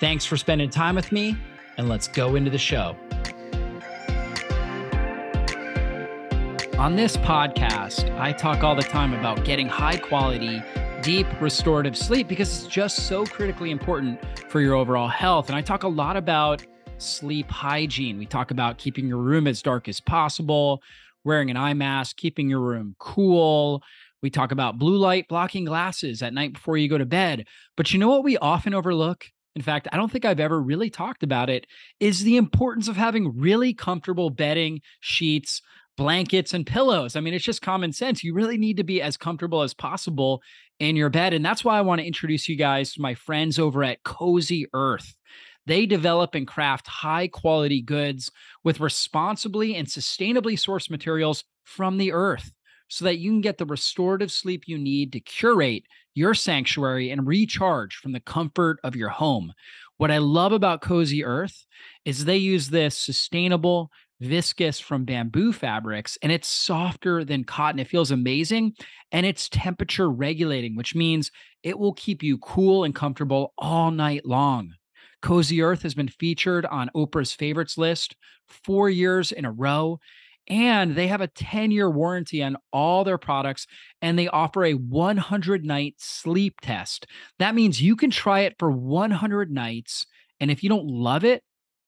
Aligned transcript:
Thanks 0.00 0.24
for 0.24 0.36
spending 0.36 0.70
time 0.70 0.94
with 0.94 1.10
me, 1.10 1.36
and 1.76 1.88
let's 1.88 2.06
go 2.06 2.36
into 2.36 2.50
the 2.50 2.58
show. 2.58 2.96
On 6.78 6.94
this 6.94 7.16
podcast, 7.16 8.16
I 8.20 8.32
talk 8.32 8.62
all 8.62 8.76
the 8.76 8.82
time 8.82 9.12
about 9.12 9.44
getting 9.44 9.68
high 9.68 9.96
quality, 9.96 10.62
deep 11.02 11.26
restorative 11.40 11.96
sleep 11.96 12.28
because 12.28 12.62
it's 12.62 12.72
just 12.72 13.08
so 13.08 13.26
critically 13.26 13.72
important 13.72 14.20
for 14.48 14.60
your 14.60 14.74
overall 14.74 15.08
health. 15.08 15.48
And 15.48 15.56
I 15.56 15.62
talk 15.62 15.82
a 15.82 15.88
lot 15.88 16.16
about 16.16 16.64
sleep 16.98 17.50
hygiene. 17.50 18.18
We 18.18 18.26
talk 18.26 18.52
about 18.52 18.78
keeping 18.78 19.08
your 19.08 19.18
room 19.18 19.48
as 19.48 19.60
dark 19.62 19.88
as 19.88 20.00
possible, 20.00 20.80
wearing 21.24 21.50
an 21.50 21.56
eye 21.56 21.74
mask, 21.74 22.16
keeping 22.16 22.48
your 22.48 22.60
room 22.60 22.94
cool. 23.00 23.82
We 24.22 24.30
talk 24.30 24.52
about 24.52 24.78
blue 24.78 24.96
light 24.96 25.26
blocking 25.26 25.64
glasses 25.64 26.22
at 26.22 26.32
night 26.32 26.52
before 26.52 26.76
you 26.76 26.88
go 26.88 26.98
to 26.98 27.06
bed. 27.06 27.46
But 27.76 27.92
you 27.92 27.98
know 27.98 28.08
what 28.08 28.22
we 28.22 28.38
often 28.38 28.72
overlook? 28.72 29.26
In 29.58 29.64
fact, 29.64 29.88
I 29.90 29.96
don't 29.96 30.12
think 30.12 30.24
I've 30.24 30.38
ever 30.38 30.62
really 30.62 30.88
talked 30.88 31.24
about 31.24 31.50
it, 31.50 31.66
is 31.98 32.22
the 32.22 32.36
importance 32.36 32.86
of 32.86 32.96
having 32.96 33.36
really 33.36 33.74
comfortable 33.74 34.30
bedding, 34.30 34.82
sheets, 35.00 35.60
blankets, 35.96 36.54
and 36.54 36.64
pillows. 36.64 37.16
I 37.16 37.20
mean, 37.20 37.34
it's 37.34 37.44
just 37.44 37.60
common 37.60 37.92
sense. 37.92 38.22
You 38.22 38.34
really 38.34 38.56
need 38.56 38.76
to 38.76 38.84
be 38.84 39.02
as 39.02 39.16
comfortable 39.16 39.62
as 39.62 39.74
possible 39.74 40.42
in 40.78 40.94
your 40.94 41.10
bed. 41.10 41.34
And 41.34 41.44
that's 41.44 41.64
why 41.64 41.76
I 41.76 41.80
want 41.80 42.00
to 42.00 42.06
introduce 42.06 42.48
you 42.48 42.54
guys 42.54 42.92
to 42.92 43.02
my 43.02 43.14
friends 43.14 43.58
over 43.58 43.82
at 43.82 44.04
Cozy 44.04 44.68
Earth. 44.74 45.16
They 45.66 45.86
develop 45.86 46.36
and 46.36 46.46
craft 46.46 46.86
high 46.86 47.26
quality 47.26 47.82
goods 47.82 48.30
with 48.62 48.78
responsibly 48.78 49.74
and 49.74 49.88
sustainably 49.88 50.52
sourced 50.52 50.88
materials 50.88 51.42
from 51.64 51.98
the 51.98 52.12
earth 52.12 52.52
so 52.88 53.04
that 53.04 53.18
you 53.18 53.30
can 53.30 53.40
get 53.40 53.58
the 53.58 53.66
restorative 53.66 54.32
sleep 54.32 54.64
you 54.66 54.78
need 54.78 55.12
to 55.12 55.20
curate 55.20 55.84
your 56.14 56.34
sanctuary 56.34 57.10
and 57.10 57.26
recharge 57.26 57.96
from 57.96 58.12
the 58.12 58.20
comfort 58.20 58.80
of 58.82 58.96
your 58.96 59.10
home. 59.10 59.52
What 59.98 60.10
I 60.10 60.18
love 60.18 60.52
about 60.52 60.80
Cozy 60.80 61.24
Earth 61.24 61.66
is 62.04 62.24
they 62.24 62.36
use 62.36 62.68
this 62.68 62.96
sustainable 62.96 63.90
viscose 64.20 64.82
from 64.82 65.04
bamboo 65.04 65.52
fabrics 65.52 66.18
and 66.22 66.32
it's 66.32 66.48
softer 66.48 67.24
than 67.24 67.44
cotton. 67.44 67.78
It 67.78 67.88
feels 67.88 68.10
amazing 68.10 68.74
and 69.12 69.24
it's 69.24 69.48
temperature 69.48 70.10
regulating, 70.10 70.74
which 70.74 70.94
means 70.94 71.30
it 71.62 71.78
will 71.78 71.92
keep 71.92 72.22
you 72.22 72.38
cool 72.38 72.84
and 72.84 72.94
comfortable 72.94 73.54
all 73.58 73.90
night 73.90 74.26
long. 74.26 74.74
Cozy 75.22 75.62
Earth 75.62 75.82
has 75.82 75.94
been 75.94 76.08
featured 76.08 76.64
on 76.66 76.90
Oprah's 76.94 77.32
favorites 77.32 77.76
list 77.76 78.16
four 78.46 78.88
years 78.88 79.32
in 79.32 79.44
a 79.44 79.52
row 79.52 79.98
and 80.48 80.94
they 80.94 81.06
have 81.08 81.20
a 81.20 81.28
10 81.28 81.70
year 81.70 81.90
warranty 81.90 82.42
on 82.42 82.56
all 82.72 83.04
their 83.04 83.18
products 83.18 83.66
and 84.00 84.18
they 84.18 84.28
offer 84.28 84.64
a 84.64 84.74
100 84.74 85.64
night 85.64 85.94
sleep 85.98 86.60
test. 86.62 87.06
That 87.38 87.54
means 87.54 87.82
you 87.82 87.96
can 87.96 88.10
try 88.10 88.40
it 88.40 88.56
for 88.58 88.70
100 88.70 89.50
nights. 89.50 90.06
And 90.40 90.50
if 90.50 90.62
you 90.62 90.68
don't 90.68 90.86
love 90.86 91.24
it, 91.24 91.42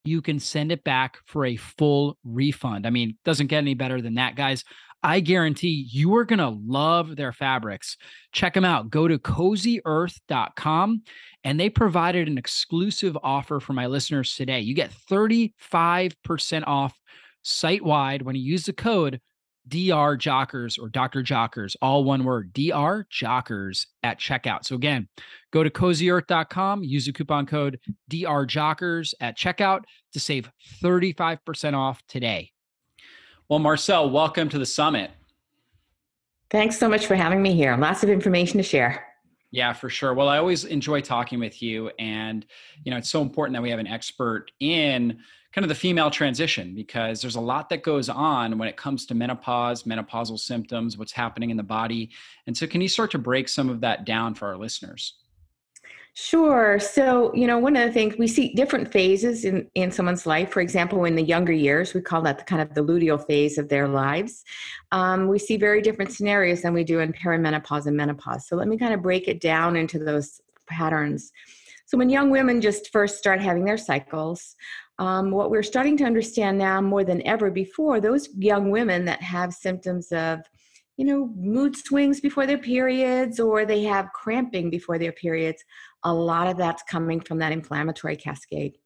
you 0.04 0.22
can 0.22 0.38
send 0.40 0.72
it 0.72 0.84
back 0.84 1.18
for 1.26 1.44
a 1.44 1.56
full 1.56 2.16
refund. 2.24 2.86
I 2.86 2.90
mean, 2.90 3.16
doesn't 3.24 3.48
get 3.48 3.58
any 3.58 3.74
better 3.74 4.00
than 4.00 4.14
that, 4.14 4.34
guys. 4.34 4.64
I 5.02 5.20
guarantee 5.20 5.88
you 5.90 6.14
are 6.16 6.26
going 6.26 6.40
to 6.40 6.58
love 6.66 7.16
their 7.16 7.32
fabrics. 7.32 7.96
Check 8.32 8.52
them 8.52 8.66
out. 8.66 8.90
Go 8.90 9.08
to 9.08 9.18
cozyearth.com 9.18 11.02
and 11.42 11.58
they 11.58 11.70
provided 11.70 12.28
an 12.28 12.36
exclusive 12.36 13.16
offer 13.22 13.60
for 13.60 13.72
my 13.72 13.86
listeners 13.86 14.34
today. 14.34 14.60
You 14.60 14.74
get 14.74 14.92
35% 15.10 16.64
off 16.66 16.94
site 17.42 17.84
wide 17.84 18.22
when 18.22 18.36
you 18.36 18.42
use 18.42 18.66
the 18.66 18.72
code 18.72 19.20
DR 19.68 20.16
Jockers 20.16 20.78
or 20.78 20.88
Dr. 20.88 21.22
Jockers, 21.22 21.76
all 21.80 22.02
one 22.04 22.24
word, 22.24 22.52
DR 22.52 23.06
Jockers 23.10 23.86
at 24.02 24.18
checkout. 24.18 24.64
So 24.64 24.74
again, 24.74 25.08
go 25.52 25.62
to 25.62 25.70
cozyearth.com, 25.70 26.82
use 26.82 27.06
the 27.06 27.12
coupon 27.12 27.46
code 27.46 27.78
DR 28.08 28.46
Jockers 28.46 29.14
at 29.20 29.38
checkout 29.38 29.82
to 30.12 30.20
save 30.20 30.50
35% 30.82 31.74
off 31.74 32.02
today. 32.08 32.50
Well, 33.48 33.58
Marcel, 33.58 34.10
welcome 34.10 34.48
to 34.48 34.58
the 34.58 34.66
summit. 34.66 35.10
Thanks 36.50 36.78
so 36.78 36.88
much 36.88 37.06
for 37.06 37.14
having 37.14 37.42
me 37.42 37.54
here. 37.54 37.76
Lots 37.76 38.02
of 38.02 38.10
information 38.10 38.56
to 38.58 38.62
share. 38.62 39.06
Yeah, 39.52 39.72
for 39.72 39.88
sure. 39.88 40.14
Well, 40.14 40.28
I 40.28 40.38
always 40.38 40.64
enjoy 40.64 41.00
talking 41.00 41.38
with 41.38 41.60
you 41.62 41.90
and 41.98 42.46
you 42.84 42.90
know, 42.90 42.96
it's 42.96 43.10
so 43.10 43.22
important 43.22 43.54
that 43.54 43.62
we 43.62 43.70
have 43.70 43.78
an 43.78 43.86
expert 43.86 44.50
in 44.60 45.18
kind 45.52 45.64
of 45.64 45.68
the 45.68 45.74
female 45.74 46.10
transition 46.10 46.74
because 46.74 47.20
there's 47.20 47.36
a 47.36 47.40
lot 47.40 47.68
that 47.70 47.82
goes 47.82 48.08
on 48.08 48.56
when 48.58 48.68
it 48.68 48.76
comes 48.76 49.04
to 49.06 49.14
menopause, 49.14 49.82
menopausal 49.82 50.38
symptoms, 50.38 50.96
what's 50.96 51.12
happening 51.12 51.50
in 51.50 51.56
the 51.56 51.62
body. 51.62 52.10
And 52.46 52.56
so, 52.56 52.66
can 52.66 52.80
you 52.80 52.88
start 52.88 53.10
to 53.12 53.18
break 53.18 53.48
some 53.48 53.68
of 53.68 53.80
that 53.80 54.04
down 54.04 54.34
for 54.34 54.48
our 54.48 54.56
listeners? 54.56 55.14
Sure. 56.14 56.80
So, 56.80 57.32
you 57.34 57.46
know, 57.46 57.58
one 57.58 57.76
of 57.76 57.86
the 57.86 57.92
things 57.92 58.16
we 58.18 58.26
see 58.26 58.52
different 58.52 58.90
phases 58.92 59.44
in, 59.44 59.70
in 59.74 59.92
someone's 59.92 60.26
life. 60.26 60.50
For 60.50 60.60
example, 60.60 61.04
in 61.04 61.14
the 61.14 61.22
younger 61.22 61.52
years, 61.52 61.94
we 61.94 62.00
call 62.00 62.20
that 62.22 62.38
the 62.38 62.44
kind 62.44 62.60
of 62.60 62.74
the 62.74 62.82
luteal 62.82 63.24
phase 63.24 63.58
of 63.58 63.68
their 63.68 63.86
lives. 63.86 64.44
Um, 64.90 65.28
we 65.28 65.38
see 65.38 65.56
very 65.56 65.80
different 65.80 66.12
scenarios 66.12 66.62
than 66.62 66.74
we 66.74 66.82
do 66.82 66.98
in 66.98 67.12
perimenopause 67.12 67.86
and 67.86 67.96
menopause. 67.96 68.48
So, 68.48 68.56
let 68.56 68.68
me 68.68 68.76
kind 68.76 68.94
of 68.94 69.02
break 69.02 69.28
it 69.28 69.40
down 69.40 69.76
into 69.76 69.98
those 69.98 70.40
patterns. 70.68 71.32
So, 71.86 71.96
when 71.96 72.10
young 72.10 72.30
women 72.30 72.60
just 72.60 72.92
first 72.92 73.18
start 73.18 73.40
having 73.40 73.64
their 73.64 73.78
cycles, 73.78 74.56
um, 75.00 75.30
what 75.30 75.50
we're 75.50 75.62
starting 75.62 75.96
to 75.96 76.04
understand 76.04 76.58
now 76.58 76.78
more 76.80 77.04
than 77.04 77.26
ever 77.26 77.50
before, 77.50 78.00
those 78.00 78.28
young 78.36 78.70
women 78.70 79.06
that 79.06 79.22
have 79.22 79.54
symptoms 79.54 80.12
of, 80.12 80.40
you 80.98 81.06
know, 81.06 81.32
mood 81.34 81.74
swings 81.74 82.20
before 82.20 82.46
their 82.46 82.58
periods 82.58 83.40
or 83.40 83.64
they 83.64 83.82
have 83.82 84.12
cramping 84.12 84.68
before 84.68 84.98
their 84.98 85.12
periods, 85.12 85.64
a 86.04 86.12
lot 86.12 86.48
of 86.48 86.58
that's 86.58 86.82
coming 86.82 87.18
from 87.18 87.38
that 87.38 87.50
inflammatory 87.50 88.14
cascade. 88.14 88.76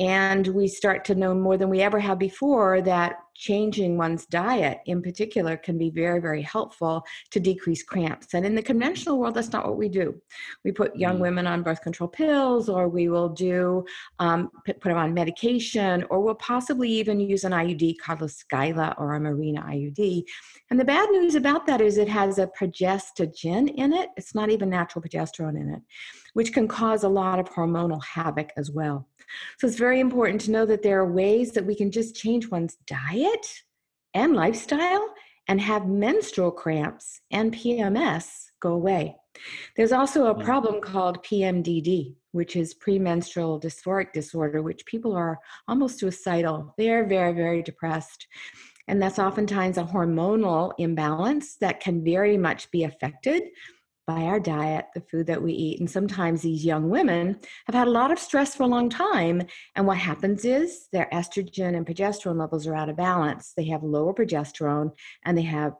And 0.00 0.48
we 0.48 0.66
start 0.66 1.04
to 1.06 1.14
know 1.14 1.32
more 1.32 1.56
than 1.56 1.70
we 1.70 1.80
ever 1.80 2.00
have 2.00 2.18
before 2.18 2.82
that 2.82 3.14
changing 3.38 3.96
one's 3.96 4.26
diet 4.26 4.80
in 4.86 5.02
particular 5.02 5.56
can 5.56 5.78
be 5.78 5.90
very, 5.90 6.20
very 6.20 6.42
helpful 6.42 7.04
to 7.30 7.40
decrease 7.40 7.82
cramps. 7.82 8.34
And 8.34 8.44
in 8.44 8.54
the 8.54 8.62
conventional 8.62 9.18
world, 9.18 9.34
that's 9.34 9.52
not 9.52 9.66
what 9.66 9.76
we 9.76 9.88
do. 9.88 10.20
We 10.64 10.72
put 10.72 10.96
young 10.96 11.18
mm. 11.18 11.22
women 11.22 11.46
on 11.46 11.62
birth 11.62 11.82
control 11.82 12.08
pills, 12.08 12.68
or 12.68 12.88
we 12.88 13.08
will 13.08 13.28
do 13.28 13.84
um, 14.18 14.50
put, 14.64 14.80
put 14.80 14.88
them 14.88 14.98
on 14.98 15.14
medication, 15.14 16.04
or 16.10 16.20
we'll 16.20 16.34
possibly 16.34 16.90
even 16.90 17.20
use 17.20 17.44
an 17.44 17.52
IUD 17.52 17.98
called 17.98 18.22
a 18.22 18.26
Skyla 18.26 18.98
or 18.98 19.14
a 19.14 19.20
Mirena 19.20 19.64
IUD. 19.64 20.24
And 20.70 20.80
the 20.80 20.84
bad 20.84 21.10
news 21.10 21.34
about 21.34 21.66
that 21.66 21.80
is 21.80 21.98
it 21.98 22.08
has 22.08 22.38
a 22.38 22.46
progestogen 22.46 23.72
in 23.74 23.92
it. 23.92 24.10
It's 24.16 24.34
not 24.34 24.50
even 24.50 24.70
natural 24.70 25.02
progesterone 25.02 25.60
in 25.60 25.70
it, 25.74 25.82
which 26.34 26.52
can 26.52 26.66
cause 26.66 27.04
a 27.04 27.08
lot 27.08 27.38
of 27.38 27.48
hormonal 27.50 28.02
havoc 28.02 28.50
as 28.56 28.70
well. 28.70 29.06
So 29.58 29.66
it's 29.66 29.76
very 29.76 30.00
important 30.00 30.40
to 30.42 30.50
know 30.50 30.66
that 30.66 30.82
there 30.82 31.00
are 31.00 31.12
ways 31.12 31.52
that 31.52 31.66
we 31.66 31.74
can 31.74 31.90
just 31.90 32.14
change 32.14 32.48
one's 32.50 32.76
diet 32.86 33.25
and 34.14 34.34
lifestyle 34.34 35.14
and 35.48 35.60
have 35.60 35.86
menstrual 35.86 36.50
cramps 36.50 37.20
and 37.30 37.54
PMS 37.54 38.46
go 38.60 38.72
away. 38.72 39.14
There's 39.76 39.92
also 39.92 40.26
a 40.26 40.34
mm. 40.34 40.44
problem 40.44 40.80
called 40.80 41.22
PMDD, 41.24 42.14
which 42.32 42.56
is 42.56 42.74
premenstrual 42.74 43.60
dysphoric 43.60 44.12
disorder, 44.12 44.62
which 44.62 44.86
people 44.86 45.14
are 45.14 45.38
almost 45.68 45.98
suicidal. 45.98 46.74
They're 46.78 47.06
very, 47.06 47.32
very 47.32 47.62
depressed. 47.62 48.26
And 48.88 49.02
that's 49.02 49.18
oftentimes 49.18 49.78
a 49.78 49.84
hormonal 49.84 50.72
imbalance 50.78 51.56
that 51.56 51.80
can 51.80 52.04
very 52.04 52.38
much 52.38 52.70
be 52.70 52.84
affected 52.84 53.42
by 54.06 54.22
our 54.22 54.38
diet, 54.38 54.86
the 54.94 55.00
food 55.00 55.26
that 55.26 55.42
we 55.42 55.52
eat. 55.52 55.80
And 55.80 55.90
sometimes 55.90 56.42
these 56.42 56.64
young 56.64 56.88
women 56.88 57.38
have 57.66 57.74
had 57.74 57.88
a 57.88 57.90
lot 57.90 58.12
of 58.12 58.18
stress 58.18 58.54
for 58.54 58.62
a 58.62 58.68
long 58.68 58.88
time. 58.88 59.42
And 59.74 59.86
what 59.86 59.98
happens 59.98 60.44
is 60.44 60.86
their 60.92 61.08
estrogen 61.12 61.76
and 61.76 61.84
progesterone 61.84 62.38
levels 62.38 62.66
are 62.66 62.74
out 62.74 62.88
of 62.88 62.96
balance. 62.96 63.52
They 63.56 63.64
have 63.66 63.82
lower 63.82 64.14
progesterone 64.14 64.92
and 65.24 65.36
they 65.36 65.42
have 65.42 65.72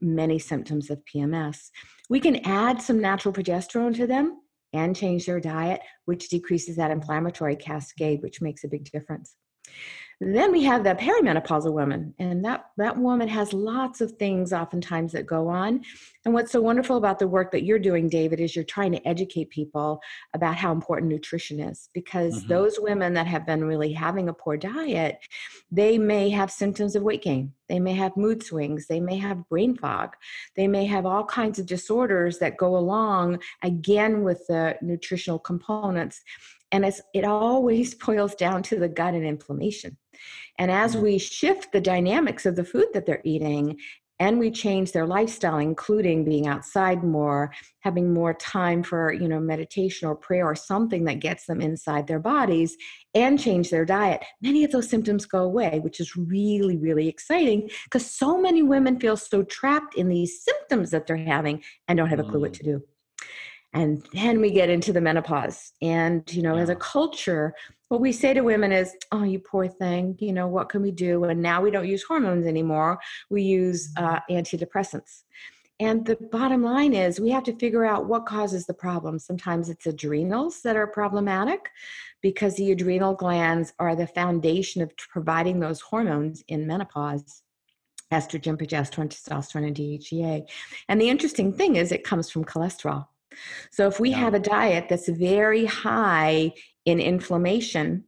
many 0.00 0.38
symptoms 0.38 0.90
of 0.90 1.02
PMS. 1.04 1.68
We 2.08 2.20
can 2.20 2.36
add 2.44 2.80
some 2.80 3.00
natural 3.00 3.34
progesterone 3.34 3.94
to 3.96 4.06
them 4.06 4.40
and 4.72 4.96
change 4.96 5.26
their 5.26 5.40
diet, 5.40 5.80
which 6.06 6.28
decreases 6.28 6.76
that 6.76 6.90
inflammatory 6.90 7.56
cascade, 7.56 8.22
which 8.22 8.40
makes 8.40 8.64
a 8.64 8.68
big 8.68 8.90
difference. 8.90 9.36
Then 10.20 10.52
we 10.52 10.62
have 10.64 10.84
the 10.84 10.94
perimenopausal 10.94 11.72
woman, 11.72 12.14
and 12.18 12.44
that, 12.44 12.66
that 12.76 12.96
woman 12.96 13.28
has 13.28 13.52
lots 13.52 14.00
of 14.00 14.12
things 14.12 14.52
oftentimes 14.52 15.12
that 15.12 15.26
go 15.26 15.48
on. 15.48 15.82
And 16.24 16.32
what's 16.32 16.52
so 16.52 16.60
wonderful 16.60 16.96
about 16.96 17.18
the 17.18 17.28
work 17.28 17.50
that 17.52 17.64
you're 17.64 17.78
doing, 17.78 18.08
David, 18.08 18.40
is 18.40 18.54
you're 18.54 18.64
trying 18.64 18.92
to 18.92 19.08
educate 19.08 19.50
people 19.50 20.00
about 20.32 20.56
how 20.56 20.72
important 20.72 21.10
nutrition 21.10 21.60
is 21.60 21.88
because 21.92 22.38
mm-hmm. 22.38 22.48
those 22.48 22.78
women 22.78 23.12
that 23.14 23.26
have 23.26 23.44
been 23.44 23.64
really 23.64 23.92
having 23.92 24.28
a 24.28 24.34
poor 24.34 24.56
diet, 24.56 25.18
they 25.70 25.98
may 25.98 26.30
have 26.30 26.50
symptoms 26.50 26.96
of 26.96 27.02
weight 27.02 27.22
gain. 27.22 27.52
They 27.68 27.80
may 27.80 27.94
have 27.94 28.16
mood 28.16 28.42
swings. 28.42 28.86
They 28.86 29.00
may 29.00 29.16
have 29.18 29.48
brain 29.48 29.76
fog. 29.76 30.14
They 30.56 30.68
may 30.68 30.86
have 30.86 31.06
all 31.06 31.24
kinds 31.24 31.58
of 31.58 31.66
disorders 31.66 32.38
that 32.38 32.56
go 32.56 32.76
along 32.76 33.40
again 33.62 34.22
with 34.22 34.46
the 34.46 34.76
nutritional 34.80 35.38
components 35.38 36.22
and 36.74 36.92
it 37.14 37.24
always 37.24 37.94
boils 38.06 38.34
down 38.34 38.62
to 38.64 38.78
the 38.78 38.88
gut 38.88 39.14
and 39.14 39.24
inflammation. 39.24 39.96
And 40.58 40.70
as 40.70 40.94
mm-hmm. 40.94 41.04
we 41.04 41.18
shift 41.18 41.72
the 41.72 41.80
dynamics 41.80 42.46
of 42.46 42.56
the 42.56 42.64
food 42.64 42.86
that 42.92 43.06
they're 43.06 43.22
eating 43.24 43.78
and 44.20 44.38
we 44.38 44.50
change 44.50 44.92
their 44.92 45.06
lifestyle 45.06 45.58
including 45.58 46.24
being 46.24 46.46
outside 46.46 47.02
more 47.02 47.52
having 47.80 48.12
more 48.12 48.34
time 48.34 48.82
for 48.82 49.12
you 49.12 49.28
know 49.28 49.40
meditation 49.40 50.08
or 50.08 50.14
prayer 50.14 50.46
or 50.46 50.54
something 50.54 51.04
that 51.04 51.20
gets 51.20 51.46
them 51.46 51.60
inside 51.60 52.06
their 52.06 52.20
bodies 52.20 52.76
and 53.14 53.40
change 53.40 53.70
their 53.70 53.84
diet 53.84 54.24
many 54.40 54.64
of 54.64 54.70
those 54.70 54.88
symptoms 54.88 55.26
go 55.26 55.42
away 55.42 55.80
which 55.80 56.00
is 56.00 56.16
really 56.16 56.76
really 56.76 57.08
exciting 57.08 57.68
because 57.84 58.08
so 58.08 58.40
many 58.40 58.62
women 58.62 58.98
feel 59.00 59.16
so 59.16 59.42
trapped 59.42 59.94
in 59.96 60.08
these 60.08 60.42
symptoms 60.44 60.90
that 60.90 61.06
they're 61.06 61.16
having 61.16 61.62
and 61.88 61.96
don't 61.96 62.08
have 62.08 62.20
a 62.20 62.24
clue 62.24 62.40
what 62.40 62.52
mm. 62.52 62.58
to 62.58 62.62
do 62.62 62.82
and 63.74 64.06
then 64.12 64.40
we 64.40 64.50
get 64.50 64.70
into 64.70 64.92
the 64.92 65.00
menopause 65.00 65.72
and 65.82 66.32
you 66.32 66.42
know 66.42 66.56
yeah. 66.56 66.62
as 66.62 66.68
a 66.70 66.76
culture 66.76 67.52
what 67.88 68.00
we 68.00 68.12
say 68.12 68.32
to 68.32 68.40
women 68.40 68.72
is 68.72 68.94
oh 69.12 69.24
you 69.24 69.38
poor 69.38 69.68
thing 69.68 70.16
you 70.20 70.32
know 70.32 70.48
what 70.48 70.68
can 70.68 70.80
we 70.80 70.90
do? 70.90 71.24
And 71.24 71.42
now 71.42 71.60
we 71.60 71.70
don't 71.70 71.86
use 71.86 72.02
hormones 72.02 72.46
anymore 72.46 72.98
we 73.28 73.42
use 73.42 73.92
mm-hmm. 73.94 74.06
uh, 74.06 74.20
antidepressants. 74.30 75.24
And 75.80 76.06
the 76.06 76.16
bottom 76.30 76.62
line 76.62 76.94
is 76.94 77.18
we 77.18 77.30
have 77.30 77.42
to 77.44 77.58
figure 77.58 77.84
out 77.84 78.06
what 78.06 78.26
causes 78.26 78.64
the 78.64 78.74
problem. 78.74 79.18
Sometimes 79.18 79.68
it's 79.68 79.86
adrenals 79.86 80.62
that 80.62 80.76
are 80.76 80.86
problematic 80.86 81.68
because 82.22 82.54
the 82.54 82.70
adrenal 82.70 83.12
glands 83.12 83.72
are 83.80 83.96
the 83.96 84.06
foundation 84.06 84.82
of 84.82 84.96
providing 84.96 85.58
those 85.58 85.80
hormones 85.80 86.44
in 86.46 86.66
menopause 86.66 87.42
estrogen 88.12 88.56
progesterone 88.56 89.08
testosterone 89.08 89.66
and 89.66 89.76
dhea 89.76 90.46
and 90.88 91.00
the 91.00 91.08
interesting 91.08 91.52
thing 91.52 91.76
is 91.76 91.90
it 91.90 92.04
comes 92.04 92.30
from 92.30 92.44
cholesterol 92.44 93.06
so 93.70 93.86
if 93.86 94.00
we 94.00 94.10
yeah. 94.10 94.18
have 94.18 94.34
a 94.34 94.38
diet 94.38 94.86
that's 94.88 95.08
very 95.08 95.64
high 95.64 96.52
in 96.84 97.00
inflammation 97.00 98.04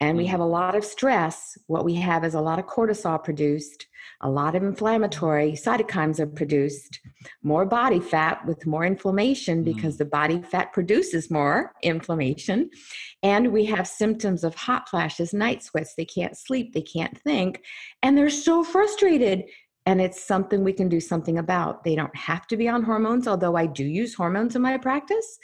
and 0.00 0.16
we 0.16 0.24
mm-hmm. 0.24 0.30
have 0.30 0.40
a 0.40 0.44
lot 0.44 0.76
of 0.76 0.84
stress, 0.84 1.58
what 1.66 1.84
we 1.84 1.94
have 1.94 2.24
is 2.24 2.34
a 2.34 2.40
lot 2.40 2.58
of 2.58 2.66
cortisol 2.66 3.22
produced, 3.22 3.86
a 4.20 4.30
lot 4.30 4.54
of 4.54 4.62
inflammatory 4.62 5.52
cytokines 5.52 6.20
are 6.20 6.26
produced, 6.26 7.00
more 7.42 7.64
body 7.64 8.00
fat 8.00 8.44
with 8.46 8.66
more 8.66 8.84
inflammation 8.84 9.64
because 9.64 9.94
mm. 9.94 9.98
the 9.98 10.04
body 10.04 10.42
fat 10.42 10.72
produces 10.72 11.30
more 11.30 11.72
inflammation. 11.82 12.70
And 13.22 13.52
we 13.52 13.64
have 13.66 13.86
symptoms 13.88 14.44
of 14.44 14.54
hot 14.54 14.88
flashes, 14.88 15.34
night 15.34 15.62
sweats, 15.62 15.94
they 15.96 16.04
can't 16.04 16.36
sleep, 16.36 16.74
they 16.74 16.82
can't 16.82 17.18
think, 17.18 17.62
and 18.02 18.16
they're 18.16 18.30
so 18.30 18.62
frustrated 18.62 19.44
and 19.88 20.02
it's 20.02 20.22
something 20.22 20.62
we 20.62 20.74
can 20.74 20.90
do 20.90 21.00
something 21.00 21.38
about. 21.38 21.82
They 21.82 21.94
don't 21.94 22.14
have 22.14 22.46
to 22.48 22.58
be 22.58 22.68
on 22.68 22.82
hormones, 22.82 23.26
although 23.26 23.56
I 23.56 23.64
do 23.64 23.84
use 23.84 24.12
hormones 24.12 24.54
in 24.54 24.60
my 24.60 24.76
practice. 24.76 25.38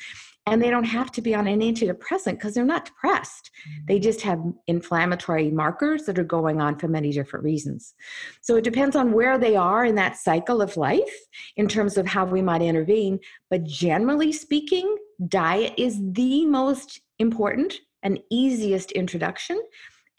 And 0.45 0.63
they 0.63 0.69
don't 0.69 0.85
have 0.85 1.11
to 1.13 1.23
be 1.23 1.35
on 1.35 1.47
an 1.47 1.61
antidepressant 1.61 2.33
because 2.33 2.53
they're 2.53 2.63
not 2.63 2.85
depressed. 2.85 3.51
They 3.89 3.99
just 3.99 4.21
have 4.21 4.39
inflammatory 4.67 5.51
markers 5.51 6.03
that 6.03 6.19
are 6.19 6.25
going 6.25 6.61
on 6.61 6.79
for 6.79 6.89
many 6.89 7.11
different 7.11 7.43
reasons. 7.43 7.95
So 8.43 8.57
it 8.57 8.65
depends 8.65 8.95
on 8.95 9.13
where 9.13 9.39
they 9.39 9.57
are 9.57 9.87
in 9.87 9.95
that 9.95 10.19
cycle 10.19 10.61
of 10.61 10.77
life 10.77 11.17
in 11.57 11.67
terms 11.67 11.97
of 11.97 12.07
how 12.07 12.27
we 12.27 12.43
might 12.43 12.61
intervene. 12.61 13.21
But 13.49 13.65
generally 13.65 14.31
speaking, 14.31 14.95
diet 15.27 15.73
is 15.79 15.99
the 16.13 16.45
most 16.45 17.01
important 17.19 17.81
and 18.03 18.21
easiest 18.31 18.93
introduction 18.93 19.59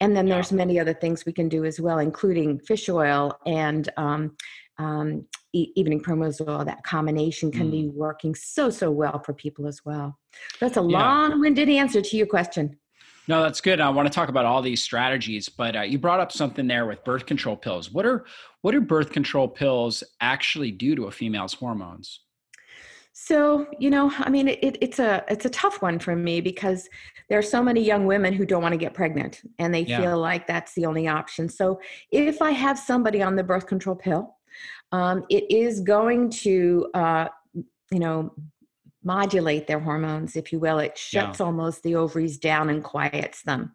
and 0.01 0.15
then 0.15 0.25
there's 0.27 0.51
many 0.51 0.79
other 0.79 0.93
things 0.93 1.25
we 1.25 1.33
can 1.33 1.49
do 1.49 1.65
as 1.65 1.79
well, 1.79 1.99
including 1.99 2.59
fish 2.59 2.89
oil 2.89 3.37
and 3.45 3.89
um, 3.97 4.35
um, 4.77 5.25
e- 5.53 5.71
evening 5.75 6.01
primrose 6.01 6.41
oil. 6.41 6.65
That 6.65 6.83
combination 6.83 7.51
can 7.51 7.67
mm. 7.67 7.71
be 7.71 7.87
working 7.87 8.35
so, 8.35 8.69
so 8.69 8.91
well 8.91 9.19
for 9.19 9.33
people 9.33 9.67
as 9.67 9.81
well. 9.85 10.17
That's 10.59 10.77
a 10.77 10.81
yeah. 10.81 10.99
long 10.99 11.39
winded 11.39 11.69
answer 11.69 12.01
to 12.01 12.17
your 12.17 12.27
question. 12.27 12.77
No, 13.27 13.41
that's 13.41 13.61
good. 13.61 13.79
I 13.79 13.89
want 13.89 14.07
to 14.07 14.13
talk 14.13 14.29
about 14.29 14.45
all 14.45 14.61
these 14.61 14.83
strategies, 14.83 15.49
but 15.49 15.75
uh, 15.75 15.81
you 15.81 15.97
brought 15.97 16.19
up 16.19 16.31
something 16.31 16.67
there 16.67 16.85
with 16.85 17.03
birth 17.03 17.25
control 17.25 17.55
pills. 17.55 17.91
What 17.91 18.05
are 18.05 18.25
what 18.61 18.73
do 18.73 18.81
birth 18.81 19.11
control 19.11 19.47
pills 19.47 20.03
actually 20.21 20.71
do 20.71 20.95
to 20.95 21.05
a 21.05 21.11
female's 21.11 21.53
hormones? 21.53 22.19
So, 23.17 23.65
you 23.79 23.89
know, 23.89 24.11
I 24.17 24.29
mean, 24.29 24.49
it, 24.49 24.77
it's 24.81 24.99
a 24.99 25.23
it's 25.29 25.45
a 25.45 25.49
tough 25.49 25.81
one 25.81 25.99
for 25.99 26.17
me 26.17 26.41
because 26.41 26.89
there 27.29 27.39
are 27.39 27.49
so 27.55 27.63
many 27.63 27.81
young 27.81 28.05
women 28.05 28.33
who 28.33 28.45
don't 28.45 28.61
want 28.61 28.73
to 28.73 28.77
get 28.77 28.93
pregnant 28.93 29.41
and 29.57 29.73
they 29.73 29.85
yeah. 29.85 30.01
feel 30.01 30.19
like 30.19 30.45
that's 30.47 30.73
the 30.73 30.85
only 30.85 31.07
option. 31.07 31.47
So, 31.47 31.79
if 32.11 32.41
I 32.41 32.51
have 32.51 32.77
somebody 32.77 33.21
on 33.21 33.37
the 33.37 33.43
birth 33.43 33.67
control 33.67 33.95
pill, 33.95 34.35
um, 34.91 35.23
it 35.29 35.49
is 35.49 35.79
going 35.79 36.29
to, 36.41 36.89
uh, 36.93 37.27
you 37.53 37.99
know, 37.99 38.35
modulate 39.01 39.65
their 39.65 39.79
hormones, 39.79 40.35
if 40.35 40.51
you 40.51 40.59
will. 40.59 40.79
It 40.79 40.97
shuts 40.97 41.39
yeah. 41.39 41.45
almost 41.45 41.83
the 41.83 41.95
ovaries 41.95 42.37
down 42.37 42.69
and 42.69 42.83
quiets 42.83 43.43
them, 43.43 43.71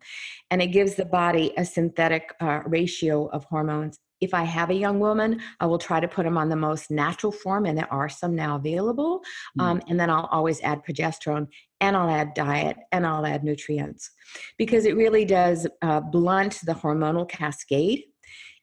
and 0.51 0.61
it 0.61 0.67
gives 0.67 0.97
the 0.97 1.07
body 1.07 1.55
a 1.57 1.65
synthetic 1.65 2.35
uh, 2.41 2.61
ratio 2.67 3.29
of 3.29 3.45
hormones 3.45 3.99
if 4.21 4.35
I 4.35 4.45
have 4.45 4.71
a 4.71 4.75
young 4.75 5.01
woman, 5.01 5.41
I 5.61 5.67
will 5.67 5.79
try 5.79 6.01
to 6.01 6.09
put 6.09 6.25
them 6.25 6.37
on 6.37 6.49
the 6.49 6.57
most 6.57 6.91
natural 6.91 7.33
form, 7.33 7.67
and 7.67 7.77
there 7.77 7.93
are 7.93 8.09
some 8.09 8.35
now 8.35 8.57
available. 8.57 9.23
Mm. 9.59 9.63
Um, 9.63 9.83
and 9.89 9.99
then 9.99 10.11
I'll 10.11 10.29
always 10.31 10.61
add 10.63 10.85
progesterone, 10.85 11.47
and 11.81 11.97
I'll 11.97 12.11
add 12.11 12.35
diet, 12.35 12.77
and 12.93 13.07
I'll 13.07 13.27
add 13.27 13.45
nutrients 13.45 14.11
because 14.59 14.85
it 14.85 14.97
really 14.97 15.25
does 15.25 15.67
uh, 15.83 16.01
blunt 16.01 16.61
the 16.65 16.75
hormonal 16.75 17.29
cascade. 17.29 18.05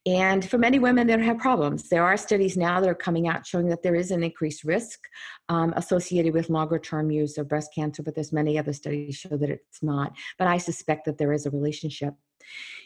And 0.08 0.50
for 0.50 0.58
many 0.58 0.80
women 0.80 1.06
that 1.08 1.20
have 1.20 1.38
problems, 1.38 1.90
there 1.90 2.06
are 2.06 2.16
studies 2.16 2.56
now 2.56 2.80
that 2.80 2.90
are 2.90 2.96
coming 2.96 3.28
out 3.28 3.46
showing 3.46 3.68
that 3.68 3.84
there 3.84 3.94
is 3.94 4.10
an 4.10 4.24
increased 4.24 4.64
risk 4.64 5.00
um, 5.50 5.74
associated 5.76 6.34
with 6.34 6.50
longer 6.50 6.80
term 6.80 7.12
use 7.12 7.38
of 7.38 7.50
breast 7.50 7.72
cancer, 7.76 8.02
but 8.04 8.16
there's 8.16 8.32
many 8.32 8.58
other 8.58 8.72
studies 8.72 9.18
show 9.18 9.36
that 9.36 9.50
it's 9.50 9.84
not. 9.84 10.14
But 10.40 10.48
I 10.48 10.60
suspect 10.60 11.04
that 11.06 11.18
there 11.18 11.34
is 11.34 11.46
a 11.46 11.52
relationship. 11.52 12.14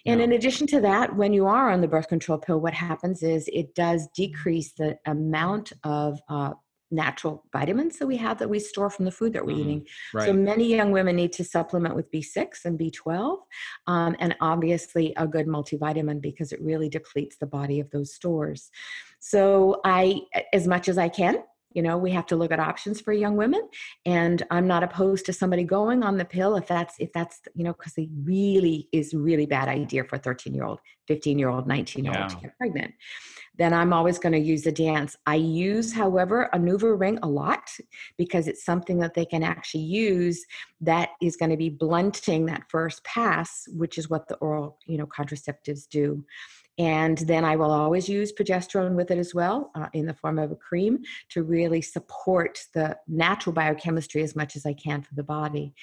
And 0.08 0.20
in 0.20 0.32
addition 0.32 0.66
to 0.68 0.82
that, 0.82 1.16
when 1.16 1.32
you 1.32 1.46
are 1.46 1.70
on 1.70 1.82
the 1.82 1.88
birth 1.88 2.08
control 2.08 2.40
pill, 2.40 2.60
what 2.60 2.74
happens 2.74 3.22
is 3.22 3.48
it 3.54 3.76
does 3.76 4.08
decrease 4.16 4.74
the 4.74 4.98
amount 5.06 5.74
of 5.84 6.20
uh, 6.28 6.54
natural 6.92 7.44
vitamins 7.52 7.98
that 7.98 8.08
we 8.08 8.18
have 8.18 8.38
that 8.40 8.50
we 8.50 8.60
store 8.60 8.90
from 8.90 9.06
the 9.06 9.12
food 9.12 9.34
that 9.34 9.46
we're 9.46 9.56
mm, 9.56 9.62
eating. 9.62 9.88
Right. 10.14 10.28
So 10.28 10.34
many 10.34 10.68
young 10.68 10.92
women 10.92 11.16
need 11.16 11.34
to 11.34 11.44
supplement 11.44 11.96
with 11.96 12.12
B6 12.12 12.66
and 12.66 12.78
B12, 12.78 13.38
um, 13.88 14.16
and 14.20 14.36
obviously 14.42 15.14
a 15.18 15.28
good 15.28 15.48
multivitamin 15.48 16.22
because 16.22 16.52
it 16.52 16.62
really 16.62 16.90
depletes 16.90 17.38
the 17.38 17.48
body 17.48 17.80
of 17.80 17.90
those 17.92 18.14
stores. 18.14 18.70
So 19.20 19.82
I, 19.86 20.22
as 20.54 20.68
much 20.68 20.90
as 20.90 20.98
I 20.98 21.10
can, 21.10 21.44
you 21.74 21.82
know 21.82 21.98
we 21.98 22.12
have 22.12 22.26
to 22.28 22.36
look 22.36 22.52
at 22.52 22.60
options 22.60 23.00
for 23.02 23.14
young 23.14 23.36
women 23.36 23.68
and 24.06 24.44
i'm 24.52 24.68
not 24.68 24.84
opposed 24.84 25.26
to 25.26 25.34
somebody 25.34 25.64
going 25.64 26.04
on 26.04 26.18
the 26.18 26.26
pill 26.26 26.56
if 26.56 26.68
that's 26.68 26.96
if 27.00 27.12
that's 27.14 27.42
you 27.56 27.64
know 27.64 27.74
because 27.74 27.94
it 27.98 28.10
really 28.24 28.88
is 28.92 29.14
really 29.14 29.46
bad 29.46 29.68
idea 29.68 30.04
for 30.04 30.18
a 30.18 30.20
13 30.20 30.54
year 30.54 30.66
old 30.66 30.80
15 31.08 31.40
year 31.40 31.50
old 31.50 31.68
19 31.68 32.06
year 32.06 32.14
old 32.18 32.30
to 32.30 32.36
get 32.38 32.58
pregnant 32.58 32.94
then 33.58 33.74
i'm 33.74 33.94
always 33.94 34.18
going 34.18 34.34
to 34.34 34.40
use 34.40 34.64
the 34.64 34.72
dance 34.72 35.16
i 35.26 35.36
use 35.36 35.94
however 35.94 36.44
a 36.54 36.58
NuvaRing 36.58 37.20
a 37.24 37.28
lot 37.28 37.70
because 38.18 38.48
it's 38.48 38.66
something 38.66 39.00
that 39.00 39.14
they 39.14 39.26
can 39.26 39.44
actually 39.44 39.84
use 39.84 40.46
that 40.80 41.10
is 41.22 41.36
going 41.36 41.52
to 41.52 41.58
be 41.58 41.70
blunting 41.70 42.46
that 42.46 42.64
first 42.70 43.04
pass 43.04 43.66
which 43.70 43.98
is 43.98 44.10
what 44.10 44.28
the 44.28 44.36
oral 44.36 44.78
you 44.86 44.98
know 44.98 45.08
contraceptives 45.08 45.88
do 45.88 46.24
and 46.78 47.18
then 47.20 47.44
I 47.46 47.58
will 47.58 47.72
always 47.72 48.08
use 48.08 48.32
progesterone 48.34 48.96
with 48.96 49.12
it 49.12 49.18
as 49.18 49.36
well 49.36 49.72
uh, 49.76 49.88
in 49.94 50.06
the 50.06 50.14
form 50.14 50.40
of 50.40 50.52
a 50.52 50.56
cream 50.56 51.00
to 51.30 51.44
really 51.44 51.82
support 51.82 52.66
the 52.74 52.98
natural 53.08 53.54
biochemistry 53.54 54.24
as 54.24 54.36
much 54.36 54.56
as 54.56 54.66
I 54.66 54.74
can 54.74 55.02
for 55.02 55.14
the 55.14 55.24
body. 55.24 55.76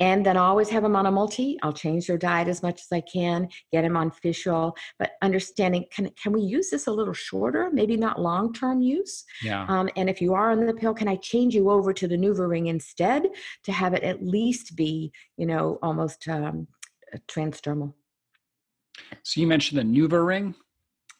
And 0.00 0.24
then 0.24 0.36
always 0.36 0.68
have 0.68 0.82
them 0.82 0.94
on 0.94 1.06
a 1.06 1.10
multi. 1.10 1.58
I'll 1.62 1.72
change 1.72 2.06
their 2.06 2.18
diet 2.18 2.48
as 2.48 2.62
much 2.62 2.80
as 2.80 2.88
I 2.92 3.00
can, 3.00 3.48
get 3.72 3.82
them 3.82 3.96
on 3.96 4.10
fish 4.10 4.46
oil, 4.46 4.76
but 4.98 5.12
understanding 5.22 5.86
can, 5.90 6.10
can 6.22 6.32
we 6.32 6.40
use 6.40 6.70
this 6.70 6.86
a 6.86 6.92
little 6.92 7.14
shorter, 7.14 7.70
maybe 7.72 7.96
not 7.96 8.20
long 8.20 8.52
term 8.52 8.80
use? 8.80 9.24
Yeah. 9.42 9.66
Um, 9.68 9.88
and 9.96 10.08
if 10.08 10.20
you 10.20 10.34
are 10.34 10.50
on 10.50 10.66
the 10.66 10.74
pill, 10.74 10.94
can 10.94 11.08
I 11.08 11.16
change 11.16 11.54
you 11.54 11.70
over 11.70 11.92
to 11.92 12.06
the 12.06 12.16
NuvaRing 12.16 12.68
instead 12.68 13.28
to 13.64 13.72
have 13.72 13.94
it 13.94 14.04
at 14.04 14.24
least 14.24 14.76
be, 14.76 15.12
you 15.36 15.46
know, 15.46 15.78
almost 15.82 16.28
um, 16.28 16.68
transdermal? 17.28 17.94
So 19.22 19.40
you 19.40 19.46
mentioned 19.46 19.78
the 19.80 20.00
NuvaRing. 20.00 20.54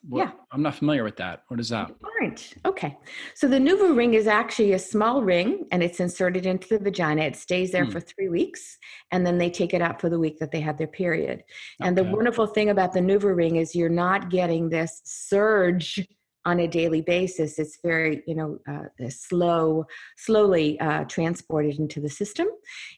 What, 0.02 0.26
yeah. 0.26 0.30
I'm 0.52 0.62
not 0.62 0.76
familiar 0.76 1.04
with 1.04 1.16
that. 1.16 1.42
What 1.48 1.58
is 1.58 1.68
that? 1.70 1.90
Aren't. 2.20 2.54
Okay. 2.64 2.96
So 3.34 3.48
the 3.48 3.58
NuvaRing 3.58 4.14
is 4.14 4.26
actually 4.26 4.72
a 4.72 4.78
small 4.78 5.22
ring 5.22 5.66
and 5.72 5.82
it's 5.82 6.00
inserted 6.00 6.46
into 6.46 6.68
the 6.68 6.78
vagina. 6.78 7.22
It 7.22 7.36
stays 7.36 7.72
there 7.72 7.84
hmm. 7.84 7.90
for 7.90 8.00
three 8.00 8.28
weeks 8.28 8.78
and 9.10 9.26
then 9.26 9.38
they 9.38 9.50
take 9.50 9.74
it 9.74 9.82
out 9.82 10.00
for 10.00 10.08
the 10.08 10.18
week 10.18 10.38
that 10.38 10.50
they 10.50 10.60
have 10.60 10.78
their 10.78 10.86
period. 10.86 11.42
And 11.80 11.96
the 11.96 12.04
wonderful 12.04 12.46
thing 12.46 12.70
about 12.70 12.92
the 12.92 13.00
NuvaRing 13.00 13.60
is 13.60 13.74
you're 13.74 13.88
not 13.88 14.30
getting 14.30 14.68
this 14.68 15.00
surge 15.04 16.06
on 16.44 16.60
a 16.60 16.68
daily 16.68 17.00
basis 17.00 17.58
it's 17.58 17.78
very 17.82 18.22
you 18.26 18.34
know 18.34 18.58
uh, 18.68 19.08
slow 19.08 19.84
slowly 20.16 20.78
uh, 20.80 21.04
transported 21.04 21.78
into 21.78 22.00
the 22.00 22.08
system 22.08 22.46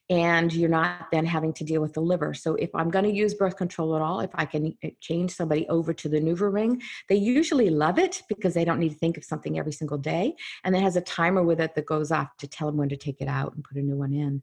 and 0.09 0.53
you're 0.53 0.69
not 0.69 1.07
then 1.13 1.25
having 1.25 1.53
to 1.53 1.65
deal 1.65 1.81
with 1.81 1.93
the 1.95 2.01
liver. 2.01 2.35
So 2.35 2.55
if 2.57 2.71
i'm 2.75 2.91
going 2.91 3.05
to 3.05 3.13
use 3.13 3.35
birth 3.35 3.57
control 3.57 3.97
at 3.97 4.03
all 4.03 4.21
if 4.21 4.31
i 4.35 4.45
can 4.45 4.77
uh, 4.85 4.89
change 5.01 5.35
somebody 5.35 5.69
over 5.69 5.93
to 5.93 6.09
the 6.09 6.21
NuvaRing 6.21 6.81
they 7.09 7.17
usually 7.17 7.71
love 7.71 7.99
it 7.99 8.23
because 8.29 8.55
they 8.55 8.65
don't 8.65 8.79
need 8.79 8.91
to 8.91 8.99
think 8.99 9.17
of 9.17 9.25
something 9.25 9.59
every 9.59 9.73
single 9.73 9.99
day 9.99 10.35
and 10.65 10.77
it 10.77 10.83
has 10.83 10.97
a 10.97 11.01
timer 11.01 11.43
with 11.43 11.61
it 11.61 11.75
that 11.75 11.87
goes 11.87 12.13
off 12.13 12.37
to 12.39 12.49
tell 12.49 12.69
them 12.69 12.77
when 12.77 12.89
to 12.89 12.97
take 12.97 13.21
it 13.21 13.29
out 13.29 13.55
and 13.55 13.65
put 13.65 13.77
a 13.77 13.83
new 13.83 13.97
one 13.97 14.13
in 14.13 14.43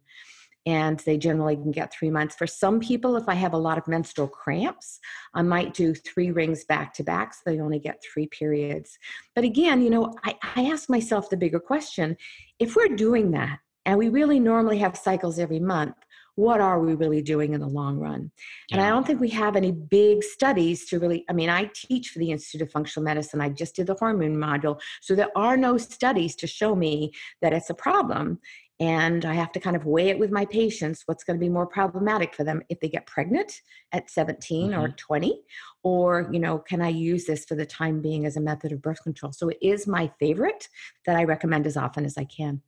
and 0.67 0.99
they 0.99 1.17
generally 1.17 1.55
can 1.55 1.71
get 1.71 1.93
three 1.93 2.11
months. 2.11 2.35
For 2.35 2.45
some 2.45 2.81
people, 2.81 3.15
if 3.15 3.29
I 3.29 3.35
have 3.35 3.53
a 3.53 3.57
lot 3.57 3.77
of 3.77 3.87
menstrual 3.87 4.27
cramps, 4.27 4.99
I 5.33 5.41
might 5.41 5.73
do 5.73 5.95
three 5.95 6.29
rings 6.29 6.65
back 6.65 6.93
to 6.95 7.03
back 7.05 7.33
so 7.33 7.39
they 7.45 7.61
only 7.61 7.79
get 7.79 8.03
three 8.03 8.27
periods. 8.27 8.99
But 9.33 9.45
again, 9.45 9.81
you 9.81 9.89
know, 9.89 10.13
I, 10.25 10.35
I 10.57 10.65
ask 10.65 10.89
myself 10.89 11.29
the 11.29 11.37
bigger 11.37 11.61
question 11.61 12.17
if 12.59 12.75
we're 12.75 12.97
doing 12.97 13.31
that 13.31 13.59
and 13.85 13.97
we 13.97 14.09
really 14.09 14.41
normally 14.41 14.79
have 14.79 14.97
cycles 14.97 15.39
every 15.39 15.61
month, 15.61 15.95
what 16.35 16.59
are 16.59 16.79
we 16.81 16.93
really 16.93 17.21
doing 17.21 17.53
in 17.53 17.61
the 17.61 17.67
long 17.67 17.97
run? 17.97 18.29
And 18.71 18.79
I 18.79 18.89
don't 18.89 19.07
think 19.07 19.19
we 19.19 19.29
have 19.29 19.55
any 19.55 19.71
big 19.71 20.21
studies 20.21 20.85
to 20.87 20.99
really, 20.99 21.25
I 21.29 21.33
mean, 21.33 21.49
I 21.49 21.71
teach 21.73 22.09
for 22.09 22.19
the 22.19 22.29
Institute 22.29 22.61
of 22.61 22.71
Functional 22.71 23.05
Medicine. 23.05 23.41
I 23.41 23.49
just 23.49 23.75
did 23.75 23.87
the 23.87 23.95
hormone 23.95 24.35
module. 24.35 24.79
So 25.01 25.15
there 25.15 25.35
are 25.35 25.57
no 25.57 25.77
studies 25.77 26.35
to 26.35 26.45
show 26.45 26.75
me 26.75 27.11
that 27.41 27.53
it's 27.53 27.71
a 27.71 27.73
problem 27.73 28.39
and 28.79 29.25
I 29.25 29.33
have 29.33 29.51
to 29.53 29.59
kind 29.59 29.75
of 29.75 29.85
weigh 29.85 30.09
it 30.09 30.19
with 30.19 30.31
my 30.31 30.45
patients 30.45 31.03
what's 31.05 31.23
going 31.23 31.37
to 31.37 31.43
be 31.43 31.49
more 31.49 31.65
problematic 31.65 32.35
for 32.35 32.43
them 32.43 32.61
if 32.69 32.79
they 32.79 32.89
get 32.89 33.07
pregnant 33.07 33.61
at 33.91 34.09
17 34.09 34.71
mm-hmm. 34.71 34.79
or 34.79 34.89
20 34.89 35.41
or 35.83 36.29
you 36.31 36.39
know 36.39 36.59
can 36.59 36.81
I 36.81 36.89
use 36.89 37.25
this 37.25 37.45
for 37.45 37.55
the 37.55 37.65
time 37.65 38.01
being 38.01 38.25
as 38.25 38.37
a 38.37 38.41
method 38.41 38.71
of 38.71 38.81
birth 38.81 39.01
control? 39.03 39.31
So 39.31 39.49
it 39.49 39.57
is 39.61 39.87
my 39.87 40.11
favorite 40.19 40.67
that 41.05 41.15
I 41.15 41.23
recommend 41.23 41.65
as 41.65 41.77
often 41.77 42.05
as 42.05 42.17
I 42.17 42.25
can. 42.25 42.61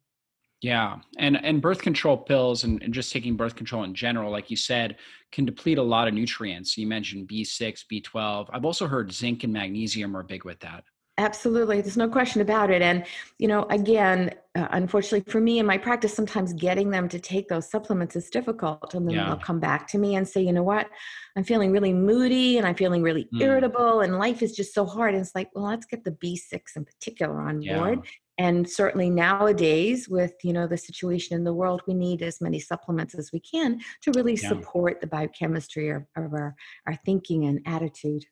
Yeah 0.62 0.98
and 1.18 1.44
and 1.44 1.62
birth 1.62 1.82
control 1.82 2.18
pills 2.18 2.63
and, 2.63 2.82
and 2.84 2.94
just 2.94 3.13
taking 3.13 3.38
birth 3.38 3.56
control 3.56 3.84
in 3.84 3.94
general 3.94 4.32
like 4.32 4.50
you 4.50 4.58
said 4.58 4.98
can 5.32 5.46
deplete 5.46 5.78
a 5.78 5.84
lot 5.84 6.08
of 6.08 6.13
nutrients. 6.13 6.78
You 6.78 6.88
mentioned 6.88 7.30
b6 7.30 7.84
b12 7.92 8.50
I've 8.51 8.66
also 8.66 8.88
heard 8.88 9.12
zinc 9.12 9.44
and 9.44 9.54
magnesium 9.54 10.18
are 10.18 10.24
big 10.24 10.44
with 10.44 10.60
that 10.62 10.84
Absolutely. 11.20 11.82
There's 11.82 11.98
no 11.98 12.08
question 12.08 12.42
about 12.42 12.72
it. 12.72 12.82
And, 12.82 13.06
you 13.40 13.50
know, 13.50 13.66
again, 13.70 14.34
uh, 14.56 14.70
unfortunately 14.72 15.30
for 15.30 15.42
me 15.42 15.60
in 15.60 15.66
my 15.66 15.78
practice, 15.78 16.14
sometimes 16.14 16.54
getting 16.54 16.92
them 16.92 17.10
to 17.10 17.20
take 17.20 17.50
those 17.50 17.70
supplements 17.70 18.16
is 18.16 18.30
difficult. 18.30 18.94
And 18.94 19.06
then 19.06 19.16
yeah. 19.16 19.26
they'll 19.26 19.36
come 19.36 19.60
back 19.60 19.86
to 19.90 19.98
me 19.98 20.16
and 20.16 20.26
say, 20.26 20.42
you 20.42 20.54
know 20.54 20.64
what, 20.64 20.88
I'm 21.36 21.44
feeling 21.44 21.74
really 21.74 21.92
moody 21.92 22.58
and 22.58 22.66
I'm 22.66 22.76
feeling 22.76 23.04
really 23.04 23.28
mm. 23.34 23.42
irritable 23.42 24.00
and 24.00 24.18
life 24.18 24.42
is 24.42 24.56
just 24.56 24.74
so 24.74 24.86
hard. 24.86 25.14
And 25.14 25.22
it's 25.22 25.36
like, 25.36 25.50
well, 25.54 25.66
let's 25.66 25.86
get 25.86 26.06
the 26.06 26.12
B6 26.12 26.62
in 26.78 26.86
particular 26.86 27.42
on 27.42 27.62
yeah. 27.62 27.78
board. 27.78 28.08
And 28.38 28.70
certainly 28.70 29.10
nowadays, 29.10 30.08
with 30.08 30.32
you 30.46 30.54
know 30.54 30.66
the 30.66 30.78
situation 30.78 31.36
in 31.36 31.44
the 31.44 31.54
world, 31.54 31.82
we 31.86 31.94
need 31.94 32.22
as 32.22 32.40
many 32.40 32.58
supplements 32.58 33.14
as 33.14 33.32
we 33.34 33.42
can 33.42 33.82
to 34.04 34.14
really 34.16 34.36
yeah. 34.36 34.48
support 34.48 35.02
the 35.02 35.08
biochemistry 35.08 35.90
of, 35.90 36.06
of 36.16 36.34
our, 36.34 36.56
our 36.88 36.96
thinking 36.96 37.48
and 37.48 37.60
attitude. 37.66 38.24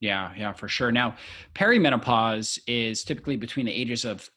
Yeah, 0.00 0.32
yeah, 0.36 0.52
for 0.52 0.66
sure. 0.66 0.90
Now, 0.90 1.16
perimenopause 1.54 2.58
is 2.66 3.04
typically 3.04 3.36
between 3.36 3.66
the 3.66 3.72
ages 3.72 4.04
of 4.04 4.28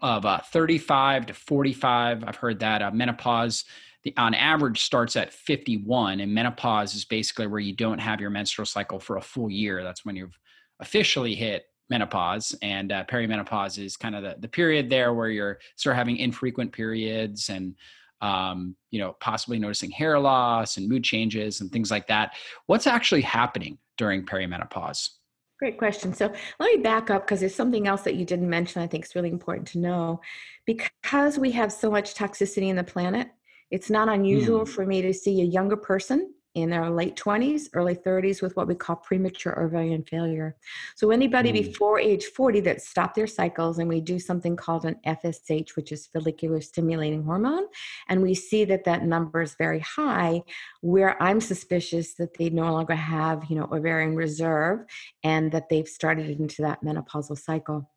of 0.00 0.24
uh, 0.24 0.38
35 0.38 1.26
to 1.26 1.34
45. 1.34 2.24
I've 2.24 2.36
heard 2.36 2.60
that 2.60 2.82
uh, 2.82 2.90
menopause, 2.92 3.64
the, 4.04 4.14
on 4.16 4.32
average, 4.32 4.82
starts 4.82 5.16
at 5.16 5.32
51, 5.32 6.20
and 6.20 6.32
menopause 6.32 6.94
is 6.94 7.04
basically 7.04 7.48
where 7.48 7.60
you 7.60 7.74
don't 7.74 7.98
have 7.98 8.20
your 8.20 8.30
menstrual 8.30 8.66
cycle 8.66 9.00
for 9.00 9.16
a 9.16 9.20
full 9.20 9.50
year. 9.50 9.82
That's 9.82 10.04
when 10.04 10.14
you've 10.14 10.38
officially 10.80 11.34
hit 11.34 11.64
menopause, 11.90 12.54
and 12.62 12.92
uh, 12.92 13.04
perimenopause 13.04 13.78
is 13.78 13.96
kind 13.96 14.14
of 14.14 14.22
the, 14.22 14.36
the 14.38 14.48
period 14.48 14.88
there 14.88 15.12
where 15.12 15.28
you're 15.28 15.58
start 15.76 15.96
having 15.96 16.16
infrequent 16.16 16.72
periods 16.72 17.48
and 17.48 17.74
um, 18.22 18.76
you 18.90 18.98
know 18.98 19.16
possibly 19.20 19.58
noticing 19.58 19.90
hair 19.90 20.18
loss 20.18 20.78
and 20.78 20.88
mood 20.88 21.04
changes 21.04 21.60
and 21.60 21.70
things 21.70 21.90
like 21.90 22.06
that. 22.06 22.34
What's 22.66 22.86
actually 22.86 23.22
happening 23.22 23.76
during 23.98 24.24
perimenopause? 24.24 25.10
Great 25.58 25.78
question. 25.78 26.12
So 26.14 26.32
let 26.58 26.76
me 26.76 26.82
back 26.82 27.10
up 27.10 27.24
because 27.24 27.40
there's 27.40 27.54
something 27.54 27.86
else 27.86 28.02
that 28.02 28.14
you 28.14 28.24
didn't 28.24 28.48
mention 28.48 28.82
I 28.82 28.86
think 28.86 29.04
is 29.04 29.14
really 29.14 29.30
important 29.30 29.68
to 29.68 29.78
know. 29.78 30.20
Because 30.64 31.38
we 31.38 31.50
have 31.52 31.72
so 31.72 31.90
much 31.90 32.14
toxicity 32.14 32.68
in 32.68 32.76
the 32.76 32.84
planet, 32.84 33.28
it's 33.70 33.90
not 33.90 34.08
unusual 34.08 34.60
mm. 34.60 34.68
for 34.68 34.86
me 34.86 35.02
to 35.02 35.12
see 35.12 35.40
a 35.40 35.44
younger 35.44 35.76
person 35.76 36.32
in 36.54 36.68
their 36.68 36.88
late 36.90 37.16
20s, 37.16 37.68
early 37.72 37.94
30s 37.94 38.42
with 38.42 38.54
what 38.56 38.68
we 38.68 38.74
call 38.74 38.96
premature 38.96 39.58
ovarian 39.62 40.02
failure. 40.02 40.56
So, 40.96 41.10
anybody 41.10 41.50
mm. 41.50 41.64
before 41.64 41.98
age 41.98 42.26
40 42.26 42.60
that 42.60 42.82
stop 42.82 43.14
their 43.14 43.26
cycles, 43.26 43.78
and 43.78 43.88
we 43.88 44.00
do 44.00 44.18
something 44.18 44.56
called 44.56 44.84
an 44.84 44.96
FSH, 45.06 45.76
which 45.76 45.92
is 45.92 46.06
follicular 46.06 46.60
stimulating 46.60 47.22
hormone, 47.22 47.64
and 48.08 48.22
we 48.22 48.34
see 48.34 48.64
that 48.66 48.84
that 48.84 49.04
number 49.04 49.42
is 49.42 49.54
very 49.54 49.80
high, 49.80 50.42
where 50.80 51.20
I'm 51.22 51.40
suspicious 51.40 52.14
that 52.14 52.36
they 52.36 52.50
no 52.50 52.70
longer 52.72 52.94
have, 52.94 53.44
you 53.48 53.56
know, 53.56 53.68
ovarian 53.72 54.14
reserve 54.14 54.84
and 55.24 55.50
that 55.52 55.68
they've 55.68 55.88
started 55.88 56.38
into 56.38 56.62
that 56.62 56.82
menopausal 56.84 57.38
cycle. 57.38 57.88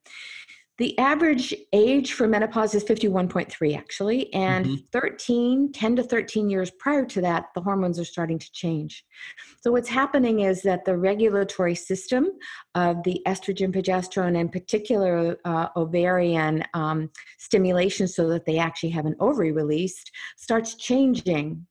The 0.78 0.98
average 1.00 1.54
age 1.72 2.14
for 2.14 2.28
menopause 2.28 2.76
is 2.76 2.84
51.3, 2.84 3.78
actually, 3.78 4.34
and 4.34 4.66
mm-hmm. 4.66 4.76
13, 4.92 5.72
10 5.72 5.96
to 5.96 6.04
13 6.04 6.50
years 6.50 6.70
prior 6.72 7.06
to 7.06 7.22
that, 7.22 7.46
the 7.56 7.62
hormones 7.62 7.98
are 7.98 8.06
starting 8.06 8.38
to 8.38 8.52
change. 8.52 9.06
So, 9.62 9.72
what's 9.72 9.88
happening 9.88 10.42
is 10.42 10.62
that 10.64 10.84
the 10.84 10.98
regulatory 10.98 11.76
system 11.76 12.28
of 12.76 13.02
the 13.04 13.22
estrogen, 13.26 13.74
progesterone, 13.74 14.38
and 14.38 14.52
particular 14.52 15.38
uh, 15.46 15.68
ovarian 15.78 16.66
um, 16.74 17.10
stimulation, 17.38 18.08
so 18.08 18.28
that 18.30 18.46
they 18.46 18.58
actually 18.58 18.90
have 18.90 19.06
an 19.06 19.16
ovary 19.22 19.54
released, 19.54 20.12
starts 20.36 20.76
changing. 20.76 21.66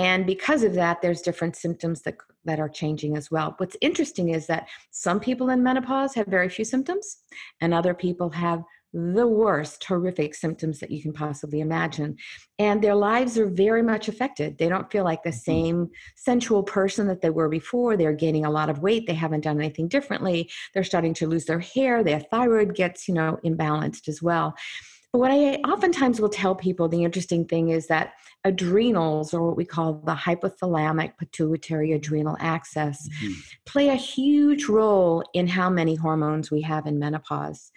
And 0.00 0.24
because 0.24 0.62
of 0.62 0.72
that, 0.74 1.02
there's 1.02 1.20
different 1.20 1.56
symptoms 1.56 2.00
that 2.02 2.16
that 2.46 2.58
are 2.58 2.70
changing 2.70 3.18
as 3.18 3.30
well. 3.30 3.54
What's 3.58 3.76
interesting 3.82 4.30
is 4.30 4.46
that 4.46 4.66
some 4.90 5.20
people 5.20 5.50
in 5.50 5.62
menopause 5.62 6.14
have 6.14 6.26
very 6.26 6.48
few 6.48 6.64
symptoms, 6.64 7.18
and 7.60 7.74
other 7.74 7.92
people 7.92 8.30
have 8.30 8.64
the 8.94 9.26
worst 9.26 9.84
horrific 9.84 10.34
symptoms 10.34 10.80
that 10.80 10.90
you 10.90 11.02
can 11.02 11.12
possibly 11.12 11.60
imagine. 11.60 12.16
And 12.58 12.82
their 12.82 12.94
lives 12.94 13.38
are 13.38 13.46
very 13.46 13.82
much 13.82 14.08
affected. 14.08 14.56
They 14.56 14.70
don't 14.70 14.90
feel 14.90 15.04
like 15.04 15.22
the 15.22 15.30
mm-hmm. 15.30 15.38
same 15.38 15.90
sensual 16.16 16.62
person 16.62 17.06
that 17.08 17.20
they 17.20 17.30
were 17.30 17.50
before. 17.50 17.96
They're 17.96 18.14
gaining 18.14 18.46
a 18.46 18.50
lot 18.50 18.70
of 18.70 18.80
weight. 18.80 19.06
They 19.06 19.14
haven't 19.14 19.42
done 19.42 19.60
anything 19.60 19.86
differently. 19.86 20.50
They're 20.72 20.82
starting 20.82 21.14
to 21.14 21.28
lose 21.28 21.44
their 21.44 21.60
hair. 21.60 22.02
Their 22.02 22.20
thyroid 22.20 22.74
gets, 22.74 23.06
you 23.06 23.14
know, 23.14 23.38
imbalanced 23.44 24.08
as 24.08 24.22
well. 24.22 24.54
But 25.12 25.18
what 25.18 25.32
I 25.32 25.54
oftentimes 25.68 26.20
will 26.20 26.28
tell 26.28 26.54
people 26.54 26.88
the 26.88 27.02
interesting 27.02 27.44
thing 27.44 27.70
is 27.70 27.88
that 27.88 28.12
adrenals, 28.44 29.34
or 29.34 29.48
what 29.48 29.56
we 29.56 29.64
call 29.64 29.94
the 29.94 30.14
hypothalamic 30.14 31.18
pituitary 31.18 31.92
adrenal 31.92 32.36
axis, 32.38 33.08
mm-hmm. 33.20 33.32
play 33.66 33.88
a 33.88 33.96
huge 33.96 34.66
role 34.66 35.24
in 35.34 35.48
how 35.48 35.68
many 35.68 35.96
hormones 35.96 36.50
we 36.50 36.62
have 36.62 36.86
in 36.86 36.98
menopause. 36.98 37.72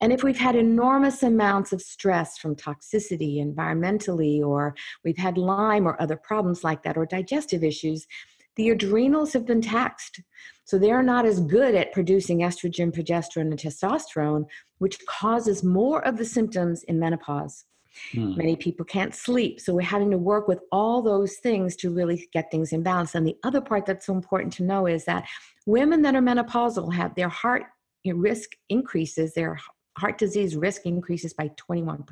And 0.00 0.12
if 0.12 0.24
we've 0.24 0.36
had 0.36 0.56
enormous 0.56 1.22
amounts 1.22 1.72
of 1.72 1.80
stress 1.80 2.36
from 2.36 2.56
toxicity, 2.56 3.36
environmentally, 3.36 4.40
or 4.40 4.74
we've 5.04 5.16
had 5.16 5.38
Lyme 5.38 5.86
or 5.86 6.00
other 6.02 6.16
problems 6.16 6.64
like 6.64 6.82
that, 6.82 6.96
or 6.96 7.06
digestive 7.06 7.62
issues, 7.62 8.08
the 8.56 8.70
adrenals 8.70 9.32
have 9.32 9.46
been 9.46 9.62
taxed. 9.62 10.20
So 10.64 10.78
they're 10.78 11.02
not 11.02 11.26
as 11.26 11.40
good 11.40 11.74
at 11.74 11.92
producing 11.92 12.40
estrogen, 12.40 12.92
progesterone, 12.92 13.50
and 13.50 13.58
testosterone, 13.58 14.46
which 14.82 14.98
causes 15.06 15.62
more 15.62 16.04
of 16.04 16.16
the 16.16 16.24
symptoms 16.24 16.82
in 16.82 16.98
menopause. 16.98 17.64
Hmm. 18.12 18.36
Many 18.36 18.56
people 18.56 18.84
can't 18.84 19.14
sleep. 19.14 19.60
So 19.60 19.72
we're 19.72 19.82
having 19.82 20.10
to 20.10 20.18
work 20.18 20.48
with 20.48 20.58
all 20.72 21.02
those 21.02 21.36
things 21.36 21.76
to 21.76 21.90
really 21.90 22.28
get 22.32 22.50
things 22.50 22.72
in 22.72 22.82
balance. 22.82 23.14
And 23.14 23.24
the 23.24 23.36
other 23.44 23.60
part 23.60 23.86
that's 23.86 24.06
so 24.06 24.12
important 24.12 24.52
to 24.54 24.64
know 24.64 24.88
is 24.88 25.04
that 25.04 25.24
women 25.66 26.02
that 26.02 26.16
are 26.16 26.20
menopausal 26.20 26.92
have 26.94 27.14
their 27.14 27.28
heart 27.28 27.62
risk 28.04 28.50
increases, 28.68 29.34
their 29.34 29.56
heart 29.96 30.18
disease 30.18 30.56
risk 30.56 30.84
increases 30.84 31.32
by 31.32 31.48
21%. 31.70 32.04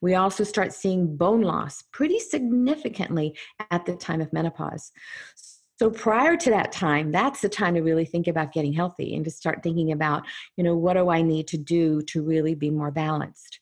We 0.00 0.14
also 0.14 0.44
start 0.44 0.72
seeing 0.72 1.14
bone 1.14 1.42
loss 1.42 1.82
pretty 1.92 2.20
significantly 2.20 3.36
at 3.70 3.84
the 3.84 3.96
time 3.96 4.22
of 4.22 4.32
menopause. 4.32 4.92
So 5.78 5.90
prior 5.90 6.36
to 6.38 6.50
that 6.50 6.72
time, 6.72 7.12
that's 7.12 7.42
the 7.42 7.50
time 7.50 7.74
to 7.74 7.82
really 7.82 8.06
think 8.06 8.28
about 8.28 8.52
getting 8.52 8.72
healthy 8.72 9.14
and 9.14 9.24
to 9.26 9.30
start 9.30 9.62
thinking 9.62 9.92
about, 9.92 10.24
you 10.56 10.64
know, 10.64 10.74
what 10.74 10.94
do 10.94 11.10
I 11.10 11.20
need 11.20 11.46
to 11.48 11.58
do 11.58 12.00
to 12.02 12.22
really 12.22 12.54
be 12.54 12.70
more 12.70 12.90
balanced? 12.90 13.60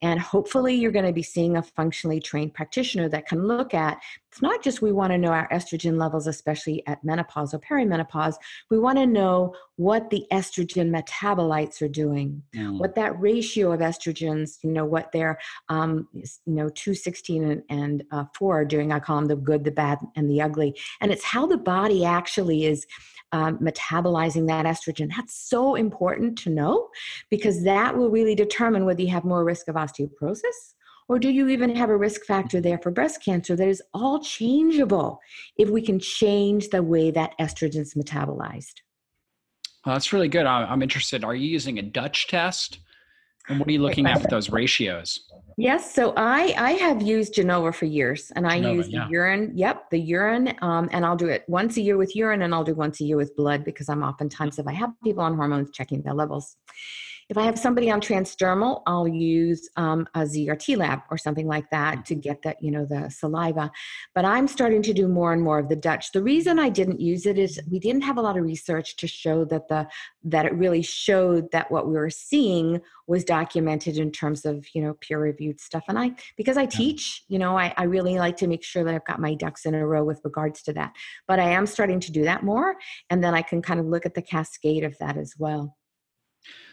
And 0.00 0.20
hopefully, 0.20 0.76
you're 0.76 0.92
going 0.92 1.06
to 1.06 1.12
be 1.12 1.24
seeing 1.24 1.56
a 1.56 1.62
functionally 1.62 2.20
trained 2.20 2.54
practitioner 2.54 3.08
that 3.08 3.26
can 3.26 3.48
look 3.48 3.74
at 3.74 3.98
it's 4.30 4.42
not 4.42 4.62
just 4.62 4.82
we 4.82 4.92
want 4.92 5.12
to 5.12 5.18
know 5.18 5.32
our 5.32 5.48
estrogen 5.48 5.98
levels, 5.98 6.26
especially 6.26 6.86
at 6.86 7.02
menopause 7.02 7.54
or 7.54 7.58
perimenopause. 7.58 8.34
We 8.70 8.78
want 8.78 8.98
to 8.98 9.06
know 9.06 9.54
what 9.76 10.10
the 10.10 10.26
estrogen 10.30 10.94
metabolites 10.94 11.80
are 11.80 11.88
doing, 11.88 12.42
mm. 12.54 12.78
what 12.78 12.94
that 12.96 13.18
ratio 13.18 13.72
of 13.72 13.80
estrogens, 13.80 14.58
you 14.62 14.70
know, 14.70 14.84
what 14.84 15.10
their, 15.12 15.38
um, 15.70 16.08
you 16.12 16.24
know, 16.46 16.68
216 16.68 17.44
and, 17.44 17.62
and 17.70 18.04
uh, 18.10 18.24
4 18.38 18.60
are 18.60 18.64
doing. 18.66 18.92
I 18.92 19.00
call 19.00 19.16
them 19.16 19.28
the 19.28 19.36
good, 19.36 19.64
the 19.64 19.70
bad, 19.70 19.98
and 20.14 20.28
the 20.28 20.42
ugly. 20.42 20.78
And 21.00 21.10
it's 21.10 21.24
how 21.24 21.46
the 21.46 21.56
body 21.56 22.04
actually 22.04 22.66
is 22.66 22.86
um, 23.32 23.58
metabolizing 23.58 24.46
that 24.48 24.66
estrogen. 24.66 25.08
That's 25.16 25.34
so 25.34 25.74
important 25.74 26.36
to 26.40 26.50
know 26.50 26.88
because 27.30 27.64
that 27.64 27.96
will 27.96 28.10
really 28.10 28.34
determine 28.34 28.84
whether 28.84 29.00
you 29.00 29.08
have 29.08 29.24
more 29.24 29.44
risk 29.44 29.68
of 29.68 29.74
osteoporosis 29.74 30.74
or 31.08 31.18
do 31.18 31.30
you 31.30 31.48
even 31.48 31.74
have 31.74 31.90
a 31.90 31.96
risk 31.96 32.24
factor 32.24 32.60
there 32.60 32.78
for 32.78 32.90
breast 32.90 33.24
cancer 33.24 33.56
that 33.56 33.66
is 33.66 33.82
all 33.94 34.20
changeable 34.20 35.18
if 35.56 35.70
we 35.70 35.82
can 35.82 35.98
change 35.98 36.68
the 36.68 36.82
way 36.82 37.10
that 37.10 37.34
estrogen 37.40 37.80
is 37.80 37.94
metabolized? 37.94 38.74
Well, 39.84 39.94
that's 39.94 40.12
really 40.12 40.28
good. 40.28 40.44
I'm 40.44 40.82
interested. 40.82 41.24
Are 41.24 41.34
you 41.34 41.48
using 41.48 41.78
a 41.78 41.82
Dutch 41.82 42.28
test? 42.28 42.80
And 43.48 43.58
what 43.58 43.68
are 43.68 43.72
you 43.72 43.80
looking 43.80 44.04
at 44.06 44.20
for 44.20 44.28
those 44.28 44.50
ratios? 44.50 45.20
Yes, 45.56 45.94
so 45.94 46.12
I 46.16 46.54
I 46.58 46.72
have 46.72 47.00
used 47.00 47.34
Genova 47.34 47.72
for 47.72 47.86
years, 47.86 48.30
and 48.36 48.46
I 48.46 48.56
Genova, 48.58 48.76
use 48.76 48.86
the 48.86 48.92
yeah. 48.92 49.08
urine. 49.08 49.52
Yep, 49.54 49.90
the 49.90 49.98
urine, 49.98 50.54
um, 50.60 50.90
and 50.92 51.06
I'll 51.06 51.16
do 51.16 51.28
it 51.28 51.44
once 51.48 51.78
a 51.78 51.80
year 51.80 51.96
with 51.96 52.14
urine, 52.14 52.42
and 52.42 52.54
I'll 52.54 52.64
do 52.64 52.74
once 52.74 53.00
a 53.00 53.04
year 53.04 53.16
with 53.16 53.34
blood 53.36 53.64
because 53.64 53.88
I'm 53.88 54.02
oftentimes 54.02 54.58
if 54.58 54.66
I 54.66 54.72
have 54.74 54.90
people 55.02 55.22
on 55.22 55.34
hormones 55.34 55.70
checking 55.70 56.02
their 56.02 56.14
levels. 56.14 56.56
If 57.28 57.36
I 57.36 57.42
have 57.42 57.58
somebody 57.58 57.90
on 57.90 58.00
transdermal, 58.00 58.82
I'll 58.86 59.06
use 59.06 59.68
um, 59.76 60.08
a 60.14 60.20
ZRT 60.20 60.78
lab 60.78 61.00
or 61.10 61.18
something 61.18 61.46
like 61.46 61.68
that 61.70 62.06
to 62.06 62.14
get 62.14 62.40
that, 62.42 62.62
you 62.62 62.70
know, 62.70 62.86
the 62.86 63.10
saliva. 63.10 63.70
But 64.14 64.24
I'm 64.24 64.48
starting 64.48 64.80
to 64.82 64.94
do 64.94 65.08
more 65.08 65.34
and 65.34 65.42
more 65.42 65.58
of 65.58 65.68
the 65.68 65.76
Dutch. 65.76 66.12
The 66.12 66.22
reason 66.22 66.58
I 66.58 66.70
didn't 66.70 67.00
use 67.00 67.26
it 67.26 67.38
is 67.38 67.60
we 67.70 67.80
didn't 67.80 68.00
have 68.02 68.16
a 68.16 68.22
lot 68.22 68.38
of 68.38 68.44
research 68.44 68.96
to 68.96 69.06
show 69.06 69.44
that 69.46 69.68
the 69.68 69.86
that 70.24 70.46
it 70.46 70.54
really 70.54 70.80
showed 70.80 71.50
that 71.52 71.70
what 71.70 71.86
we 71.86 71.94
were 71.94 72.10
seeing 72.10 72.80
was 73.06 73.24
documented 73.24 73.98
in 73.98 74.10
terms 74.10 74.44
of 74.44 74.66
you 74.74 74.82
know 74.82 74.94
peer 74.94 75.20
reviewed 75.20 75.60
stuff. 75.60 75.84
And 75.88 75.98
i 75.98 76.12
because 76.36 76.56
i 76.56 76.66
teach 76.66 77.24
you 77.28 77.38
know 77.38 77.56
I, 77.56 77.74
I 77.76 77.84
really 77.84 78.18
like 78.18 78.36
to 78.38 78.46
make 78.46 78.64
sure 78.64 78.84
that 78.84 78.94
i've 78.94 79.04
got 79.04 79.20
my 79.20 79.34
ducks 79.34 79.66
in 79.66 79.74
a 79.74 79.86
row 79.86 80.04
with 80.04 80.20
regards 80.24 80.62
to 80.64 80.72
that. 80.74 80.94
But 81.26 81.38
i 81.38 81.50
am 81.50 81.66
starting 81.66 82.00
to 82.00 82.12
do 82.12 82.24
that 82.24 82.42
more 82.42 82.76
and 83.10 83.22
then 83.22 83.34
i 83.34 83.42
can 83.42 83.62
kind 83.62 83.80
of 83.80 83.86
look 83.86 84.06
at 84.06 84.14
the 84.14 84.22
cascade 84.22 84.84
of 84.84 84.96
that 84.98 85.16
as 85.16 85.34
well 85.38 85.77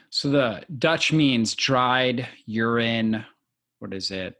so 0.09 0.29
the 0.29 0.63
Dutch 0.77 1.11
means 1.11 1.55
dried 1.55 2.27
urine. 2.45 3.25
What 3.79 3.93
is 3.93 4.11
it? 4.11 4.35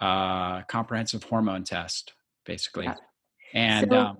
Uh, 0.00 0.62
comprehensive 0.62 1.24
hormone 1.24 1.64
test, 1.64 2.12
basically. 2.46 2.84
Yeah. 2.84 2.94
And 3.54 3.90
so 3.90 3.98
um, 3.98 4.18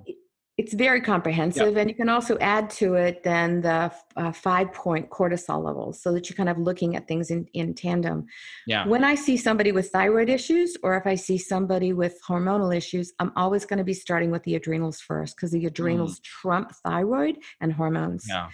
it's 0.59 0.75
very 0.75 1.01
comprehensive, 1.01 1.77
and 1.77 1.89
you 1.89 1.95
can 1.95 2.09
also 2.09 2.37
add 2.39 2.69
to 2.71 2.95
it 2.95 3.23
then 3.23 3.61
the 3.61 3.93
uh, 4.17 4.33
five 4.33 4.73
point 4.73 5.09
cortisol 5.09 5.63
levels, 5.63 6.03
so 6.03 6.13
that 6.13 6.29
you're 6.29 6.37
kind 6.37 6.49
of 6.49 6.59
looking 6.59 6.97
at 6.97 7.07
things 7.07 7.31
in 7.31 7.47
in 7.55 7.75
tandem. 7.75 8.27
Yeah. 8.67 8.85
When 8.85 9.05
I 9.05 9.15
see 9.15 9.37
somebody 9.37 9.71
with 9.71 9.91
thyroid 9.91 10.29
issues, 10.29 10.77
or 10.83 10.97
if 10.97 11.07
I 11.07 11.15
see 11.15 11.39
somebody 11.39 11.93
with 11.93 12.19
hormonal 12.29 12.77
issues, 12.77 13.13
I'm 13.21 13.31
always 13.37 13.65
going 13.65 13.79
to 13.79 13.85
be 13.85 13.95
starting 13.95 14.33
with 14.33 14.43
the 14.43 14.57
adrenals 14.57 15.01
first 15.01 15.37
because 15.37 15.53
the 15.53 15.65
adrenals 15.67 16.19
mm. 16.19 16.25
trump 16.25 16.73
thyroid 16.85 17.37
and 17.61 17.73
hormones. 17.73 18.27
Yeah. 18.29 18.49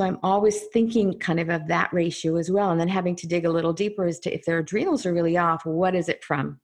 So 0.00 0.06
I'm 0.06 0.18
always 0.22 0.62
thinking 0.72 1.18
kind 1.18 1.38
of 1.38 1.50
of 1.50 1.68
that 1.68 1.92
ratio 1.92 2.36
as 2.36 2.50
well. 2.50 2.70
And 2.70 2.80
then 2.80 2.88
having 2.88 3.14
to 3.16 3.26
dig 3.26 3.44
a 3.44 3.50
little 3.50 3.74
deeper 3.74 4.06
as 4.06 4.18
to 4.20 4.32
if 4.32 4.46
their 4.46 4.60
adrenals 4.60 5.04
are 5.04 5.12
really 5.12 5.36
off, 5.36 5.66
what 5.66 5.94
is 5.94 6.08
it 6.08 6.24
from? 6.24 6.58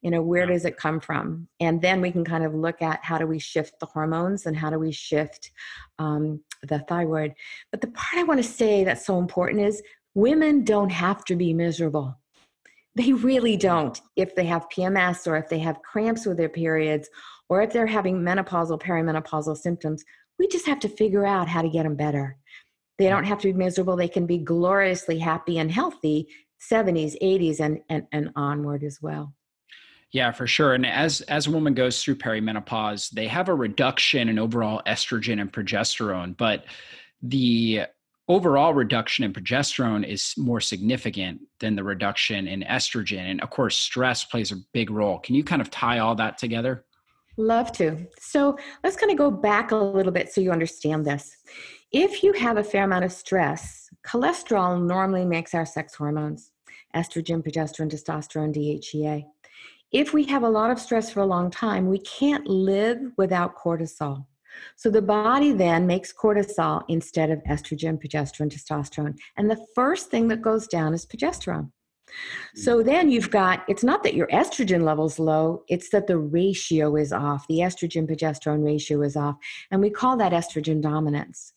You 0.00 0.10
know, 0.10 0.20
where 0.20 0.46
does 0.46 0.64
it 0.64 0.76
come 0.76 0.98
from? 0.98 1.46
And 1.60 1.80
then 1.80 2.00
we 2.00 2.10
can 2.10 2.24
kind 2.24 2.42
of 2.42 2.56
look 2.56 2.82
at 2.82 2.98
how 3.04 3.18
do 3.18 3.26
we 3.28 3.38
shift 3.38 3.78
the 3.78 3.86
hormones 3.86 4.46
and 4.46 4.56
how 4.56 4.68
do 4.68 4.80
we 4.80 4.90
shift 4.90 5.52
um, 6.00 6.40
the 6.64 6.80
thyroid. 6.88 7.34
But 7.70 7.82
the 7.82 7.86
part 7.86 8.18
I 8.18 8.24
want 8.24 8.42
to 8.42 8.50
say 8.50 8.82
that's 8.82 9.06
so 9.06 9.20
important 9.20 9.60
is 9.60 9.80
women 10.16 10.64
don't 10.64 10.90
have 10.90 11.24
to 11.26 11.36
be 11.36 11.54
miserable. 11.54 12.18
They 12.96 13.12
really 13.12 13.56
don't. 13.56 14.00
If 14.16 14.34
they 14.34 14.46
have 14.46 14.68
PMS 14.76 15.28
or 15.28 15.36
if 15.36 15.48
they 15.48 15.60
have 15.60 15.82
cramps 15.82 16.26
with 16.26 16.36
their 16.36 16.48
periods 16.48 17.08
or 17.48 17.62
if 17.62 17.72
they're 17.72 17.86
having 17.86 18.22
menopausal, 18.22 18.82
perimenopausal 18.82 19.56
symptoms, 19.56 20.04
we 20.36 20.48
just 20.48 20.66
have 20.66 20.80
to 20.80 20.88
figure 20.88 21.24
out 21.24 21.46
how 21.46 21.62
to 21.62 21.68
get 21.68 21.84
them 21.84 21.94
better. 21.94 22.36
They 22.98 23.08
don't 23.08 23.24
have 23.24 23.38
to 23.38 23.48
be 23.48 23.58
miserable. 23.58 23.96
They 23.96 24.08
can 24.08 24.26
be 24.26 24.38
gloriously 24.38 25.18
happy 25.18 25.58
and 25.58 25.70
healthy 25.70 26.28
70s, 26.70 27.16
80s, 27.20 27.60
and, 27.60 27.80
and, 27.88 28.06
and 28.12 28.30
onward 28.36 28.84
as 28.84 29.00
well. 29.02 29.34
Yeah, 30.12 30.30
for 30.30 30.46
sure. 30.46 30.74
And 30.74 30.84
as 30.84 31.22
as 31.22 31.46
a 31.46 31.50
woman 31.50 31.72
goes 31.72 32.02
through 32.02 32.16
perimenopause, 32.16 33.10
they 33.10 33.26
have 33.28 33.48
a 33.48 33.54
reduction 33.54 34.28
in 34.28 34.38
overall 34.38 34.82
estrogen 34.86 35.40
and 35.40 35.50
progesterone, 35.50 36.36
but 36.36 36.66
the 37.22 37.86
overall 38.28 38.74
reduction 38.74 39.24
in 39.24 39.32
progesterone 39.32 40.06
is 40.06 40.34
more 40.36 40.60
significant 40.60 41.40
than 41.60 41.76
the 41.76 41.82
reduction 41.82 42.46
in 42.46 42.62
estrogen. 42.62 43.30
And 43.30 43.40
of 43.40 43.48
course, 43.48 43.76
stress 43.76 44.22
plays 44.24 44.52
a 44.52 44.56
big 44.74 44.90
role. 44.90 45.18
Can 45.18 45.34
you 45.34 45.42
kind 45.42 45.62
of 45.62 45.70
tie 45.70 45.98
all 46.00 46.14
that 46.16 46.36
together? 46.36 46.84
Love 47.38 47.72
to. 47.72 48.06
So 48.18 48.58
let's 48.84 48.96
kind 48.96 49.10
of 49.10 49.16
go 49.16 49.30
back 49.30 49.70
a 49.70 49.76
little 49.76 50.12
bit 50.12 50.30
so 50.30 50.42
you 50.42 50.52
understand 50.52 51.06
this. 51.06 51.36
If 51.92 52.22
you 52.22 52.32
have 52.32 52.56
a 52.56 52.64
fair 52.64 52.84
amount 52.84 53.04
of 53.04 53.12
stress, 53.12 53.90
cholesterol 54.06 54.82
normally 54.82 55.26
makes 55.26 55.52
our 55.52 55.66
sex 55.66 55.94
hormones 55.94 56.50
estrogen, 56.96 57.42
progesterone, 57.42 57.90
testosterone, 57.90 58.54
DHEA. 58.54 59.24
If 59.92 60.14
we 60.14 60.24
have 60.24 60.42
a 60.42 60.48
lot 60.48 60.70
of 60.70 60.78
stress 60.78 61.10
for 61.10 61.20
a 61.20 61.26
long 61.26 61.50
time, 61.50 61.88
we 61.88 61.98
can't 61.98 62.46
live 62.46 62.98
without 63.18 63.56
cortisol. 63.56 64.24
So 64.76 64.90
the 64.90 65.02
body 65.02 65.52
then 65.52 65.86
makes 65.86 66.14
cortisol 66.14 66.82
instead 66.88 67.30
of 67.30 67.42
estrogen, 67.44 68.02
progesterone, 68.02 68.50
testosterone. 68.50 69.18
And 69.36 69.50
the 69.50 69.64
first 69.74 70.10
thing 70.10 70.28
that 70.28 70.40
goes 70.40 70.66
down 70.66 70.94
is 70.94 71.04
progesterone. 71.04 71.72
So 72.54 72.82
mm. 72.82 72.86
then 72.86 73.10
you've 73.10 73.30
got 73.30 73.64
it's 73.68 73.84
not 73.84 74.02
that 74.02 74.14
your 74.14 74.28
estrogen 74.28 74.82
level's 74.82 75.18
low, 75.18 75.64
it's 75.68 75.90
that 75.90 76.06
the 76.06 76.18
ratio 76.18 76.96
is 76.96 77.12
off. 77.12 77.46
The 77.48 77.58
estrogen 77.58 78.08
progesterone 78.08 78.64
ratio 78.64 79.02
is 79.02 79.16
off. 79.16 79.36
And 79.70 79.82
we 79.82 79.90
call 79.90 80.16
that 80.16 80.32
estrogen 80.32 80.80
dominance. 80.80 81.52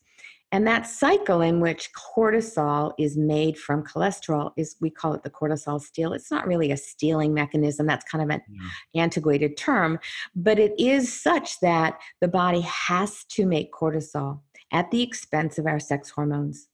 And 0.52 0.66
that 0.66 0.86
cycle 0.86 1.40
in 1.40 1.60
which 1.60 1.90
cortisol 1.92 2.92
is 2.98 3.16
made 3.16 3.58
from 3.58 3.82
cholesterol 3.82 4.52
is, 4.56 4.76
we 4.80 4.90
call 4.90 5.12
it 5.14 5.22
the 5.22 5.30
cortisol 5.30 5.80
steal. 5.80 6.12
It's 6.12 6.30
not 6.30 6.46
really 6.46 6.70
a 6.70 6.76
stealing 6.76 7.34
mechanism, 7.34 7.86
that's 7.86 8.04
kind 8.04 8.22
of 8.22 8.30
an 8.30 8.42
yeah. 8.48 9.02
antiquated 9.02 9.56
term, 9.56 9.98
but 10.34 10.58
it 10.58 10.72
is 10.78 11.12
such 11.12 11.58
that 11.60 11.98
the 12.20 12.28
body 12.28 12.60
has 12.60 13.24
to 13.30 13.44
make 13.44 13.72
cortisol 13.72 14.40
at 14.72 14.90
the 14.90 15.02
expense 15.02 15.58
of 15.58 15.66
our 15.66 15.80
sex 15.80 16.10
hormones. 16.10 16.68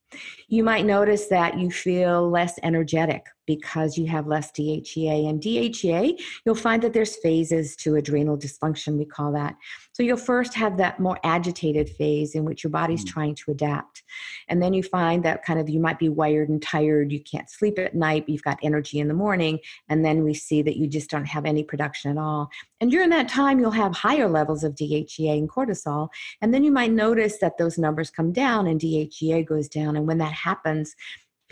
You 0.49 0.63
might 0.63 0.85
notice 0.85 1.27
that 1.29 1.59
you 1.59 1.71
feel 1.71 2.29
less 2.29 2.59
energetic 2.63 3.25
because 3.47 3.99
you 3.99 4.07
have 4.07 4.27
less 4.27 4.51
DHEA. 4.53 5.29
And 5.29 5.41
DHEA, 5.41 6.21
you'll 6.45 6.55
find 6.55 6.83
that 6.83 6.93
there's 6.93 7.17
phases 7.17 7.77
to 7.77 7.97
adrenal 7.97 8.39
dysfunction, 8.39 8.99
we 8.99 9.05
call 9.05 9.33
that. 9.33 9.57
So 9.93 10.03
you'll 10.03 10.17
first 10.17 10.55
have 10.55 10.77
that 10.79 11.01
more 11.01 11.19
agitated 11.25 11.91
phase 11.91 12.35
in 12.35 12.45
which 12.45 12.65
your 12.65 12.71
body's 12.71 13.05
mm. 13.05 13.09
trying 13.09 13.35
to 13.37 13.51
adapt. 13.51 14.03
And 14.49 14.63
then 14.63 14.73
you 14.73 14.83
find 14.83 15.25
that 15.25 15.45
kind 15.45 15.59
of 15.61 15.69
you 15.69 15.81
might 15.81 15.99
be 15.99 16.09
wired 16.09 16.49
and 16.49 16.63
tired, 16.63 17.13
you 17.13 17.21
can't 17.21 17.51
sleep 17.51 17.79
at 17.79 17.95
night, 17.95 18.29
you've 18.29 18.43
got 18.43 18.59
energy 18.63 19.01
in 19.01 19.09
the 19.09 19.15
morning. 19.15 19.59
And 19.89 20.05
then 20.05 20.25
we 20.25 20.35
see 20.35 20.63
that 20.63 20.77
you 20.77 20.87
just 20.87 21.11
don't 21.11 21.27
have 21.27 21.45
any 21.45 21.63
production 21.63 22.11
at 22.11 22.19
all. 22.19 22.51
And 22.81 22.91
during 22.91 23.11
that 23.11 23.29
time, 23.29 23.61
you'll 23.61 23.71
have 23.71 23.95
higher 23.95 24.29
levels 24.29 24.65
of 24.65 24.75
DHEA 24.75 25.39
and 25.39 25.49
cortisol. 25.49 26.09
And 26.41 26.53
then 26.53 26.65
you 26.65 26.73
might 26.73 26.91
notice 26.91 27.39
that 27.39 27.59
those 27.59 27.79
numbers 27.79 28.11
come 28.11 28.33
down 28.33 28.67
and 28.67 28.81
DHEA 28.81 29.47
goes 29.47 29.69
down. 29.69 29.97
And 29.97 30.07
when 30.07 30.19
that 30.19 30.33
happens, 30.33 30.95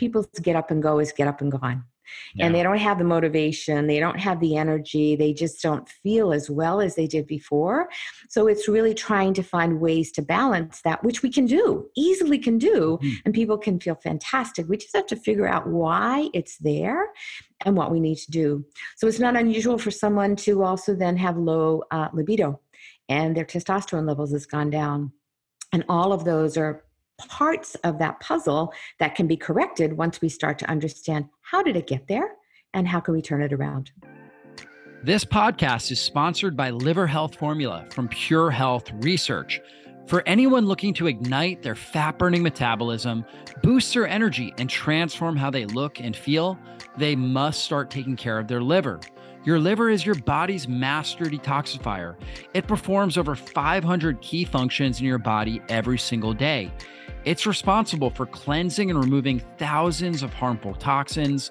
people's 0.01 0.27
get 0.41 0.55
up 0.55 0.71
and 0.71 0.81
go 0.81 0.99
is 0.99 1.11
get 1.11 1.27
up 1.27 1.41
and 1.41 1.51
gone 1.51 1.83
yeah. 2.33 2.45
and 2.45 2.55
they 2.55 2.63
don't 2.63 2.77
have 2.77 2.97
the 2.97 3.03
motivation 3.03 3.85
they 3.87 3.99
don't 3.99 4.19
have 4.19 4.39
the 4.39 4.55
energy 4.57 5.15
they 5.15 5.31
just 5.31 5.61
don't 5.61 5.87
feel 6.03 6.33
as 6.33 6.49
well 6.49 6.81
as 6.81 6.95
they 6.95 7.07
did 7.07 7.27
before. 7.27 7.87
So 8.29 8.47
it's 8.47 8.67
really 8.67 8.93
trying 8.93 9.33
to 9.35 9.43
find 9.43 9.79
ways 9.79 10.11
to 10.13 10.21
balance 10.21 10.81
that 10.83 11.03
which 11.03 11.21
we 11.21 11.29
can 11.29 11.45
do 11.45 11.87
easily 11.95 12.39
can 12.39 12.57
do 12.57 12.97
mm-hmm. 13.01 13.09
and 13.25 13.33
people 13.33 13.57
can 13.57 13.79
feel 13.79 13.95
fantastic. 13.95 14.67
We 14.67 14.77
just 14.77 14.95
have 14.95 15.07
to 15.07 15.15
figure 15.15 15.47
out 15.47 15.67
why 15.67 16.29
it's 16.33 16.57
there 16.57 17.09
and 17.65 17.75
what 17.77 17.91
we 17.91 17.99
need 17.99 18.17
to 18.17 18.31
do. 18.31 18.65
So 18.97 19.07
it's 19.07 19.19
not 19.19 19.35
unusual 19.35 19.77
for 19.77 19.91
someone 19.91 20.35
to 20.37 20.63
also 20.63 20.95
then 20.95 21.17
have 21.17 21.37
low 21.37 21.83
uh, 21.91 22.09
libido 22.13 22.59
and 23.07 23.35
their 23.35 23.45
testosterone 23.45 24.07
levels 24.07 24.31
has 24.31 24.45
gone 24.45 24.69
down. 24.69 25.11
And 25.73 25.85
all 25.87 26.11
of 26.11 26.25
those 26.25 26.57
are 26.57 26.83
parts 27.27 27.75
of 27.83 27.99
that 27.99 28.19
puzzle 28.19 28.73
that 28.99 29.15
can 29.15 29.27
be 29.27 29.37
corrected 29.37 29.93
once 29.93 30.21
we 30.21 30.29
start 30.29 30.59
to 30.59 30.69
understand 30.69 31.29
how 31.41 31.61
did 31.63 31.75
it 31.75 31.87
get 31.87 32.07
there 32.07 32.35
and 32.73 32.87
how 32.87 32.99
can 32.99 33.13
we 33.13 33.21
turn 33.21 33.41
it 33.41 33.53
around. 33.53 33.91
This 35.03 35.25
podcast 35.25 35.91
is 35.91 35.99
sponsored 35.99 36.55
by 36.55 36.69
Liver 36.69 37.07
Health 37.07 37.35
Formula 37.35 37.87
from 37.91 38.07
Pure 38.07 38.51
Health 38.51 38.91
Research. 38.99 39.59
For 40.07 40.21
anyone 40.27 40.65
looking 40.65 40.93
to 40.95 41.07
ignite 41.07 41.63
their 41.63 41.75
fat 41.75 42.19
burning 42.19 42.43
metabolism, 42.43 43.25
boost 43.63 43.93
their 43.93 44.07
energy, 44.07 44.53
and 44.57 44.69
transform 44.69 45.37
how 45.37 45.49
they 45.49 45.65
look 45.65 45.99
and 45.99 46.15
feel, 46.15 46.59
they 46.97 47.15
must 47.15 47.63
start 47.63 47.89
taking 47.89 48.15
care 48.15 48.37
of 48.37 48.47
their 48.47 48.61
liver. 48.61 48.99
Your 49.43 49.59
liver 49.59 49.89
is 49.89 50.05
your 50.05 50.15
body's 50.15 50.67
master 50.67 51.25
detoxifier. 51.25 52.15
It 52.53 52.67
performs 52.67 53.17
over 53.17 53.35
500 53.35 54.21
key 54.21 54.45
functions 54.45 54.99
in 54.99 55.07
your 55.07 55.17
body 55.17 55.63
every 55.67 55.97
single 55.97 56.33
day. 56.33 56.71
It's 57.25 57.47
responsible 57.47 58.11
for 58.11 58.27
cleansing 58.27 58.91
and 58.91 58.99
removing 58.99 59.41
thousands 59.57 60.21
of 60.21 60.31
harmful 60.31 60.75
toxins, 60.75 61.49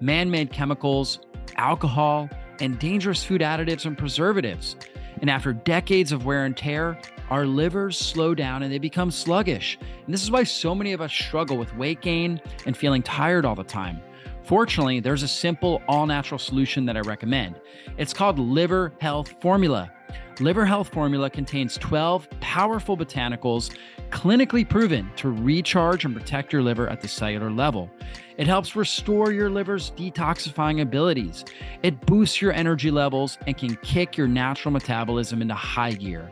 man 0.00 0.30
made 0.30 0.52
chemicals, 0.52 1.18
alcohol, 1.56 2.30
and 2.60 2.78
dangerous 2.78 3.24
food 3.24 3.40
additives 3.40 3.86
and 3.86 3.98
preservatives. 3.98 4.76
And 5.20 5.28
after 5.28 5.52
decades 5.52 6.12
of 6.12 6.24
wear 6.24 6.44
and 6.44 6.56
tear, 6.56 6.96
our 7.30 7.44
livers 7.44 7.98
slow 7.98 8.36
down 8.36 8.62
and 8.62 8.72
they 8.72 8.78
become 8.78 9.10
sluggish. 9.10 9.78
And 10.04 10.14
this 10.14 10.22
is 10.22 10.30
why 10.30 10.44
so 10.44 10.76
many 10.76 10.92
of 10.92 11.00
us 11.00 11.12
struggle 11.12 11.56
with 11.56 11.74
weight 11.76 12.00
gain 12.02 12.40
and 12.66 12.76
feeling 12.76 13.02
tired 13.02 13.44
all 13.44 13.56
the 13.56 13.64
time. 13.64 14.00
Fortunately, 14.44 15.00
there's 15.00 15.22
a 15.22 15.28
simple, 15.28 15.82
all 15.88 16.06
natural 16.06 16.38
solution 16.38 16.84
that 16.86 16.96
I 16.96 17.00
recommend. 17.00 17.60
It's 17.96 18.12
called 18.12 18.38
Liver 18.38 18.92
Health 19.00 19.40
Formula. 19.40 19.92
Liver 20.40 20.64
Health 20.64 20.88
Formula 20.88 21.30
contains 21.30 21.76
12 21.78 22.28
powerful 22.40 22.96
botanicals 22.96 23.76
clinically 24.10 24.68
proven 24.68 25.10
to 25.16 25.30
recharge 25.30 26.04
and 26.04 26.14
protect 26.14 26.52
your 26.52 26.62
liver 26.62 26.88
at 26.88 27.00
the 27.00 27.08
cellular 27.08 27.50
level. 27.50 27.90
It 28.36 28.46
helps 28.46 28.74
restore 28.74 29.30
your 29.30 29.50
liver's 29.50 29.92
detoxifying 29.92 30.82
abilities. 30.82 31.44
It 31.82 32.04
boosts 32.06 32.42
your 32.42 32.52
energy 32.52 32.90
levels 32.90 33.38
and 33.46 33.56
can 33.56 33.76
kick 33.76 34.16
your 34.16 34.28
natural 34.28 34.72
metabolism 34.72 35.42
into 35.42 35.54
high 35.54 35.92
gear. 35.92 36.30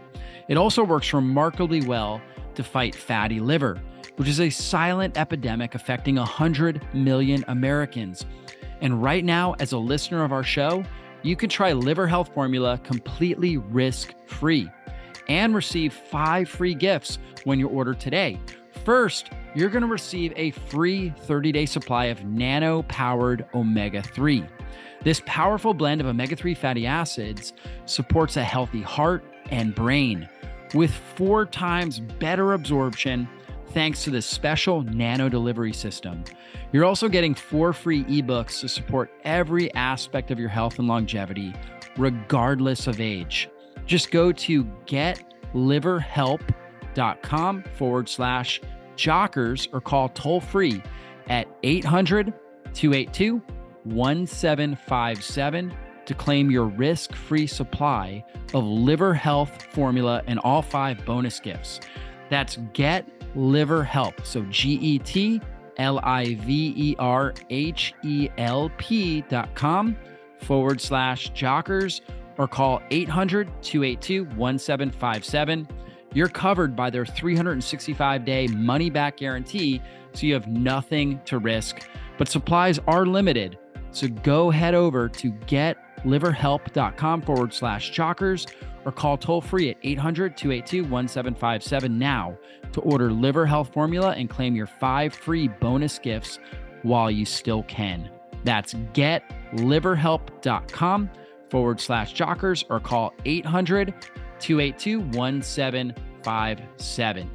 It 0.48 0.56
also 0.56 0.82
works 0.82 1.12
remarkably 1.12 1.82
well 1.82 2.20
to 2.54 2.64
fight 2.64 2.94
fatty 2.94 3.38
liver, 3.38 3.80
which 4.20 4.28
is 4.28 4.38
a 4.38 4.50
silent 4.50 5.16
epidemic 5.16 5.74
affecting 5.74 6.16
100 6.16 6.82
million 6.92 7.42
Americans. 7.48 8.26
And 8.82 9.02
right 9.02 9.24
now, 9.24 9.54
as 9.60 9.72
a 9.72 9.78
listener 9.78 10.22
of 10.24 10.30
our 10.30 10.42
show, 10.42 10.84
you 11.22 11.34
can 11.36 11.48
try 11.48 11.72
Liver 11.72 12.06
Health 12.06 12.28
Formula 12.34 12.78
completely 12.84 13.56
risk 13.56 14.12
free 14.26 14.68
and 15.30 15.54
receive 15.54 15.94
five 15.94 16.50
free 16.50 16.74
gifts 16.74 17.18
when 17.44 17.58
you 17.58 17.68
order 17.68 17.94
today. 17.94 18.38
First, 18.84 19.30
you're 19.54 19.70
going 19.70 19.84
to 19.84 19.88
receive 19.88 20.34
a 20.36 20.50
free 20.50 21.14
30 21.20 21.52
day 21.52 21.64
supply 21.64 22.04
of 22.04 22.22
nano 22.22 22.82
powered 22.82 23.46
omega 23.54 24.02
3. 24.02 24.44
This 25.02 25.22
powerful 25.24 25.72
blend 25.72 26.02
of 26.02 26.06
omega 26.06 26.36
3 26.36 26.52
fatty 26.52 26.86
acids 26.86 27.54
supports 27.86 28.36
a 28.36 28.44
healthy 28.44 28.82
heart 28.82 29.24
and 29.50 29.74
brain 29.74 30.28
with 30.74 30.90
four 31.16 31.46
times 31.46 32.00
better 32.00 32.52
absorption 32.52 33.26
thanks 33.70 34.04
to 34.04 34.10
this 34.10 34.26
special 34.26 34.82
nano 34.82 35.28
delivery 35.28 35.72
system. 35.72 36.22
You're 36.72 36.84
also 36.84 37.08
getting 37.08 37.34
four 37.34 37.72
free 37.72 38.04
ebooks 38.04 38.60
to 38.60 38.68
support 38.68 39.10
every 39.24 39.74
aspect 39.74 40.30
of 40.30 40.38
your 40.38 40.48
health 40.48 40.78
and 40.78 40.86
longevity, 40.86 41.52
regardless 41.96 42.86
of 42.86 43.00
age. 43.00 43.48
Just 43.86 44.10
go 44.10 44.32
to 44.32 44.64
getliverhelp.com 44.86 47.64
forward 47.76 48.08
slash 48.08 48.60
jockers 48.96 49.68
or 49.72 49.80
call 49.80 50.08
toll 50.10 50.40
free 50.40 50.82
at 51.28 51.48
800 51.62 52.32
282 52.74 53.42
1757 53.84 55.72
to 56.06 56.14
claim 56.14 56.50
your 56.50 56.66
risk 56.66 57.14
free 57.14 57.46
supply 57.46 58.24
of 58.52 58.64
liver 58.64 59.14
health 59.14 59.62
formula 59.72 60.22
and 60.26 60.38
all 60.40 60.62
five 60.62 61.04
bonus 61.04 61.38
gifts. 61.40 61.80
That's 62.28 62.58
Get 62.72 63.06
Liver 63.34 63.84
Help. 63.84 64.24
So 64.24 64.42
G 64.50 64.72
E 64.74 64.98
T 64.98 65.40
L 65.76 66.00
I 66.02 66.34
V 66.34 66.74
E 66.76 66.96
R 66.98 67.34
H 67.50 67.94
E 68.02 68.28
L 68.38 68.70
P 68.76 69.22
dot 69.22 69.54
com 69.54 69.96
forward 70.38 70.80
slash 70.80 71.30
jockers 71.32 72.00
or 72.38 72.48
call 72.48 72.82
800 72.90 73.48
282 73.62 74.24
1757. 74.36 75.68
You're 76.12 76.28
covered 76.28 76.74
by 76.74 76.90
their 76.90 77.06
365 77.06 78.24
day 78.24 78.46
money 78.48 78.90
back 78.90 79.18
guarantee, 79.18 79.80
so 80.12 80.26
you 80.26 80.34
have 80.34 80.48
nothing 80.48 81.20
to 81.26 81.38
risk. 81.38 81.88
But 82.18 82.28
supplies 82.28 82.78
are 82.86 83.06
limited. 83.06 83.58
So 83.92 84.08
go 84.08 84.50
head 84.50 84.74
over 84.74 85.08
to 85.08 85.30
getliverhelp.com 86.04 87.22
forward 87.22 87.54
slash 87.54 87.92
jockers 87.92 88.52
or 88.84 88.92
call 88.92 89.18
toll 89.18 89.40
free 89.40 89.70
at 89.70 89.76
800 89.82 90.36
282 90.36 90.82
1757 90.82 91.98
now 91.98 92.36
to 92.72 92.80
order 92.80 93.10
Liver 93.12 93.46
Health 93.46 93.72
Formula 93.72 94.10
and 94.10 94.28
claim 94.30 94.54
your 94.54 94.66
five 94.66 95.14
free 95.14 95.48
bonus 95.48 95.98
gifts 95.98 96.38
while 96.82 97.10
you 97.10 97.24
still 97.24 97.62
can. 97.64 98.08
That's 98.44 98.74
getliverhelp.com 98.74 101.10
forward 101.50 101.80
slash 101.80 102.14
jockers 102.14 102.64
or 102.70 102.78
call 102.80 103.12
800 103.24 103.92
282 104.38 105.00
1757. 105.00 107.30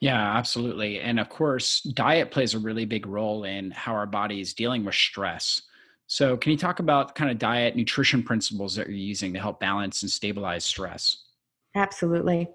Yeah, 0.00 0.36
absolutely. 0.36 1.00
And 1.00 1.20
of 1.20 1.28
course, 1.28 1.82
diet 1.82 2.30
plays 2.30 2.54
a 2.54 2.58
really 2.58 2.86
big 2.86 3.06
role 3.06 3.44
in 3.44 3.70
how 3.70 3.92
our 3.92 4.06
body 4.06 4.40
is 4.40 4.54
dealing 4.54 4.82
with 4.84 4.94
stress. 4.94 5.60
So, 6.12 6.36
can 6.36 6.50
you 6.50 6.58
talk 6.58 6.80
about 6.80 7.14
kind 7.14 7.30
of 7.30 7.38
diet 7.38 7.76
nutrition 7.76 8.24
principles 8.24 8.74
that 8.74 8.88
you're 8.88 8.96
using 8.96 9.32
to 9.32 9.38
help 9.38 9.60
balance 9.60 10.02
and 10.02 10.10
stabilize 10.10 10.64
stress? 10.64 11.18
Absolutely. 11.76 12.48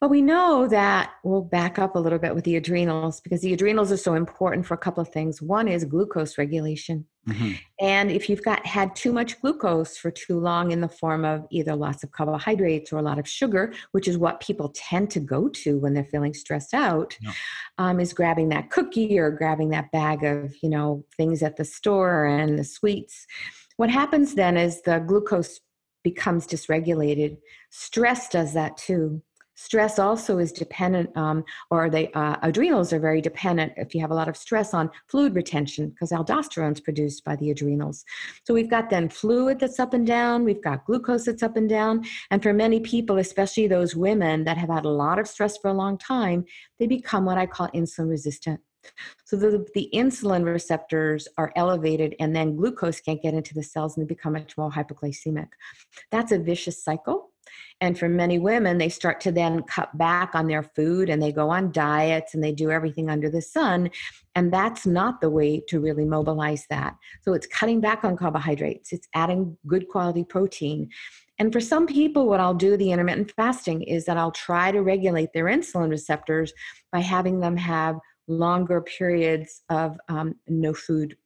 Well, 0.00 0.08
we 0.08 0.22
know 0.22 0.66
that 0.68 1.12
we'll 1.22 1.42
back 1.42 1.78
up 1.78 1.96
a 1.96 1.98
little 1.98 2.18
bit 2.18 2.34
with 2.34 2.44
the 2.44 2.56
adrenals 2.56 3.20
because 3.20 3.42
the 3.42 3.52
adrenals 3.52 3.92
are 3.92 3.98
so 3.98 4.14
important 4.14 4.64
for 4.64 4.72
a 4.72 4.78
couple 4.78 5.02
of 5.02 5.10
things. 5.10 5.42
One 5.42 5.68
is 5.68 5.84
glucose 5.84 6.38
regulation. 6.38 7.04
Mm-hmm. 7.28 7.52
And 7.80 8.10
if 8.10 8.28
you've 8.28 8.42
got 8.42 8.64
had 8.66 8.94
too 8.94 9.12
much 9.12 9.40
glucose 9.40 9.96
for 9.96 10.10
too 10.10 10.38
long 10.38 10.70
in 10.70 10.80
the 10.80 10.88
form 10.88 11.24
of 11.24 11.46
either 11.50 11.74
lots 11.74 12.04
of 12.04 12.12
carbohydrates 12.12 12.92
or 12.92 12.98
a 12.98 13.02
lot 13.02 13.18
of 13.18 13.28
sugar, 13.28 13.72
which 13.92 14.08
is 14.08 14.18
what 14.18 14.40
people 14.40 14.72
tend 14.74 15.10
to 15.10 15.20
go 15.20 15.48
to 15.48 15.78
when 15.78 15.94
they're 15.94 16.04
feeling 16.04 16.34
stressed 16.34 16.74
out, 16.74 17.16
yeah. 17.20 17.32
um, 17.78 18.00
is 18.00 18.12
grabbing 18.12 18.50
that 18.50 18.70
cookie 18.70 19.18
or 19.18 19.30
grabbing 19.30 19.70
that 19.70 19.90
bag 19.90 20.24
of, 20.24 20.54
you 20.62 20.68
know, 20.68 21.04
things 21.16 21.42
at 21.42 21.56
the 21.56 21.64
store 21.64 22.26
and 22.26 22.58
the 22.58 22.64
sweets. 22.64 23.26
What 23.76 23.90
happens 23.90 24.34
then 24.34 24.56
is 24.56 24.82
the 24.82 25.00
glucose 25.00 25.60
becomes 26.02 26.46
dysregulated. 26.46 27.38
Stress 27.70 28.28
does 28.28 28.52
that 28.52 28.76
too. 28.76 29.22
Stress 29.56 29.98
also 29.98 30.38
is 30.38 30.52
dependent, 30.52 31.16
um, 31.16 31.44
or 31.70 31.88
the 31.88 32.12
uh, 32.18 32.36
adrenals 32.42 32.92
are 32.92 32.98
very 32.98 33.20
dependent 33.20 33.72
if 33.76 33.94
you 33.94 34.00
have 34.00 34.10
a 34.10 34.14
lot 34.14 34.28
of 34.28 34.36
stress 34.36 34.74
on 34.74 34.90
fluid 35.08 35.34
retention 35.34 35.90
because 35.90 36.10
aldosterone 36.10 36.72
is 36.72 36.80
produced 36.80 37.24
by 37.24 37.36
the 37.36 37.50
adrenals. 37.50 38.04
So 38.44 38.54
we've 38.54 38.70
got 38.70 38.90
then 38.90 39.08
fluid 39.08 39.60
that's 39.60 39.78
up 39.78 39.94
and 39.94 40.06
down, 40.06 40.44
we've 40.44 40.62
got 40.62 40.84
glucose 40.84 41.26
that's 41.26 41.42
up 41.42 41.56
and 41.56 41.68
down. 41.68 42.04
And 42.30 42.42
for 42.42 42.52
many 42.52 42.80
people, 42.80 43.18
especially 43.18 43.68
those 43.68 43.94
women 43.94 44.44
that 44.44 44.58
have 44.58 44.70
had 44.70 44.84
a 44.84 44.90
lot 44.90 45.18
of 45.18 45.28
stress 45.28 45.56
for 45.56 45.68
a 45.68 45.74
long 45.74 45.98
time, 45.98 46.44
they 46.78 46.86
become 46.86 47.24
what 47.24 47.38
I 47.38 47.46
call 47.46 47.68
insulin 47.68 48.08
resistant. 48.08 48.60
So 49.24 49.36
the, 49.36 49.66
the 49.74 49.88
insulin 49.94 50.44
receptors 50.44 51.26
are 51.38 51.52
elevated, 51.56 52.14
and 52.20 52.34
then 52.36 52.56
glucose 52.56 53.00
can't 53.00 53.22
get 53.22 53.34
into 53.34 53.54
the 53.54 53.62
cells 53.62 53.96
and 53.96 54.04
they 54.04 54.14
become 54.14 54.34
much 54.34 54.56
more 54.58 54.70
hypoglycemic. 54.70 55.48
That's 56.10 56.32
a 56.32 56.38
vicious 56.38 56.82
cycle. 56.82 57.30
And 57.80 57.98
for 57.98 58.08
many 58.08 58.38
women, 58.38 58.78
they 58.78 58.88
start 58.88 59.20
to 59.22 59.32
then 59.32 59.62
cut 59.62 59.96
back 59.98 60.34
on 60.34 60.46
their 60.46 60.62
food 60.62 61.10
and 61.10 61.22
they 61.22 61.32
go 61.32 61.50
on 61.50 61.72
diets 61.72 62.34
and 62.34 62.42
they 62.42 62.52
do 62.52 62.70
everything 62.70 63.10
under 63.10 63.28
the 63.28 63.42
sun. 63.42 63.90
And 64.34 64.52
that's 64.52 64.86
not 64.86 65.20
the 65.20 65.30
way 65.30 65.62
to 65.68 65.80
really 65.80 66.04
mobilize 66.04 66.66
that. 66.70 66.94
So 67.22 67.32
it's 67.34 67.46
cutting 67.46 67.80
back 67.80 68.04
on 68.04 68.16
carbohydrates, 68.16 68.92
it's 68.92 69.08
adding 69.14 69.56
good 69.66 69.88
quality 69.88 70.24
protein. 70.24 70.88
And 71.38 71.52
for 71.52 71.60
some 71.60 71.86
people, 71.86 72.28
what 72.28 72.40
I'll 72.40 72.54
do 72.54 72.76
the 72.76 72.92
intermittent 72.92 73.32
fasting 73.32 73.82
is 73.82 74.04
that 74.04 74.16
I'll 74.16 74.30
try 74.30 74.70
to 74.70 74.82
regulate 74.82 75.30
their 75.34 75.46
insulin 75.46 75.90
receptors 75.90 76.52
by 76.92 77.00
having 77.00 77.40
them 77.40 77.56
have 77.56 77.98
longer 78.28 78.80
periods 78.80 79.62
of 79.68 79.98
um, 80.08 80.36
no 80.48 80.72
food 80.72 81.16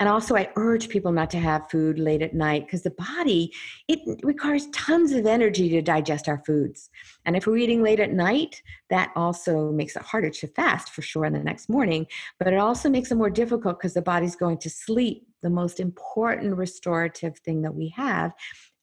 and 0.00 0.08
also 0.08 0.36
i 0.36 0.50
urge 0.56 0.88
people 0.88 1.12
not 1.12 1.30
to 1.30 1.38
have 1.38 1.70
food 1.70 1.98
late 1.98 2.22
at 2.22 2.34
night 2.34 2.66
because 2.66 2.82
the 2.82 2.90
body 2.90 3.52
it 3.88 4.00
requires 4.22 4.66
tons 4.68 5.12
of 5.12 5.26
energy 5.26 5.68
to 5.68 5.82
digest 5.82 6.28
our 6.28 6.42
foods. 6.46 6.90
And 7.24 7.36
if 7.36 7.46
we're 7.46 7.58
eating 7.58 7.82
late 7.82 8.00
at 8.00 8.12
night 8.12 8.62
that 8.90 9.10
also 9.16 9.70
makes 9.72 9.96
it 9.96 10.02
harder 10.02 10.30
to 10.30 10.46
fast 10.48 10.90
for 10.90 11.02
sure 11.02 11.24
in 11.24 11.32
the 11.32 11.40
next 11.40 11.68
morning. 11.68 12.06
But 12.38 12.52
it 12.52 12.58
also 12.58 12.88
makes 12.88 13.10
it 13.10 13.16
more 13.16 13.30
difficult 13.30 13.78
because 13.78 13.94
the 13.94 14.02
body's 14.02 14.36
going 14.36 14.58
to 14.58 14.70
sleep. 14.70 15.26
The 15.42 15.50
most 15.50 15.80
important 15.80 16.56
restorative 16.56 17.38
thing 17.38 17.62
that 17.62 17.74
we 17.74 17.88
have 17.96 18.32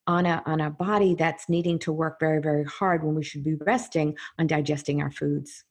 on 0.08 0.26
a 0.26 0.42
on 0.46 0.62
a 0.62 0.70
body 0.70 1.16
that's 1.16 1.48
needing 1.48 1.78
to 1.80 1.92
work 1.92 2.20
very 2.20 2.42
very 2.42 2.64
hard 2.64 3.04
when 3.04 3.14
we 3.14 3.24
should 3.24 3.44
be 3.44 3.56
resting 3.56 4.18
on 4.40 4.48
digesting 4.48 5.00
our 5.00 5.12
foods 5.12 5.64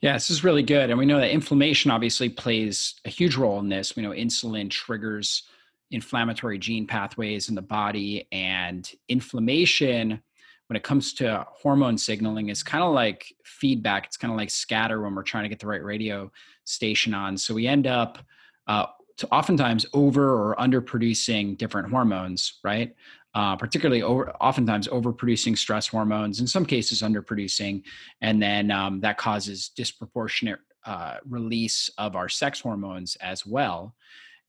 yeah, 0.00 0.12
this 0.12 0.30
is 0.30 0.44
really 0.44 0.62
good. 0.62 0.90
And 0.90 0.98
we 0.98 1.06
know 1.06 1.18
that 1.18 1.30
inflammation 1.30 1.90
obviously 1.90 2.28
plays 2.28 2.94
a 3.04 3.08
huge 3.08 3.36
role 3.36 3.58
in 3.60 3.68
this. 3.68 3.96
We 3.96 4.02
know 4.02 4.10
insulin 4.10 4.70
triggers 4.70 5.44
inflammatory 5.90 6.58
gene 6.58 6.86
pathways 6.86 7.48
in 7.48 7.54
the 7.54 7.62
body, 7.62 8.26
and 8.32 8.90
inflammation, 9.08 10.20
when 10.66 10.76
it 10.76 10.82
comes 10.82 11.12
to 11.14 11.46
hormone 11.48 11.96
signaling, 11.96 12.48
is 12.48 12.62
kind 12.62 12.82
of 12.82 12.92
like 12.92 13.32
feedback. 13.44 14.06
It's 14.06 14.16
kind 14.16 14.32
of 14.32 14.36
like 14.36 14.50
scatter 14.50 15.00
when 15.00 15.14
we're 15.14 15.22
trying 15.22 15.44
to 15.44 15.48
get 15.48 15.60
the 15.60 15.66
right 15.66 15.84
radio 15.84 16.30
station 16.64 17.14
on. 17.14 17.36
So 17.38 17.54
we 17.54 17.66
end 17.66 17.86
up 17.86 18.18
uh, 18.66 18.86
oftentimes 19.30 19.86
over 19.92 20.28
or 20.28 20.60
under 20.60 20.80
producing 20.80 21.54
different 21.54 21.88
hormones, 21.88 22.58
right? 22.64 22.94
Uh, 23.36 23.54
particularly 23.54 24.00
over, 24.00 24.30
oftentimes 24.36 24.88
overproducing 24.88 25.58
stress 25.58 25.86
hormones, 25.86 26.40
in 26.40 26.46
some 26.46 26.64
cases 26.64 27.02
underproducing, 27.02 27.82
and 28.22 28.42
then 28.42 28.70
um, 28.70 28.98
that 28.98 29.18
causes 29.18 29.68
disproportionate 29.76 30.58
uh, 30.86 31.16
release 31.28 31.90
of 31.98 32.16
our 32.16 32.30
sex 32.30 32.60
hormones 32.60 33.14
as 33.16 33.44
well. 33.44 33.94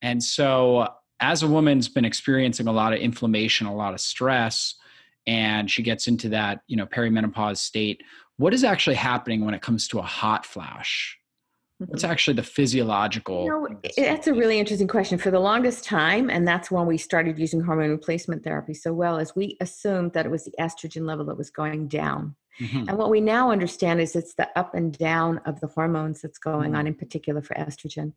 And 0.01 0.23
so, 0.23 0.87
as 1.19 1.43
a 1.43 1.47
woman's 1.49 1.89
been 1.89 2.05
experiencing 2.05 2.67
a 2.67 2.71
lot 2.71 2.93
of 2.93 2.99
inflammation, 2.99 3.67
a 3.67 3.75
lot 3.75 3.93
of 3.93 3.99
stress, 3.99 4.75
and 5.25 5.69
she 5.69 5.83
gets 5.83 6.07
into 6.07 6.29
that 6.29 6.61
you 6.67 6.77
know 6.77 6.85
perimenopause 6.85 7.57
state, 7.57 8.01
what 8.37 8.53
is 8.53 8.63
actually 8.63 8.95
happening 8.95 9.43
when 9.43 9.53
it 9.53 9.61
comes 9.61 9.89
to 9.89 9.99
a 9.99 10.03
hot 10.03 10.45
flash? 10.45 11.17
What's 11.79 12.01
mm-hmm. 12.01 12.11
actually 12.11 12.33
the 12.33 12.43
physiological? 12.43 13.43
You 13.43 13.49
know, 13.49 13.79
that's 13.97 14.25
a 14.25 14.33
really 14.33 14.57
interesting 14.59 14.87
question. 14.87 15.19
For 15.19 15.29
the 15.29 15.39
longest 15.39 15.83
time, 15.83 16.29
and 16.29 16.47
that's 16.47 16.71
when 16.71 16.87
we 16.87 16.97
started 16.97 17.37
using 17.37 17.61
hormone 17.61 17.91
replacement 17.91 18.43
therapy 18.43 18.73
so 18.73 18.93
well, 18.93 19.17
as 19.17 19.35
we 19.35 19.57
assumed 19.61 20.13
that 20.13 20.25
it 20.25 20.29
was 20.29 20.45
the 20.45 20.53
estrogen 20.59 21.05
level 21.05 21.25
that 21.25 21.37
was 21.37 21.51
going 21.51 21.87
down. 21.87 22.35
Mm-hmm. 22.59 22.89
And 22.89 22.97
what 22.97 23.11
we 23.11 23.21
now 23.21 23.51
understand 23.51 24.01
is 24.01 24.15
it's 24.15 24.33
the 24.33 24.49
up 24.57 24.73
and 24.73 24.97
down 24.97 25.39
of 25.45 25.59
the 25.59 25.67
hormones 25.67 26.21
that's 26.21 26.39
going 26.39 26.71
mm-hmm. 26.71 26.79
on, 26.79 26.87
in 26.87 26.95
particular 26.95 27.43
for 27.43 27.53
estrogen. 27.53 28.13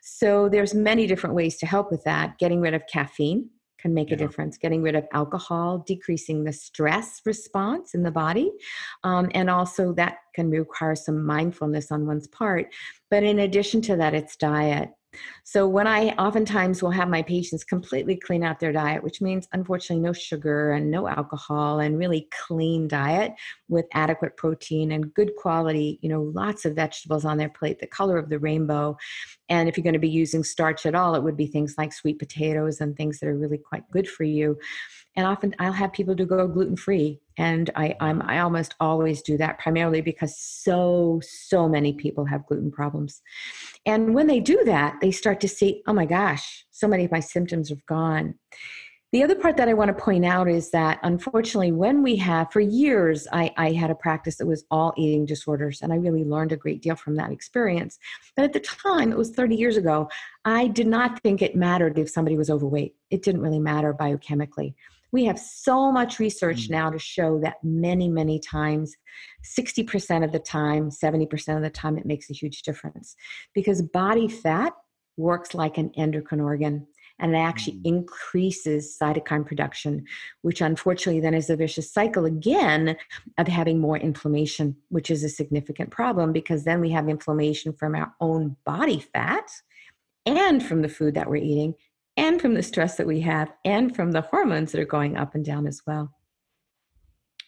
So 0.00 0.48
there's 0.48 0.72
many 0.72 1.06
different 1.06 1.34
ways 1.34 1.58
to 1.58 1.66
help 1.66 1.90
with 1.90 2.04
that. 2.04 2.38
Getting 2.38 2.62
rid 2.62 2.72
of 2.72 2.82
caffeine, 2.90 3.50
can 3.82 3.92
make 3.92 4.08
yeah. 4.08 4.14
a 4.14 4.18
difference. 4.18 4.56
Getting 4.56 4.80
rid 4.80 4.94
of 4.94 5.04
alcohol, 5.12 5.84
decreasing 5.86 6.44
the 6.44 6.52
stress 6.52 7.20
response 7.26 7.94
in 7.94 8.02
the 8.02 8.10
body, 8.10 8.52
um, 9.02 9.28
and 9.34 9.50
also 9.50 9.92
that 9.94 10.18
can 10.34 10.48
require 10.48 10.94
some 10.94 11.26
mindfulness 11.26 11.90
on 11.90 12.06
one's 12.06 12.28
part. 12.28 12.72
But 13.10 13.24
in 13.24 13.40
addition 13.40 13.82
to 13.82 13.96
that, 13.96 14.14
it's 14.14 14.36
diet. 14.36 14.90
So 15.44 15.68
when 15.68 15.86
I 15.86 16.10
oftentimes 16.10 16.82
will 16.82 16.90
have 16.90 17.08
my 17.08 17.22
patients 17.22 17.64
completely 17.64 18.16
clean 18.16 18.42
out 18.42 18.60
their 18.60 18.72
diet, 18.72 19.02
which 19.02 19.20
means 19.20 19.48
unfortunately 19.52 20.02
no 20.02 20.12
sugar 20.12 20.72
and 20.72 20.90
no 20.90 21.08
alcohol 21.08 21.80
and 21.80 21.98
really 21.98 22.28
clean 22.46 22.88
diet 22.88 23.32
with 23.68 23.86
adequate 23.92 24.36
protein 24.36 24.92
and 24.92 25.12
good 25.12 25.32
quality, 25.36 25.98
you 26.02 26.08
know, 26.08 26.22
lots 26.22 26.64
of 26.64 26.74
vegetables 26.74 27.24
on 27.24 27.36
their 27.36 27.50
plate, 27.50 27.78
the 27.78 27.86
color 27.86 28.16
of 28.16 28.28
the 28.28 28.38
rainbow. 28.38 28.96
And 29.48 29.68
if 29.68 29.76
you're 29.76 29.84
going 29.84 29.92
to 29.92 29.98
be 29.98 30.08
using 30.08 30.44
starch 30.44 30.86
at 30.86 30.94
all, 30.94 31.14
it 31.14 31.22
would 31.22 31.36
be 31.36 31.46
things 31.46 31.74
like 31.76 31.92
sweet 31.92 32.18
potatoes 32.18 32.80
and 32.80 32.96
things 32.96 33.20
that 33.20 33.28
are 33.28 33.36
really 33.36 33.58
quite 33.58 33.90
good 33.90 34.08
for 34.08 34.24
you 34.24 34.58
and 35.16 35.26
often 35.26 35.54
I'll 35.58 35.72
have 35.72 35.92
people 35.92 36.16
to 36.16 36.24
go 36.24 36.46
gluten 36.48 36.76
free, 36.76 37.20
and 37.36 37.70
I 37.74 37.94
I'm, 38.00 38.22
I 38.22 38.40
almost 38.40 38.74
always 38.80 39.22
do 39.22 39.36
that 39.38 39.58
primarily 39.58 40.00
because 40.00 40.38
so 40.38 41.20
so 41.22 41.68
many 41.68 41.92
people 41.92 42.24
have 42.24 42.46
gluten 42.46 42.70
problems, 42.70 43.22
and 43.86 44.14
when 44.14 44.26
they 44.26 44.40
do 44.40 44.62
that, 44.64 44.96
they 45.00 45.10
start 45.10 45.40
to 45.40 45.48
see, 45.48 45.82
oh 45.86 45.92
my 45.92 46.06
gosh, 46.06 46.66
so 46.70 46.88
many 46.88 47.04
of 47.04 47.12
my 47.12 47.20
symptoms 47.20 47.68
have 47.68 47.84
gone. 47.86 48.34
The 49.12 49.22
other 49.22 49.34
part 49.34 49.58
that 49.58 49.68
I 49.68 49.74
want 49.74 49.88
to 49.88 50.02
point 50.02 50.24
out 50.24 50.48
is 50.48 50.70
that 50.70 50.98
unfortunately, 51.02 51.70
when 51.70 52.02
we 52.02 52.16
have, 52.16 52.50
for 52.50 52.60
years, 52.60 53.28
I, 53.30 53.52
I, 53.58 53.72
had 53.72 53.90
a 53.90 53.94
practice 53.94 54.36
that 54.36 54.46
was 54.46 54.64
all 54.70 54.94
eating 54.96 55.26
disorders, 55.26 55.82
and 55.82 55.92
I 55.92 55.96
really 55.96 56.24
learned 56.24 56.52
a 56.52 56.56
great 56.56 56.80
deal 56.80 56.96
from 56.96 57.16
that 57.16 57.30
experience. 57.30 57.98
But 58.36 58.46
at 58.46 58.54
the 58.54 58.60
time, 58.60 59.12
it 59.12 59.18
was 59.18 59.30
30 59.32 59.54
years 59.54 59.76
ago, 59.76 60.08
I 60.46 60.66
did 60.66 60.86
not 60.86 61.20
think 61.20 61.42
it 61.42 61.54
mattered 61.54 61.98
if 61.98 62.08
somebody 62.08 62.38
was 62.38 62.48
overweight. 62.48 62.94
It 63.10 63.22
didn't 63.22 63.42
really 63.42 63.58
matter 63.58 63.92
biochemically 63.92 64.72
we 65.12 65.24
have 65.26 65.38
so 65.38 65.92
much 65.92 66.18
research 66.18 66.68
mm. 66.68 66.70
now 66.70 66.90
to 66.90 66.98
show 66.98 67.38
that 67.40 67.56
many 67.62 68.08
many 68.08 68.40
times 68.40 68.94
60% 69.44 70.24
of 70.24 70.32
the 70.32 70.38
time 70.38 70.90
70% 70.90 71.56
of 71.56 71.62
the 71.62 71.70
time 71.70 71.98
it 71.98 72.06
makes 72.06 72.30
a 72.30 72.34
huge 72.34 72.62
difference 72.62 73.14
because 73.54 73.82
body 73.82 74.28
fat 74.28 74.72
works 75.16 75.54
like 75.54 75.78
an 75.78 75.92
endocrine 75.96 76.40
organ 76.40 76.86
and 77.18 77.34
it 77.34 77.38
actually 77.38 77.78
mm. 77.78 77.86
increases 77.86 78.96
cytokine 79.00 79.46
production, 79.46 80.04
which 80.42 80.60
unfortunately 80.60 81.20
then 81.20 81.34
is 81.34 81.50
a 81.50 81.56
vicious 81.56 81.92
cycle 81.92 82.24
again 82.24 82.96
of 83.38 83.46
having 83.46 83.78
more 83.78 83.96
inflammation, 83.96 84.76
which 84.88 85.10
is 85.10 85.22
a 85.22 85.28
significant 85.28 85.90
problem 85.90 86.32
because 86.32 86.64
then 86.64 86.80
we 86.80 86.90
have 86.90 87.08
inflammation 87.08 87.72
from 87.72 87.94
our 87.94 88.12
own 88.20 88.56
body 88.64 88.98
fat 89.12 89.48
and 90.26 90.62
from 90.62 90.82
the 90.82 90.88
food 90.88 91.14
that 91.14 91.28
we're 91.28 91.36
eating 91.36 91.74
and 92.16 92.40
from 92.40 92.54
the 92.54 92.62
stress 92.62 92.96
that 92.96 93.06
we 93.06 93.20
have 93.20 93.52
and 93.64 93.94
from 93.94 94.12
the 94.12 94.20
hormones 94.20 94.72
that 94.72 94.80
are 94.80 94.84
going 94.84 95.16
up 95.16 95.34
and 95.34 95.44
down 95.44 95.66
as 95.66 95.82
well. 95.86 96.12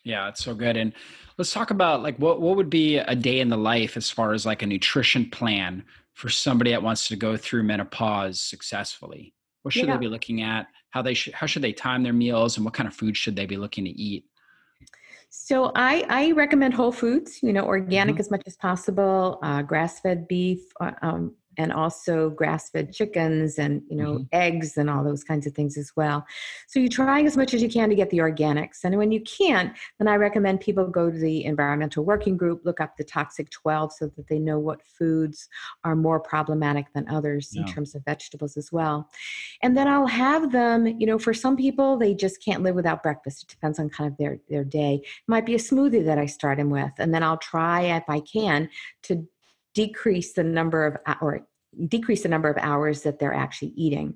Yeah, 0.05 0.29
it's 0.29 0.44
so 0.44 0.55
good. 0.55 0.77
And 0.77 0.92
let's 1.38 1.53
talk 1.53 1.70
about 1.70 2.03
like 2.03 2.18
what 2.18 2.40
what 2.40 2.57
would 2.57 2.70
be 2.70 2.98
a 2.98 3.14
day 3.14 3.40
in 3.40 3.48
the 3.48 3.57
life 3.57 3.96
as 3.96 4.11
far 4.11 4.33
as 4.33 4.44
like 4.44 4.62
a 4.62 4.66
nutrition 4.66 5.31
plan 5.31 5.85
for 6.12 6.29
somebody 6.29 6.70
that 6.70 6.83
wants 6.83 7.09
to 7.09 7.16
go 7.16 7.37
through 7.37 7.62
menopause 7.64 8.40
successfully. 8.40 9.35
What 9.62 9.72
should 9.72 9.87
yeah. 9.87 9.94
they 9.94 10.00
be 10.00 10.09
looking 10.09 10.42
at? 10.42 10.66
How 10.90 11.00
they 11.00 11.14
should 11.14 11.33
how 11.33 11.46
should 11.46 11.62
they 11.62 11.72
time 11.72 12.03
their 12.03 12.12
meals 12.12 12.57
and 12.57 12.64
what 12.64 12.74
kind 12.74 12.87
of 12.87 12.94
food 12.94 13.16
should 13.16 13.35
they 13.35 13.46
be 13.46 13.57
looking 13.57 13.85
to 13.85 13.90
eat? 13.90 14.24
So 15.31 15.72
I, 15.74 16.07
I 16.09 16.31
recommend 16.31 16.74
whole 16.74 16.92
foods, 16.92 17.40
you 17.42 17.53
know, 17.53 17.64
organic 17.64 18.14
mm-hmm. 18.14 18.20
as 18.20 18.31
much 18.31 18.42
as 18.46 18.57
possible, 18.57 19.40
uh, 19.42 19.62
grass-fed 19.62 20.29
beef, 20.29 20.61
uh, 20.81 20.92
um, 21.03 21.35
and 21.59 21.73
also 21.73 22.31
grass-fed 22.31 22.93
chickens 22.93 23.59
and 23.59 23.83
you 23.88 23.97
know 23.97 24.14
mm-hmm. 24.14 24.25
eggs 24.33 24.77
and 24.77 24.90
all 24.90 25.05
those 25.05 25.25
kinds 25.25 25.47
of 25.47 25.55
things 25.55 25.77
as 25.77 25.93
well 25.97 26.25
so 26.69 26.79
you 26.79 26.88
try 26.88 27.23
as 27.23 27.37
much 27.37 27.55
as 27.55 27.62
you 27.62 27.69
can 27.69 27.88
to 27.88 27.95
get 27.95 28.11
the 28.11 28.19
organics 28.19 28.85
and 28.85 28.97
when 28.97 29.11
you 29.12 29.21
can't 29.23 29.73
then 29.99 30.09
i 30.09 30.17
recommend 30.17 30.61
people 30.61 30.87
go 30.87 31.11
to 31.11 31.19
the 31.19 31.45
environmental 31.45 32.05
working 32.05 32.37
group 32.37 32.61
look 32.64 32.81
up 32.81 32.97
the 32.97 33.05
toxic 33.05 33.51
12 33.51 33.93
so 33.93 34.07
that 34.17 34.27
they 34.29 34.38
know 34.38 34.59
what 34.59 34.83
foods 34.87 35.49
are 35.85 35.97
more 35.97 36.21
problematic 36.21 36.87
than 36.95 37.09
others 37.09 37.51
yeah. 37.53 37.62
in 37.62 37.67
terms 37.69 37.95
of 37.95 38.05
vegetables 38.05 38.57
as 38.57 38.71
well 38.73 39.09
and 39.62 39.77
then 39.77 39.88
i'll 39.88 40.07
have 40.07 40.53
them 40.53 40.87
you 40.87 41.07
know 41.07 41.19
for 41.19 41.35
some 41.35 41.57
people 41.57 41.97
they 41.97 42.14
just 42.14 42.43
can't 42.45 42.62
live 42.62 42.75
without 42.75 43.03
breakfast 43.03 43.43
it 43.43 43.49
depends 43.49 43.79
on 43.79 43.88
kind 43.88 44.11
of 44.11 44.17
their 44.19 44.38
their 44.49 44.64
day 44.64 45.01
it 45.03 45.11
might 45.29 45.47
be 45.47 45.55
a 45.55 45.59
smoothie 45.59 46.05
that 46.05 46.19
i 46.19 46.27
start 46.27 46.59
them 46.59 46.71
with 46.71 46.93
and 46.99 47.14
then 47.14 47.23
i'll 47.23 47.38
try 47.38 47.83
if 47.83 48.05
i 48.09 48.21
can 48.21 48.69
to 49.03 49.27
decrease 49.75 50.33
the 50.33 50.45
number 50.45 50.87
of 50.87 51.17
or 51.21 51.47
decrease 51.89 52.23
the 52.23 52.29
number 52.29 52.49
of 52.49 52.57
hours 52.59 53.03
that 53.03 53.19
they're 53.19 53.35
actually 53.35 53.73
eating. 53.77 54.15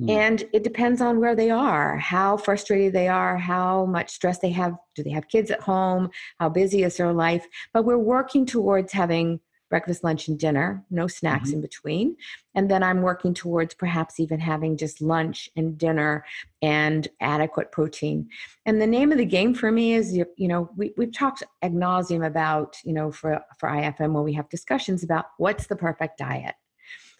Mm. 0.00 0.10
And 0.10 0.44
it 0.52 0.64
depends 0.64 1.00
on 1.00 1.20
where 1.20 1.36
they 1.36 1.50
are, 1.50 1.96
how 1.96 2.36
frustrated 2.36 2.92
they 2.92 3.08
are, 3.08 3.36
how 3.36 3.86
much 3.86 4.10
stress 4.10 4.38
they 4.38 4.50
have. 4.50 4.74
Do 4.94 5.02
they 5.02 5.10
have 5.10 5.28
kids 5.28 5.50
at 5.50 5.60
home? 5.60 6.10
How 6.38 6.48
busy 6.48 6.82
is 6.82 6.96
their 6.96 7.12
life? 7.12 7.46
But 7.72 7.84
we're 7.84 7.98
working 7.98 8.44
towards 8.44 8.92
having 8.92 9.40
breakfast, 9.68 10.04
lunch, 10.04 10.28
and 10.28 10.38
dinner, 10.38 10.84
no 10.90 11.06
snacks 11.06 11.48
mm-hmm. 11.48 11.56
in 11.56 11.60
between. 11.62 12.16
And 12.54 12.70
then 12.70 12.82
I'm 12.82 13.02
working 13.02 13.34
towards 13.34 13.74
perhaps 13.74 14.20
even 14.20 14.38
having 14.40 14.76
just 14.76 15.00
lunch 15.00 15.50
and 15.56 15.76
dinner 15.76 16.24
and 16.62 17.06
adequate 17.20 17.72
protein. 17.72 18.28
And 18.64 18.80
the 18.80 18.86
name 18.86 19.12
of 19.12 19.18
the 19.18 19.24
game 19.24 19.54
for 19.54 19.70
me 19.72 19.94
is, 19.94 20.16
you 20.16 20.26
know, 20.38 20.70
we, 20.76 20.92
we've 20.96 21.12
talked 21.12 21.42
ad 21.62 21.72
nauseum 21.72 22.26
about, 22.26 22.76
you 22.84 22.92
know, 22.92 23.10
for, 23.10 23.40
for 23.58 23.68
IFM 23.68 24.12
when 24.12 24.24
we 24.24 24.32
have 24.34 24.48
discussions 24.48 25.02
about 25.02 25.26
what's 25.38 25.66
the 25.66 25.76
perfect 25.76 26.18
diet. 26.18 26.54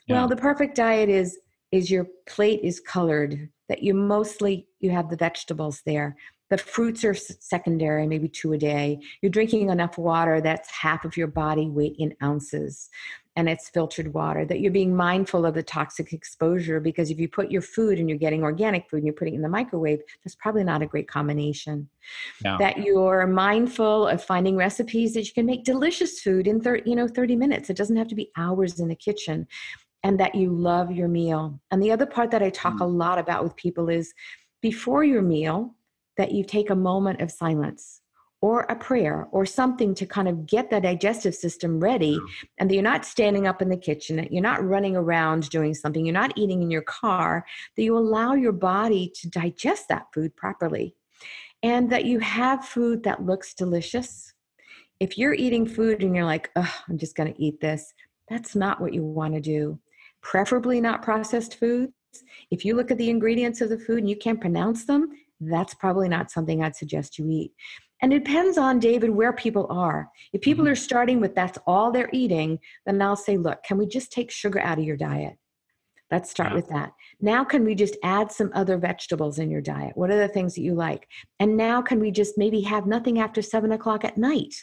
Yeah. 0.06 0.16
Well, 0.16 0.28
the 0.28 0.36
perfect 0.36 0.76
diet 0.76 1.08
is 1.08 1.38
is 1.72 1.90
your 1.90 2.06
plate 2.26 2.60
is 2.62 2.78
colored 2.80 3.48
that 3.68 3.82
you 3.82 3.92
mostly 3.92 4.68
you 4.80 4.90
have 4.90 5.10
the 5.10 5.16
vegetables 5.16 5.82
there 5.84 6.16
the 6.48 6.58
fruits 6.58 7.04
are 7.04 7.14
secondary 7.14 8.06
maybe 8.06 8.28
two 8.28 8.52
a 8.52 8.58
day 8.58 8.98
you're 9.20 9.30
drinking 9.30 9.68
enough 9.70 9.98
water 9.98 10.40
that's 10.40 10.70
half 10.70 11.04
of 11.04 11.16
your 11.16 11.26
body 11.26 11.68
weight 11.68 11.94
in 11.98 12.14
ounces 12.22 12.88
and 13.38 13.50
it's 13.50 13.68
filtered 13.68 14.14
water 14.14 14.46
that 14.46 14.60
you're 14.60 14.72
being 14.72 14.96
mindful 14.96 15.44
of 15.44 15.54
the 15.54 15.62
toxic 15.62 16.12
exposure 16.12 16.80
because 16.80 17.10
if 17.10 17.18
you 17.18 17.28
put 17.28 17.50
your 17.50 17.60
food 17.60 17.98
and 17.98 18.08
you're 18.08 18.18
getting 18.18 18.42
organic 18.42 18.88
food 18.88 18.98
and 18.98 19.06
you're 19.06 19.14
putting 19.14 19.34
it 19.34 19.36
in 19.36 19.42
the 19.42 19.48
microwave 19.48 20.00
that's 20.24 20.36
probably 20.36 20.64
not 20.64 20.82
a 20.82 20.86
great 20.86 21.08
combination 21.08 21.88
no. 22.44 22.56
that 22.58 22.78
you're 22.78 23.26
mindful 23.26 24.06
of 24.08 24.22
finding 24.22 24.56
recipes 24.56 25.14
that 25.14 25.26
you 25.26 25.32
can 25.32 25.46
make 25.46 25.64
delicious 25.64 26.20
food 26.20 26.46
in 26.46 26.60
30 26.60 26.88
you 26.88 26.96
know 26.96 27.08
30 27.08 27.36
minutes 27.36 27.70
it 27.70 27.76
doesn't 27.76 27.96
have 27.96 28.08
to 28.08 28.14
be 28.14 28.30
hours 28.36 28.80
in 28.80 28.88
the 28.88 28.94
kitchen 28.94 29.46
and 30.06 30.20
that 30.20 30.36
you 30.36 30.52
love 30.52 30.92
your 30.92 31.08
meal. 31.08 31.60
And 31.72 31.82
the 31.82 31.90
other 31.90 32.06
part 32.06 32.30
that 32.30 32.40
I 32.40 32.50
talk 32.50 32.74
mm. 32.74 32.82
a 32.82 32.84
lot 32.84 33.18
about 33.18 33.42
with 33.42 33.56
people 33.56 33.88
is 33.88 34.14
before 34.62 35.02
your 35.02 35.20
meal, 35.20 35.74
that 36.16 36.32
you 36.32 36.44
take 36.44 36.70
a 36.70 36.76
moment 36.76 37.20
of 37.20 37.30
silence 37.30 38.00
or 38.42 38.60
a 38.62 38.76
prayer 38.76 39.28
or 39.32 39.46
something 39.46 39.94
to 39.94 40.06
kind 40.06 40.28
of 40.28 40.46
get 40.46 40.68
the 40.70 40.80
digestive 40.80 41.34
system 41.34 41.80
ready 41.80 42.20
and 42.58 42.68
that 42.68 42.74
you're 42.74 42.82
not 42.82 43.04
standing 43.04 43.46
up 43.46 43.62
in 43.62 43.68
the 43.68 43.76
kitchen 43.76 44.16
that 44.16 44.30
you're 44.30 44.42
not 44.42 44.64
running 44.64 44.94
around 44.94 45.48
doing 45.48 45.72
something 45.74 46.04
you're 46.04 46.12
not 46.12 46.36
eating 46.36 46.62
in 46.62 46.70
your 46.70 46.82
car 46.82 47.44
that 47.76 47.82
you 47.82 47.96
allow 47.96 48.34
your 48.34 48.52
body 48.52 49.10
to 49.14 49.28
digest 49.30 49.88
that 49.88 50.06
food 50.12 50.34
properly 50.36 50.94
and 51.62 51.90
that 51.90 52.04
you 52.04 52.18
have 52.18 52.64
food 52.64 53.02
that 53.02 53.24
looks 53.24 53.54
delicious. 53.54 54.34
If 55.00 55.16
you're 55.16 55.34
eating 55.34 55.66
food 55.66 56.02
and 56.02 56.14
you're 56.14 56.24
like 56.24 56.50
oh 56.56 56.74
i'm 56.88 56.98
just 56.98 57.16
going 57.16 57.32
to 57.32 57.42
eat 57.42 57.60
this 57.60 57.94
that's 58.28 58.56
not 58.56 58.80
what 58.80 58.92
you 58.92 59.02
want 59.02 59.34
to 59.34 59.40
do. 59.40 59.78
Preferably 60.20 60.80
not 60.80 61.02
processed 61.02 61.58
foods. 61.58 61.92
If 62.50 62.64
you 62.64 62.74
look 62.74 62.90
at 62.90 62.98
the 62.98 63.10
ingredients 63.10 63.60
of 63.60 63.68
the 63.68 63.78
food 63.78 63.98
and 63.98 64.10
you 64.10 64.16
can't 64.16 64.40
pronounce 64.40 64.84
them, 64.84 65.10
that's 65.40 65.74
probably 65.74 66.08
not 66.08 66.30
something 66.30 66.62
I'd 66.62 66.76
suggest 66.76 67.18
you 67.18 67.28
eat. 67.30 67.52
And 68.02 68.12
it 68.12 68.24
depends 68.24 68.58
on, 68.58 68.78
David, 68.78 69.10
where 69.10 69.32
people 69.32 69.66
are. 69.70 70.10
If 70.32 70.42
people 70.42 70.64
mm-hmm. 70.64 70.72
are 70.72 70.76
starting 70.76 71.20
with 71.20 71.34
that's 71.34 71.58
all 71.66 71.90
they're 71.90 72.10
eating, 72.12 72.58
then 72.84 73.00
I'll 73.00 73.16
say, 73.16 73.36
look, 73.36 73.62
can 73.62 73.78
we 73.78 73.86
just 73.86 74.12
take 74.12 74.30
sugar 74.30 74.60
out 74.60 74.78
of 74.78 74.84
your 74.84 74.96
diet? 74.96 75.34
Let's 76.10 76.30
start 76.30 76.50
yeah. 76.50 76.56
with 76.56 76.68
that. 76.68 76.92
Now, 77.20 77.42
can 77.42 77.64
we 77.64 77.74
just 77.74 77.96
add 78.04 78.30
some 78.30 78.50
other 78.54 78.76
vegetables 78.76 79.38
in 79.38 79.50
your 79.50 79.62
diet? 79.62 79.96
What 79.96 80.10
are 80.10 80.18
the 80.18 80.28
things 80.28 80.54
that 80.54 80.60
you 80.60 80.74
like? 80.74 81.08
And 81.40 81.56
now, 81.56 81.82
can 81.82 81.98
we 81.98 82.10
just 82.10 82.38
maybe 82.38 82.60
have 82.60 82.86
nothing 82.86 83.18
after 83.18 83.42
seven 83.42 83.72
o'clock 83.72 84.04
at 84.04 84.18
night? 84.18 84.54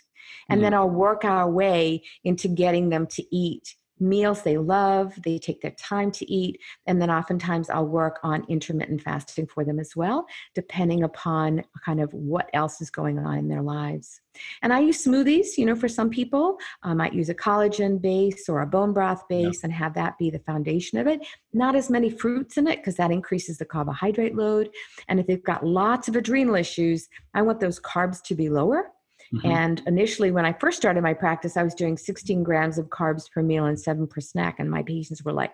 And 0.48 0.58
mm-hmm. 0.58 0.64
then 0.64 0.74
I'll 0.74 0.90
work 0.90 1.26
our 1.26 1.50
way 1.50 2.04
into 2.24 2.48
getting 2.48 2.90
them 2.90 3.08
to 3.08 3.36
eat 3.36 3.76
meals 4.04 4.44
they 4.44 4.58
love, 4.58 5.14
they 5.24 5.40
take 5.40 5.62
their 5.62 5.72
time 5.72 6.12
to 6.12 6.32
eat, 6.32 6.60
and 6.86 7.02
then 7.02 7.10
oftentimes 7.10 7.70
I'll 7.70 7.88
work 7.88 8.20
on 8.24 8.46
intermittent 8.50 9.02
fasting 9.02 9.48
for 9.48 9.64
them 9.64 9.80
as 9.80 9.96
well, 9.96 10.26
depending 10.54 11.04
upon 11.04 11.64
kind 11.84 12.02
of 12.02 12.14
what 12.14 12.50
else 12.54 12.82
is 12.82 12.90
going 12.90 13.18
on 13.18 13.38
in 13.38 13.48
their 13.48 13.62
lives. 13.62 14.22
And 14.62 14.74
I 14.74 14.80
use 14.80 15.06
smoothies, 15.06 15.58
you 15.58 15.66
know, 15.66 15.76
for 15.76 15.88
some 15.88 16.10
people. 16.10 16.58
I 16.82 16.94
might 16.94 17.14
use 17.14 17.30
a 17.30 17.36
collagen 17.36 18.02
base 18.02 18.50
or 18.50 18.62
a 18.62 18.68
bone 18.68 18.94
broth 18.94 19.28
base 19.28 19.64
and 19.64 19.72
have 19.72 19.94
that 19.94 20.18
be 20.18 20.30
the 20.30 20.40
foundation 20.40 20.98
of 20.98 21.08
it. 21.08 21.22
Not 21.54 21.76
as 21.76 21.90
many 21.90 22.10
fruits 22.10 22.58
in 22.58 22.68
it 22.68 22.78
because 22.78 22.96
that 22.96 23.12
increases 23.12 23.58
the 23.58 23.66
carbohydrate 23.66 24.36
load. 24.36 24.70
And 25.08 25.20
if 25.20 25.28
they've 25.28 25.44
got 25.44 25.66
lots 25.66 26.08
of 26.08 26.16
adrenal 26.16 26.56
issues, 26.56 27.10
I 27.34 27.44
want 27.44 27.60
those 27.60 27.80
carbs 27.80 28.22
to 28.24 28.36
be 28.36 28.50
lower 28.50 28.92
Mm-hmm. 29.34 29.48
And 29.48 29.82
initially, 29.88 30.32
when 30.32 30.46
I 30.46 30.54
first 30.54 30.78
started 30.78 31.02
my 31.02 31.14
practice, 31.14 31.58
I 31.58 31.64
was 31.64 31.74
doing 31.74 31.98
16 31.98 32.44
grams 32.44 32.78
of 32.78 32.88
carbs 32.88 33.30
per 33.32 33.42
meal 33.42 33.66
and 33.66 33.80
seven 33.80 34.06
per 34.06 34.22
snack. 34.22 34.60
And 34.60 34.70
my 34.70 34.84
patients 34.84 35.24
were 35.24 35.34
like, 35.34 35.54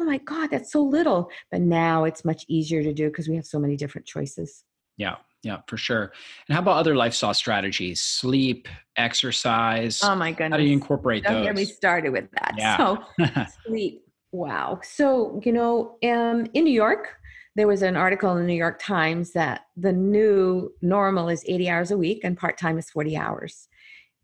oh 0.00 0.04
my 0.04 0.18
God, 0.18 0.50
that's 0.50 0.72
so 0.72 0.82
little. 0.82 1.30
But 1.50 1.60
now 1.60 2.04
it's 2.04 2.24
much 2.24 2.44
easier 2.48 2.82
to 2.82 2.92
do 2.94 3.08
because 3.08 3.28
we 3.28 3.36
have 3.36 3.46
so 3.46 3.58
many 3.58 3.76
different 3.76 4.06
choices. 4.06 4.64
Yeah, 4.96 5.16
yeah, 5.42 5.58
for 5.66 5.76
sure. 5.76 6.12
And 6.48 6.54
how 6.54 6.62
about 6.62 6.78
other 6.78 6.96
lifestyle 6.96 7.34
strategies? 7.34 8.00
Sleep, 8.00 8.66
exercise. 8.96 10.00
Oh 10.02 10.14
my 10.14 10.32
goodness. 10.32 10.52
How 10.52 10.56
do 10.56 10.64
you 10.64 10.72
incorporate 10.72 11.24
Don't 11.24 11.34
those? 11.34 11.46
get 11.46 11.56
me 11.56 11.64
started 11.66 12.10
with 12.10 12.30
that. 12.32 12.54
Yeah. 12.56 12.76
So 12.76 13.46
sleep. 13.66 14.04
Wow. 14.32 14.80
So, 14.82 15.40
you 15.44 15.52
know, 15.52 15.96
um, 16.04 16.46
in 16.54 16.64
New 16.64 16.72
York, 16.72 17.08
there 17.56 17.66
was 17.66 17.82
an 17.82 17.96
article 17.96 18.32
in 18.32 18.38
the 18.38 18.46
New 18.46 18.58
York 18.58 18.80
Times 18.80 19.32
that 19.32 19.62
the 19.76 19.92
new 19.92 20.70
normal 20.82 21.28
is 21.28 21.44
80 21.46 21.68
hours 21.68 21.90
a 21.90 21.98
week 21.98 22.20
and 22.24 22.36
part 22.36 22.58
time 22.58 22.78
is 22.78 22.90
40 22.90 23.16
hours. 23.16 23.68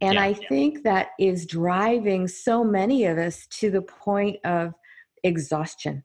And 0.00 0.14
yeah, 0.14 0.22
I 0.22 0.28
yeah. 0.28 0.48
think 0.48 0.82
that 0.84 1.08
is 1.18 1.46
driving 1.46 2.28
so 2.28 2.64
many 2.64 3.04
of 3.04 3.18
us 3.18 3.46
to 3.58 3.70
the 3.70 3.82
point 3.82 4.36
of 4.44 4.74
exhaustion. 5.22 6.04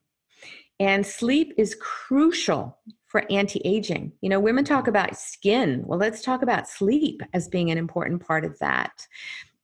And 0.80 1.06
sleep 1.06 1.54
is 1.58 1.76
crucial 1.76 2.78
for 3.08 3.30
anti 3.30 3.60
aging. 3.66 4.14
You 4.22 4.30
know, 4.30 4.40
women 4.40 4.64
talk 4.64 4.82
mm-hmm. 4.84 4.90
about 4.90 5.18
skin. 5.18 5.84
Well, 5.86 6.00
let's 6.00 6.22
talk 6.22 6.42
about 6.42 6.70
sleep 6.70 7.22
as 7.34 7.48
being 7.48 7.72
an 7.72 7.78
important 7.78 8.26
part 8.26 8.46
of 8.46 8.58
that 8.60 9.06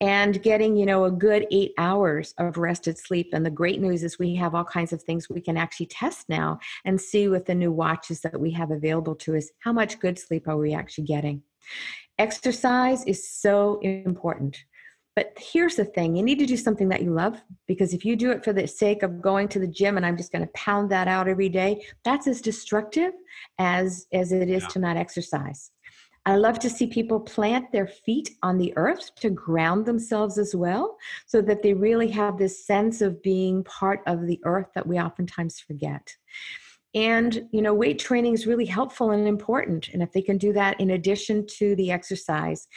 and 0.05 0.43
getting 0.43 0.75
you 0.75 0.85
know 0.85 1.05
a 1.05 1.11
good 1.11 1.47
eight 1.49 1.73
hours 1.79 2.33
of 2.37 2.57
rested 2.57 2.97
sleep. 2.97 3.29
And 3.33 3.43
the 3.43 3.49
great 3.49 3.81
news 3.81 4.03
is 4.03 4.19
we 4.19 4.35
have 4.35 4.53
all 4.53 4.63
kinds 4.63 4.93
of 4.93 5.01
things 5.01 5.29
we 5.29 5.41
can 5.41 5.57
actually 5.57 5.87
test 5.87 6.29
now 6.29 6.59
and 6.85 7.01
see 7.01 7.27
with 7.27 7.45
the 7.45 7.55
new 7.55 7.71
watches 7.71 8.21
that 8.21 8.39
we 8.39 8.51
have 8.51 8.69
available 8.69 9.15
to 9.15 9.35
us 9.35 9.49
how 9.59 9.73
much 9.73 9.99
good 9.99 10.19
sleep 10.19 10.47
are 10.47 10.57
we 10.57 10.75
actually 10.75 11.05
getting. 11.05 11.41
Exercise 12.19 13.03
is 13.05 13.27
so 13.27 13.79
important. 13.79 14.63
But 15.15 15.33
here's 15.39 15.75
the 15.75 15.85
thing 15.85 16.15
you 16.15 16.23
need 16.23 16.39
to 16.39 16.45
do 16.45 16.57
something 16.57 16.89
that 16.89 17.01
you 17.01 17.11
love 17.11 17.41
because 17.67 17.93
if 17.93 18.05
you 18.05 18.15
do 18.15 18.29
it 18.29 18.43
for 18.43 18.53
the 18.53 18.67
sake 18.67 19.01
of 19.01 19.21
going 19.21 19.47
to 19.47 19.59
the 19.59 19.67
gym 19.67 19.95
and 19.95 20.05
i'm 20.05 20.17
just 20.17 20.33
going 20.33 20.41
to 20.41 20.51
pound 20.53 20.91
that 20.91 21.07
out 21.07 21.29
every 21.29 21.47
day 21.47 21.85
that's 22.03 22.27
as 22.27 22.41
destructive 22.41 23.13
as 23.57 24.07
as 24.11 24.33
it 24.33 24.49
is 24.49 24.63
yeah. 24.63 24.67
to 24.67 24.79
not 24.79 24.97
exercise 24.97 25.71
I 26.25 26.37
love 26.37 26.57
to 26.59 26.69
see 26.69 26.87
people 26.87 27.19
plant 27.19 27.71
their 27.71 27.87
feet 27.87 28.31
on 28.41 28.57
the 28.57 28.73
earth 28.77 29.13
to 29.17 29.29
ground 29.29 29.85
themselves 29.85 30.37
as 30.37 30.55
well, 30.55 30.97
so 31.27 31.41
that 31.43 31.61
they 31.61 31.73
really 31.73 32.09
have 32.09 32.37
this 32.37 32.65
sense 32.65 33.01
of 33.01 33.21
being 33.21 33.63
part 33.63 34.01
of 34.07 34.25
the 34.25 34.39
earth 34.43 34.67
that 34.73 34.87
we 34.87 34.99
oftentimes 34.99 35.59
forget. 35.59 36.15
And, 36.95 37.47
you 37.51 37.61
know, 37.61 37.73
weight 37.73 37.99
training 37.99 38.33
is 38.33 38.47
really 38.47 38.65
helpful 38.65 39.11
and 39.11 39.27
important. 39.27 39.89
And 39.89 40.01
if 40.01 40.13
they 40.13 40.21
can 40.21 40.37
do 40.37 40.53
that 40.53 40.79
in 40.79 40.91
addition 40.91 41.45
to 41.57 41.75
the 41.75 41.91
exercise, 41.91 42.67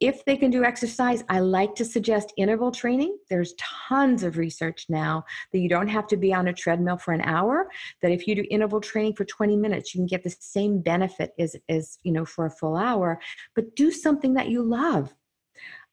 if 0.00 0.24
they 0.24 0.36
can 0.36 0.50
do 0.50 0.64
exercise, 0.64 1.24
I 1.28 1.40
like 1.40 1.74
to 1.76 1.84
suggest 1.84 2.32
interval 2.36 2.70
training. 2.70 3.16
There's 3.30 3.54
tons 3.54 4.22
of 4.22 4.36
research 4.36 4.86
now 4.88 5.24
that 5.52 5.58
you 5.58 5.68
don't 5.68 5.88
have 5.88 6.06
to 6.08 6.16
be 6.16 6.34
on 6.34 6.48
a 6.48 6.52
treadmill 6.52 6.98
for 6.98 7.12
an 7.12 7.22
hour, 7.22 7.70
that 8.02 8.10
if 8.10 8.26
you 8.26 8.34
do 8.34 8.44
interval 8.50 8.80
training 8.80 9.14
for 9.14 9.24
20 9.24 9.56
minutes, 9.56 9.94
you 9.94 10.00
can 10.00 10.06
get 10.06 10.22
the 10.22 10.34
same 10.38 10.80
benefit 10.80 11.32
as, 11.38 11.56
as 11.68 11.98
you 12.02 12.12
know, 12.12 12.24
for 12.24 12.46
a 12.46 12.50
full 12.50 12.76
hour, 12.76 13.20
but 13.54 13.74
do 13.74 13.90
something 13.90 14.34
that 14.34 14.48
you 14.48 14.62
love. 14.62 15.14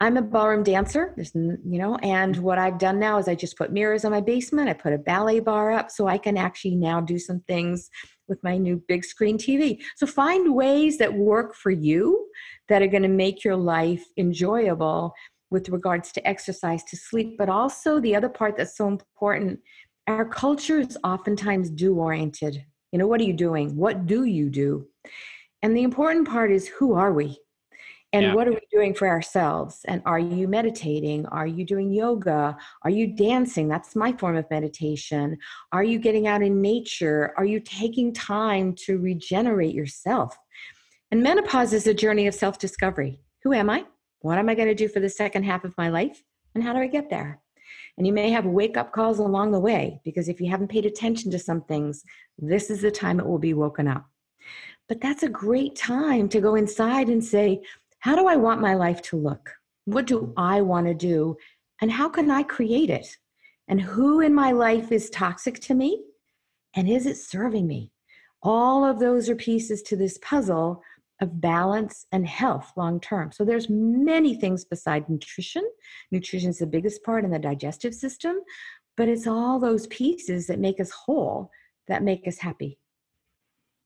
I'm 0.01 0.17
a 0.17 0.21
ballroom 0.21 0.63
dancer, 0.63 1.15
you 1.33 1.57
know, 1.63 1.95
and 1.97 2.35
what 2.37 2.57
I've 2.57 2.77
done 2.77 2.99
now 2.99 3.19
is 3.19 3.29
I 3.29 3.35
just 3.35 3.57
put 3.57 3.71
mirrors 3.71 4.03
in 4.03 4.11
my 4.11 4.19
basement. 4.19 4.67
I 4.67 4.73
put 4.73 4.91
a 4.91 4.97
ballet 4.97 5.39
bar 5.39 5.71
up 5.71 5.91
so 5.91 6.07
I 6.07 6.17
can 6.17 6.35
actually 6.35 6.75
now 6.75 6.99
do 6.99 7.17
some 7.17 7.39
things 7.47 7.89
with 8.27 8.43
my 8.43 8.57
new 8.57 8.81
big 8.87 9.03
screen 9.03 9.37
TV. 9.37 9.79
So 9.95 10.05
find 10.05 10.55
ways 10.55 10.97
that 10.97 11.13
work 11.13 11.55
for 11.55 11.71
you 11.71 12.27
that 12.69 12.81
are 12.81 12.87
going 12.87 13.03
to 13.03 13.09
make 13.09 13.43
your 13.43 13.55
life 13.55 14.03
enjoyable 14.17 15.13
with 15.51 15.69
regards 15.69 16.11
to 16.11 16.27
exercise, 16.27 16.83
to 16.85 16.97
sleep, 16.97 17.37
but 17.37 17.49
also 17.49 17.99
the 17.99 18.15
other 18.15 18.29
part 18.29 18.57
that's 18.57 18.75
so 18.77 18.87
important. 18.87 19.59
Our 20.07 20.25
culture 20.25 20.79
is 20.79 20.97
oftentimes 21.03 21.69
do 21.69 21.95
oriented. 21.95 22.65
You 22.91 22.99
know, 22.99 23.07
what 23.07 23.21
are 23.21 23.25
you 23.25 23.33
doing? 23.33 23.75
What 23.75 24.05
do 24.05 24.25
you 24.25 24.49
do? 24.49 24.87
And 25.61 25.77
the 25.77 25.83
important 25.83 26.27
part 26.27 26.51
is 26.51 26.67
who 26.67 26.93
are 26.93 27.13
we? 27.13 27.37
And 28.13 28.27
yeah. 28.27 28.33
what 28.35 28.47
are 28.47 28.51
we 28.51 28.61
doing 28.71 28.93
for 28.93 29.07
ourselves? 29.07 29.81
And 29.85 30.01
are 30.05 30.19
you 30.19 30.47
meditating? 30.47 31.25
Are 31.25 31.47
you 31.47 31.65
doing 31.65 31.91
yoga? 31.91 32.55
Are 32.83 32.89
you 32.91 33.07
dancing? 33.07 33.67
That's 33.67 33.95
my 33.95 34.13
form 34.13 34.37
of 34.37 34.45
meditation. 34.51 35.37
Are 35.71 35.83
you 35.83 35.97
getting 35.97 36.27
out 36.27 36.43
in 36.43 36.61
nature? 36.61 37.33
Are 37.37 37.45
you 37.45 37.59
taking 37.59 38.13
time 38.13 38.75
to 38.85 38.99
regenerate 38.99 39.73
yourself? 39.73 40.37
And 41.11 41.23
menopause 41.23 41.73
is 41.73 41.87
a 41.87 41.93
journey 41.93 42.27
of 42.27 42.35
self 42.35 42.59
discovery 42.59 43.19
who 43.43 43.51
am 43.51 43.69
i? 43.69 43.83
What 44.19 44.37
am 44.37 44.47
i 44.47 44.55
going 44.55 44.69
to 44.69 44.75
do 44.75 44.87
for 44.87 44.99
the 44.99 45.09
second 45.09 45.43
half 45.43 45.65
of 45.65 45.77
my 45.77 45.89
life? 45.89 46.23
And 46.55 46.63
how 46.63 46.71
do 46.71 46.79
i 46.79 46.87
get 46.87 47.09
there? 47.09 47.41
And 47.97 48.07
you 48.07 48.13
may 48.13 48.29
have 48.29 48.45
wake 48.45 48.77
up 48.77 48.91
calls 48.91 49.19
along 49.19 49.51
the 49.51 49.59
way 49.59 49.99
because 50.03 50.29
if 50.29 50.39
you 50.39 50.49
haven't 50.49 50.69
paid 50.69 50.85
attention 50.85 51.29
to 51.31 51.39
some 51.39 51.61
things 51.61 52.03
this 52.37 52.69
is 52.69 52.81
the 52.81 52.91
time 52.91 53.19
it 53.19 53.25
will 53.25 53.39
be 53.39 53.53
woken 53.53 53.87
up. 53.87 54.05
But 54.89 55.01
that's 55.01 55.23
a 55.23 55.29
great 55.29 55.75
time 55.75 56.27
to 56.29 56.41
go 56.41 56.55
inside 56.55 57.09
and 57.09 57.23
say 57.23 57.61
how 58.03 58.17
do 58.17 58.27
I 58.27 58.35
want 58.35 58.59
my 58.59 58.73
life 58.73 59.01
to 59.03 59.15
look? 59.15 59.55
What 59.85 60.07
do 60.07 60.19
mm-hmm. 60.19 60.33
I 60.37 60.59
want 60.59 60.87
to 60.87 60.93
do? 60.93 61.37
And 61.81 61.89
how 61.89 62.09
can 62.09 62.29
I 62.29 62.43
create 62.43 62.89
it? 62.89 63.07
And 63.69 63.79
who 63.79 64.19
in 64.19 64.35
my 64.35 64.51
life 64.51 64.91
is 64.91 65.09
toxic 65.09 65.61
to 65.61 65.73
me? 65.73 66.03
And 66.75 66.89
is 66.89 67.05
it 67.05 67.15
serving 67.15 67.65
me? 67.65 67.93
All 68.41 68.83
of 68.83 68.99
those 68.99 69.29
are 69.29 69.37
pieces 69.37 69.81
to 69.83 69.95
this 69.95 70.17
puzzle 70.17 70.81
of 71.21 71.39
balance 71.39 72.05
and 72.11 72.27
health 72.27 72.73
long 72.75 72.99
term. 72.99 73.31
So 73.31 73.45
there's 73.45 73.69
many 73.69 74.35
things 74.35 74.65
beside 74.65 75.07
nutrition. 75.07 75.63
Nutrition 76.11 76.49
is 76.49 76.59
the 76.59 76.67
biggest 76.67 77.05
part 77.05 77.23
in 77.23 77.31
the 77.31 77.39
digestive 77.39 77.95
system, 77.95 78.35
but 78.97 79.07
it's 79.07 79.27
all 79.27 79.61
those 79.61 79.87
pieces 79.87 80.47
that 80.47 80.59
make 80.59 80.81
us 80.81 80.91
whole 80.91 81.51
that 81.87 82.03
make 82.03 82.27
us 82.27 82.39
happy. 82.39 82.77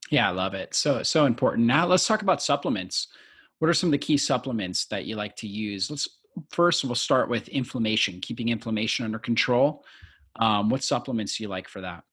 Yeah, 0.09 0.27
I 0.27 0.31
love 0.31 0.55
it. 0.55 0.73
So 0.73 1.03
so 1.03 1.27
important. 1.27 1.67
Now 1.67 1.85
let's 1.85 2.07
talk 2.07 2.23
about 2.23 2.41
supplements 2.41 3.09
what 3.59 3.69
are 3.69 3.73
some 3.73 3.87
of 3.87 3.91
the 3.91 3.97
key 3.97 4.17
supplements 4.17 4.85
that 4.87 5.05
you 5.05 5.15
like 5.15 5.35
to 5.37 5.47
use? 5.47 5.89
Let's 5.89 6.07
first 6.51 6.83
we'll 6.83 6.95
start 6.95 7.29
with 7.29 7.47
inflammation, 7.49 8.19
keeping 8.21 8.49
inflammation 8.49 9.05
under 9.05 9.19
control. 9.19 9.83
Um, 10.39 10.69
what 10.69 10.83
supplements 10.83 11.37
do 11.37 11.43
you 11.43 11.49
like 11.49 11.67
for 11.67 11.81
that? 11.81 12.03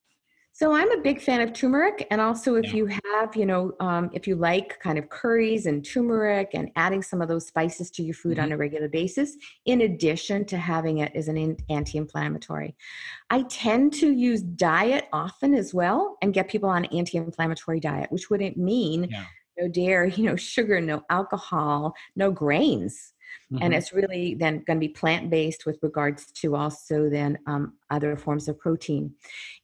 So 0.57 0.73
I'm 0.73 0.93
a 0.93 1.03
big 1.03 1.21
fan 1.21 1.41
of 1.41 1.53
turmeric, 1.53 2.07
and 2.13 2.21
also 2.21 2.55
if 2.55 2.67
yeah. 2.67 2.77
you 2.77 2.87
have, 2.87 3.35
you 3.35 3.45
know, 3.45 3.73
um, 3.81 4.09
if 4.13 4.29
you 4.29 4.37
like 4.37 4.79
kind 4.79 4.99
of 4.99 5.09
curries 5.09 5.67
and 5.67 5.85
turmeric 5.85 6.51
and 6.55 6.71
adding 6.77 7.03
some 7.03 7.21
of 7.21 7.27
those 7.27 7.49
spices 7.49 7.91
to 7.91 8.05
your 8.05 8.15
food 8.15 8.37
mm-hmm. 8.37 8.45
on 8.45 8.53
a 8.53 8.57
regular 8.57 8.89
basis, 8.89 9.37
in 9.67 9.81
addition 9.81 10.45
to 10.45 10.57
having 10.57 10.99
it 10.99 11.11
as 11.17 11.27
an 11.27 11.57
anti-inflammatory. 11.69 12.77
I 13.31 13.43
tend 13.43 13.95
to 13.95 14.13
use 14.13 14.43
diet 14.43 15.09
often 15.13 15.55
as 15.55 15.75
well, 15.75 16.19
and 16.23 16.33
get 16.33 16.49
people 16.49 16.69
on 16.69 16.85
anti-inflammatory 16.85 17.81
diet, 17.81 18.13
which 18.13 18.31
wouldn't 18.31 18.57
mean 18.57 19.09
yeah 19.11 19.25
no 19.59 19.69
dairy, 19.69 20.13
you 20.17 20.25
know, 20.25 20.37
sugar, 20.37 20.81
no 20.81 21.03
alcohol, 21.11 21.95
no 22.17 22.31
grains. 22.31 23.13
Mm-hmm. 23.53 23.63
And 23.63 23.75
it's 23.75 23.93
really 23.93 24.35
then 24.35 24.63
going 24.67 24.79
to 24.79 24.87
be 24.87 24.93
plant 24.93 25.29
based 25.31 25.67
with 25.67 25.79
regards 25.83 26.27
to 26.33 26.57
also 26.57 27.11
then 27.11 27.39
um, 27.47 27.75
other 27.91 28.17
forms 28.17 28.49
of 28.49 28.59
protein. 28.59 29.13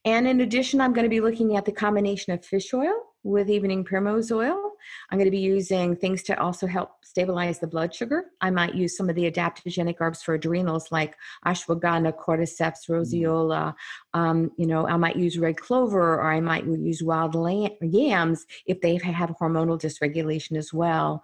And 0.05 0.27
in 0.27 0.41
addition, 0.41 0.81
I'm 0.81 0.93
going 0.93 1.05
to 1.05 1.09
be 1.09 1.21
looking 1.21 1.55
at 1.55 1.65
the 1.65 1.71
combination 1.71 2.33
of 2.33 2.45
fish 2.45 2.73
oil 2.73 2.93
with 3.23 3.49
evening 3.49 3.83
primrose 3.83 4.31
oil. 4.31 4.71
I'm 5.09 5.17
going 5.17 5.25
to 5.25 5.31
be 5.31 5.37
using 5.37 5.95
things 5.95 6.23
to 6.23 6.39
also 6.39 6.65
help 6.65 7.05
stabilize 7.05 7.59
the 7.59 7.67
blood 7.67 7.93
sugar. 7.93 8.25
I 8.41 8.49
might 8.49 8.73
use 8.73 8.97
some 8.97 9.09
of 9.09 9.15
the 9.15 9.29
adaptogenic 9.29 9.97
herbs 9.99 10.23
for 10.23 10.33
adrenals 10.33 10.91
like 10.91 11.15
ashwagandha, 11.45 12.13
cordyceps, 12.17 12.87
mm-hmm. 12.89 12.93
rhodiola. 12.93 13.75
Um, 14.13 14.51
you 14.57 14.65
know, 14.65 14.87
I 14.87 14.97
might 14.97 15.17
use 15.17 15.37
red 15.37 15.57
clover 15.57 16.15
or 16.15 16.31
I 16.31 16.39
might 16.39 16.65
use 16.65 17.03
wild 17.03 17.35
yams 17.81 18.45
if 18.65 18.81
they 18.81 18.97
have 18.97 19.35
hormonal 19.39 19.79
dysregulation 19.79 20.57
as 20.57 20.73
well. 20.73 21.21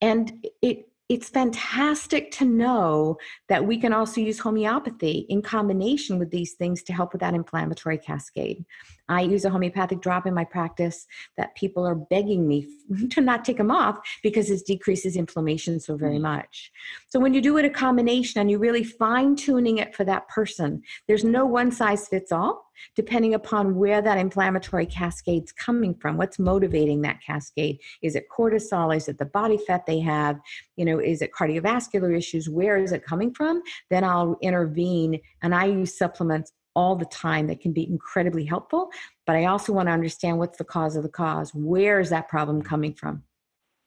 And 0.00 0.46
it 0.62 0.88
it's 1.08 1.28
fantastic 1.28 2.32
to 2.32 2.44
know 2.44 3.16
that 3.48 3.64
we 3.64 3.78
can 3.78 3.92
also 3.92 4.20
use 4.20 4.40
homeopathy 4.40 5.26
in 5.28 5.40
combination 5.40 6.18
with 6.18 6.30
these 6.30 6.54
things 6.54 6.82
to 6.82 6.92
help 6.92 7.12
with 7.12 7.20
that 7.20 7.34
inflammatory 7.34 7.96
cascade. 7.96 8.64
I 9.08 9.20
use 9.20 9.44
a 9.44 9.50
homeopathic 9.50 10.00
drop 10.00 10.26
in 10.26 10.34
my 10.34 10.44
practice 10.44 11.06
that 11.36 11.54
people 11.54 11.86
are 11.86 11.94
begging 11.94 12.48
me 12.48 12.66
to 13.10 13.20
not 13.20 13.44
take 13.44 13.58
them 13.58 13.70
off 13.70 13.98
because 14.22 14.50
it 14.50 14.66
decreases 14.66 15.16
inflammation 15.16 15.78
so 15.78 15.96
very 15.96 16.18
mm. 16.18 16.22
much. 16.22 16.72
So 17.08 17.20
when 17.20 17.34
you 17.34 17.40
do 17.40 17.56
it 17.58 17.64
a 17.64 17.70
combination 17.70 18.40
and 18.40 18.50
you're 18.50 18.58
really 18.58 18.84
fine 18.84 19.36
tuning 19.36 19.78
it 19.78 19.94
for 19.94 20.04
that 20.04 20.28
person, 20.28 20.82
there's 21.06 21.24
no 21.24 21.46
one 21.46 21.70
size 21.70 22.08
fits 22.08 22.32
all 22.32 22.65
depending 22.94 23.34
upon 23.34 23.74
where 23.76 24.02
that 24.02 24.18
inflammatory 24.18 24.86
cascade's 24.86 25.52
coming 25.52 25.94
from. 25.94 26.16
What's 26.16 26.38
motivating 26.38 27.02
that 27.02 27.22
cascade? 27.22 27.78
Is 28.02 28.14
it 28.16 28.26
cortisol? 28.36 28.94
Is 28.94 29.08
it 29.08 29.18
the 29.18 29.26
body 29.26 29.58
fat 29.58 29.86
they 29.86 30.00
have? 30.00 30.38
You 30.76 30.84
know 30.84 30.98
is 30.98 31.22
it 31.22 31.32
cardiovascular 31.32 32.16
issues? 32.16 32.48
Where 32.48 32.76
is 32.78 32.92
it 32.92 33.04
coming 33.04 33.32
from? 33.34 33.62
Then 33.90 34.04
i'll 34.04 34.36
intervene 34.42 35.20
and 35.42 35.54
i 35.54 35.64
use 35.66 35.96
supplements 35.96 36.52
all 36.74 36.96
the 36.96 37.06
time 37.06 37.46
that 37.46 37.60
can 37.60 37.72
be 37.72 37.88
incredibly 37.88 38.44
helpful 38.44 38.90
but 39.26 39.36
i 39.36 39.46
also 39.46 39.72
want 39.72 39.88
to 39.88 39.92
understand 39.92 40.38
what's 40.38 40.58
the 40.58 40.64
cause 40.64 40.96
of 40.96 41.02
the 41.02 41.08
cause? 41.08 41.54
Where 41.54 42.00
is 42.00 42.10
that 42.10 42.28
problem 42.28 42.62
coming 42.62 42.94
from 42.94 43.22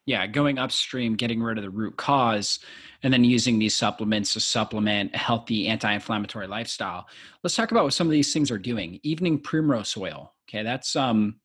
yeah, 0.06 0.26
going 0.26 0.58
upstream, 0.58 1.14
getting 1.14 1.42
rid 1.42 1.58
of 1.58 1.64
the 1.64 1.70
root 1.70 1.96
cause, 1.96 2.60
and 3.02 3.12
then 3.12 3.24
using 3.24 3.58
these 3.58 3.74
supplements 3.74 4.32
to 4.32 4.40
supplement 4.40 5.14
a 5.14 5.18
healthy 5.18 5.68
anti-inflammatory 5.68 6.46
lifestyle. 6.46 7.06
Let's 7.42 7.54
talk 7.54 7.70
about 7.70 7.84
what 7.84 7.92
some 7.92 8.06
of 8.06 8.12
these 8.12 8.32
things 8.32 8.50
are 8.50 8.58
doing. 8.58 8.98
Evening 9.02 9.38
primrose 9.38 9.96
oil. 9.96 10.34
Okay, 10.48 10.62
that's 10.62 10.96
um, 10.96 11.36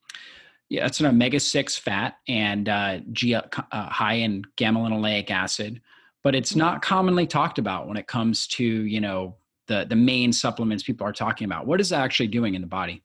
yeah, 0.69 0.83
that's 0.83 0.99
an 0.99 1.05
omega-6 1.05 1.79
fat 1.79 2.17
and 2.27 2.67
uh, 2.67 2.99
G, 3.11 3.35
uh, 3.35 3.43
high 3.71 4.15
in 4.15 4.43
gamma 4.55 4.79
linolenic 4.79 5.29
acid, 5.29 5.81
but 6.23 6.33
it's 6.33 6.55
not 6.55 6.81
commonly 6.81 7.27
talked 7.27 7.59
about 7.59 7.87
when 7.87 7.97
it 7.97 8.07
comes 8.07 8.47
to 8.47 8.63
you 8.63 8.99
know 8.99 9.35
the 9.67 9.85
the 9.87 9.95
main 9.95 10.33
supplements 10.33 10.83
people 10.83 11.05
are 11.05 11.13
talking 11.13 11.45
about. 11.45 11.67
What 11.67 11.81
is 11.81 11.89
that 11.89 12.01
actually 12.01 12.27
doing 12.27 12.55
in 12.55 12.61
the 12.61 12.67
body? 12.67 13.03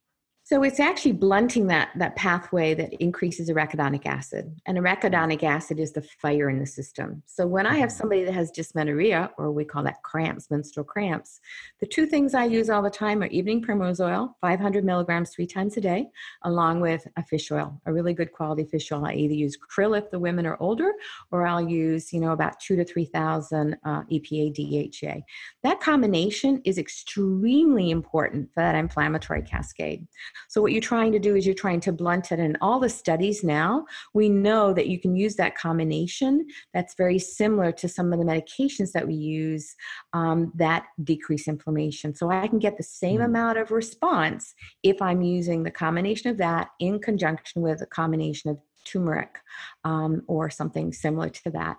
So 0.50 0.64
it's 0.64 0.80
actually 0.80 1.12
blunting 1.12 1.68
that, 1.68 1.90
that 1.94 2.16
pathway 2.16 2.74
that 2.74 2.92
increases 2.94 3.48
arachidonic 3.48 4.04
acid. 4.04 4.52
And 4.66 4.76
arachidonic 4.76 5.44
acid 5.44 5.78
is 5.78 5.92
the 5.92 6.02
fire 6.02 6.50
in 6.50 6.58
the 6.58 6.66
system. 6.66 7.22
So 7.26 7.46
when 7.46 7.66
I 7.66 7.76
have 7.76 7.90
mm-hmm. 7.90 7.98
somebody 7.98 8.24
that 8.24 8.34
has 8.34 8.50
dysmenorrhea, 8.50 9.30
or 9.38 9.52
we 9.52 9.64
call 9.64 9.84
that 9.84 10.02
cramps, 10.02 10.50
menstrual 10.50 10.82
cramps, 10.82 11.38
the 11.78 11.86
two 11.86 12.04
things 12.04 12.34
I 12.34 12.46
use 12.46 12.68
all 12.68 12.82
the 12.82 12.90
time 12.90 13.22
are 13.22 13.26
evening 13.26 13.62
primrose 13.62 14.00
oil, 14.00 14.36
500 14.40 14.84
milligrams 14.84 15.30
three 15.30 15.46
times 15.46 15.76
a 15.76 15.80
day, 15.80 16.08
along 16.42 16.80
with 16.80 17.06
a 17.16 17.24
fish 17.24 17.52
oil, 17.52 17.80
a 17.86 17.92
really 17.92 18.12
good 18.12 18.32
quality 18.32 18.64
fish 18.64 18.90
oil. 18.90 19.06
I 19.06 19.12
either 19.12 19.34
use 19.34 19.56
krill 19.56 19.96
if 19.96 20.10
the 20.10 20.18
women 20.18 20.46
are 20.46 20.56
older, 20.58 20.94
or 21.30 21.46
I'll 21.46 21.62
use, 21.62 22.12
you 22.12 22.18
know, 22.18 22.32
about 22.32 22.58
two 22.58 22.74
to 22.74 22.84
3,000 22.84 23.76
uh, 23.84 24.02
EPA 24.10 24.90
DHA. 25.00 25.20
That 25.62 25.78
combination 25.78 26.60
is 26.64 26.76
extremely 26.76 27.90
important 27.90 28.52
for 28.52 28.64
that 28.64 28.74
inflammatory 28.74 29.42
cascade. 29.42 30.08
So, 30.48 30.60
what 30.60 30.72
you're 30.72 30.80
trying 30.80 31.12
to 31.12 31.18
do 31.18 31.36
is 31.36 31.46
you're 31.46 31.54
trying 31.54 31.80
to 31.80 31.92
blunt 31.92 32.32
it. 32.32 32.38
And 32.38 32.56
all 32.60 32.80
the 32.80 32.88
studies 32.88 33.44
now, 33.44 33.86
we 34.14 34.28
know 34.28 34.72
that 34.74 34.88
you 34.88 35.00
can 35.00 35.14
use 35.14 35.36
that 35.36 35.56
combination 35.56 36.46
that's 36.74 36.94
very 36.94 37.18
similar 37.18 37.72
to 37.72 37.88
some 37.88 38.12
of 38.12 38.18
the 38.18 38.24
medications 38.24 38.92
that 38.92 39.06
we 39.06 39.14
use 39.14 39.74
um, 40.12 40.52
that 40.56 40.86
decrease 41.04 41.48
inflammation. 41.48 42.14
So, 42.14 42.30
I 42.30 42.48
can 42.48 42.58
get 42.58 42.76
the 42.76 42.82
same 42.82 43.20
mm. 43.20 43.26
amount 43.26 43.58
of 43.58 43.70
response 43.70 44.54
if 44.82 45.00
I'm 45.00 45.22
using 45.22 45.62
the 45.62 45.70
combination 45.70 46.30
of 46.30 46.38
that 46.38 46.70
in 46.78 46.98
conjunction 47.00 47.62
with 47.62 47.82
a 47.82 47.86
combination 47.86 48.50
of 48.50 48.58
turmeric 48.84 49.38
um, 49.84 50.22
or 50.26 50.50
something 50.50 50.92
similar 50.92 51.28
to 51.28 51.50
that. 51.50 51.76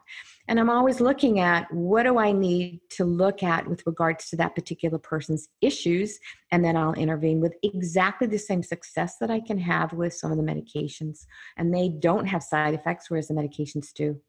And 0.51 0.59
I'm 0.59 0.69
always 0.69 0.99
looking 0.99 1.39
at 1.39 1.73
what 1.73 2.03
do 2.03 2.17
I 2.17 2.33
need 2.33 2.81
to 2.97 3.05
look 3.05 3.41
at 3.41 3.65
with 3.69 3.87
regards 3.87 4.29
to 4.31 4.35
that 4.35 4.53
particular 4.53 4.97
person's 4.97 5.47
issues, 5.61 6.19
and 6.51 6.61
then 6.61 6.75
I'll 6.75 6.91
intervene 6.91 7.39
with 7.39 7.55
exactly 7.63 8.27
the 8.27 8.37
same 8.37 8.61
success 8.61 9.15
that 9.21 9.31
I 9.31 9.39
can 9.39 9.57
have 9.59 9.93
with 9.93 10.13
some 10.13 10.29
of 10.29 10.35
the 10.35 10.43
medications. 10.43 11.25
And 11.55 11.73
they 11.73 11.87
don't 11.87 12.25
have 12.25 12.43
side 12.43 12.73
effects, 12.73 13.09
whereas 13.09 13.29
the 13.29 13.33
medications 13.33 13.93
do. 13.93 14.19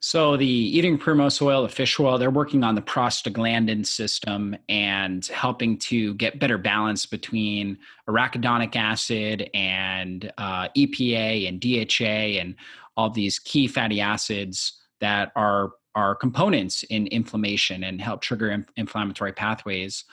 So 0.00 0.38
the 0.38 0.46
evening 0.46 0.96
primrose 0.96 1.42
oil, 1.42 1.64
the 1.64 1.68
fish 1.68 2.00
oil, 2.00 2.16
they're 2.16 2.30
working 2.30 2.64
on 2.64 2.74
the 2.74 2.80
prostaglandin 2.80 3.84
system 3.84 4.56
and 4.70 5.26
helping 5.26 5.76
to 5.80 6.14
get 6.14 6.40
better 6.40 6.56
balance 6.56 7.04
between 7.04 7.76
arachidonic 8.08 8.74
acid 8.74 9.50
and 9.52 10.32
uh, 10.38 10.68
EPA 10.74 11.46
and 11.46 11.60
DHA 11.60 12.40
and 12.40 12.54
all 12.96 13.10
these 13.10 13.38
key 13.38 13.68
fatty 13.68 14.00
acids 14.00 14.79
that 15.00 15.32
are 15.36 15.72
are 15.94 16.14
components 16.14 16.84
in 16.84 17.08
inflammation 17.08 17.84
and 17.84 18.00
help 18.00 18.20
trigger 18.20 18.64
inflammatory 18.76 19.32
pathways. 19.32 20.04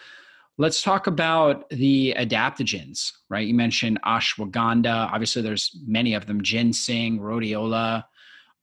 Let's 0.57 0.81
talk 0.81 1.05
about 1.05 1.69
the 1.69 2.15
adaptogens, 2.17 3.11
right? 3.29 3.47
You 3.47 3.53
mentioned 3.53 3.99
ashwagandha. 4.03 5.11
Obviously, 5.11 5.43
there's 5.43 5.77
many 5.85 6.15
of 6.15 6.25
them: 6.25 6.41
ginseng, 6.41 7.19
rhodiola. 7.19 8.05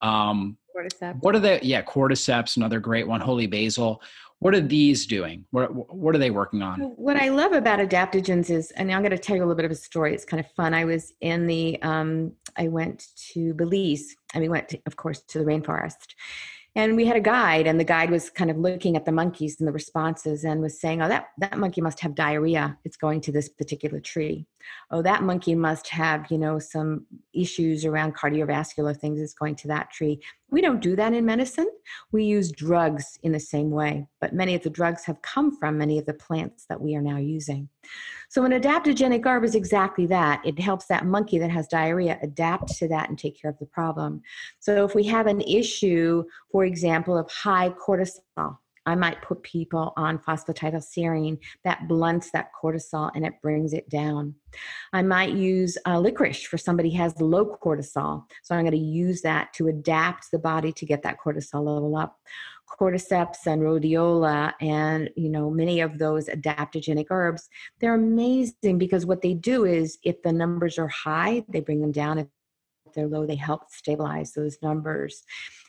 Um, 0.02 0.58
cordyceps. 0.74 1.22
What 1.22 1.36
are 1.36 1.40
the 1.40 1.60
yeah 1.62 1.82
cordyceps? 1.82 2.56
Another 2.56 2.80
great 2.80 3.06
one. 3.06 3.20
Holy 3.20 3.46
basil. 3.46 4.02
What 4.44 4.54
are 4.54 4.60
these 4.60 5.06
doing? 5.06 5.46
What 5.52 5.74
what 5.74 6.14
are 6.14 6.18
they 6.18 6.30
working 6.30 6.60
on? 6.60 6.78
What 6.78 7.16
I 7.16 7.30
love 7.30 7.52
about 7.52 7.78
adaptogens 7.78 8.50
is, 8.50 8.72
and 8.72 8.92
I'm 8.92 9.00
going 9.00 9.10
to 9.10 9.16
tell 9.16 9.36
you 9.36 9.40
a 9.40 9.46
little 9.46 9.56
bit 9.56 9.64
of 9.64 9.70
a 9.70 9.74
story. 9.74 10.12
It's 10.12 10.26
kind 10.26 10.38
of 10.38 10.50
fun. 10.50 10.74
I 10.74 10.84
was 10.84 11.14
in 11.22 11.46
the, 11.46 11.80
um, 11.80 12.32
I 12.58 12.68
went 12.68 13.06
to 13.32 13.54
Belize, 13.54 14.14
and 14.34 14.42
we 14.42 14.50
went, 14.50 14.68
to, 14.68 14.78
of 14.84 14.96
course, 14.96 15.22
to 15.28 15.38
the 15.38 15.46
rainforest, 15.46 16.08
and 16.76 16.96
we 16.96 17.06
had 17.06 17.16
a 17.16 17.20
guide 17.20 17.66
and 17.66 17.78
the 17.78 17.84
guide 17.84 18.10
was 18.10 18.30
kind 18.30 18.50
of 18.50 18.58
looking 18.58 18.96
at 18.96 19.04
the 19.04 19.12
monkeys 19.12 19.56
and 19.58 19.68
the 19.68 19.72
responses 19.72 20.44
and 20.44 20.60
was 20.60 20.80
saying 20.80 21.02
oh 21.02 21.08
that 21.08 21.26
that 21.38 21.58
monkey 21.58 21.80
must 21.80 22.00
have 22.00 22.14
diarrhea. 22.14 22.76
It's 22.84 22.96
going 22.96 23.20
to 23.22 23.32
this 23.32 23.48
particular 23.48 24.00
tree. 24.00 24.46
Oh 24.90 25.02
that 25.02 25.22
monkey 25.22 25.54
must 25.54 25.88
have 25.88 26.30
you 26.30 26.38
know 26.38 26.58
some 26.58 27.06
issues 27.32 27.84
around 27.84 28.16
cardiovascular 28.16 28.96
things. 28.96 29.20
It's 29.20 29.34
going 29.34 29.56
to 29.56 29.68
that 29.68 29.90
tree. 29.90 30.20
We 30.50 30.60
don't 30.60 30.80
do 30.80 30.96
that 30.96 31.14
in 31.14 31.24
medicine. 31.24 31.68
We 32.12 32.24
use 32.24 32.52
drugs 32.52 33.18
in 33.22 33.32
the 33.32 33.40
same 33.40 33.70
way 33.70 34.06
but 34.20 34.32
many 34.32 34.54
of 34.54 34.62
the 34.62 34.70
drugs 34.70 35.04
have 35.04 35.22
come 35.22 35.56
from 35.56 35.78
many 35.78 35.98
of 35.98 36.06
the 36.06 36.14
plants 36.14 36.66
that 36.68 36.80
we 36.80 36.94
are 36.94 37.02
now 37.02 37.18
using 37.18 37.68
so 38.28 38.44
an 38.44 38.52
adaptogenic 38.52 39.24
herb 39.24 39.44
is 39.44 39.54
exactly 39.54 40.06
that. 40.06 40.44
It 40.44 40.58
helps 40.58 40.86
that 40.86 41.06
monkey 41.06 41.38
that 41.38 41.50
has 41.50 41.68
diarrhea 41.68 42.18
adapt 42.22 42.76
to 42.78 42.88
that 42.88 43.08
and 43.08 43.18
take 43.18 43.40
care 43.40 43.50
of 43.50 43.58
the 43.58 43.66
problem. 43.66 44.22
So 44.58 44.84
if 44.84 44.94
we 44.94 45.04
have 45.04 45.26
an 45.26 45.40
issue, 45.42 46.24
for 46.50 46.64
example, 46.64 47.16
of 47.16 47.30
high 47.30 47.70
cortisol, 47.70 48.58
I 48.86 48.94
might 48.94 49.22
put 49.22 49.42
people 49.42 49.92
on 49.96 50.18
phosphatidylserine 50.18 51.38
that 51.64 51.88
blunts 51.88 52.30
that 52.32 52.50
cortisol 52.62 53.10
and 53.14 53.24
it 53.24 53.34
brings 53.42 53.72
it 53.72 53.88
down. 53.88 54.34
I 54.92 55.02
might 55.02 55.32
use 55.32 55.76
uh, 55.86 55.98
licorice 55.98 56.44
for 56.44 56.58
somebody 56.58 56.90
has 56.90 57.18
low 57.20 57.56
cortisol. 57.62 58.24
So 58.42 58.54
I'm 58.54 58.62
going 58.62 58.72
to 58.72 58.78
use 58.78 59.22
that 59.22 59.52
to 59.54 59.68
adapt 59.68 60.30
the 60.30 60.38
body 60.38 60.72
to 60.72 60.86
get 60.86 61.02
that 61.02 61.16
cortisol 61.24 61.64
level 61.64 61.96
up 61.96 62.18
cordyceps 62.80 63.46
and 63.46 63.62
rhodiola 63.62 64.52
and 64.60 65.10
you 65.16 65.28
know 65.28 65.50
many 65.50 65.80
of 65.80 65.98
those 65.98 66.26
adaptogenic 66.26 67.06
herbs 67.10 67.48
they're 67.78 67.94
amazing 67.94 68.78
because 68.78 69.06
what 69.06 69.22
they 69.22 69.34
do 69.34 69.64
is 69.64 69.98
if 70.02 70.20
the 70.22 70.32
numbers 70.32 70.78
are 70.78 70.88
high 70.88 71.44
they 71.48 71.60
bring 71.60 71.80
them 71.80 71.92
down 71.92 72.18
if 72.18 72.26
they're 72.94 73.06
low 73.06 73.26
they 73.26 73.36
help 73.36 73.70
stabilize 73.70 74.32
those 74.32 74.56
numbers 74.62 75.22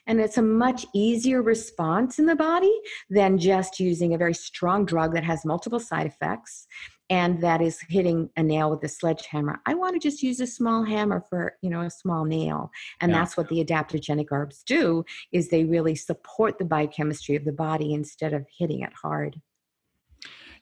and 0.08 0.20
it's 0.20 0.38
a 0.38 0.42
much 0.42 0.86
easier 0.94 1.42
response 1.42 2.20
in 2.20 2.26
the 2.26 2.36
body 2.36 2.74
than 3.10 3.38
just 3.38 3.80
using 3.80 4.14
a 4.14 4.18
very 4.18 4.34
strong 4.34 4.86
drug 4.86 5.14
that 5.14 5.24
has 5.24 5.46
multiple 5.46 5.80
side 5.80 6.08
effects 6.08 6.68
and 7.10 7.42
that 7.42 7.62
is 7.62 7.80
hitting 7.88 8.30
a 8.36 8.44
nail 8.44 8.72
with 8.72 8.84
a 8.84 8.88
sledgehammer. 8.88 9.62
I 9.66 9.76
want 9.76 9.94
to 9.94 10.00
just 10.00 10.24
use 10.24 10.40
a 10.40 10.48
small 10.48 10.84
hammer 10.84 11.24
for, 11.30 11.56
you 11.62 11.70
know, 11.70 11.82
a 11.82 11.90
small 11.90 12.26
nail. 12.26 12.72
And 13.00 13.12
yeah. 13.12 13.20
that's 13.20 13.38
what 13.38 13.48
the 13.50 13.64
adaptogenic 13.64 14.28
herbs 14.32 14.64
do 14.64 15.06
is 15.32 15.50
they 15.50 15.66
really 15.66 15.96
support 15.96 16.58
the 16.58 16.66
biochemistry 16.66 17.36
of 17.36 17.46
the 17.46 17.52
body 17.52 17.94
instead 17.94 18.34
of 18.34 18.48
hitting 18.58 18.82
it 18.82 18.94
hard. 18.94 19.40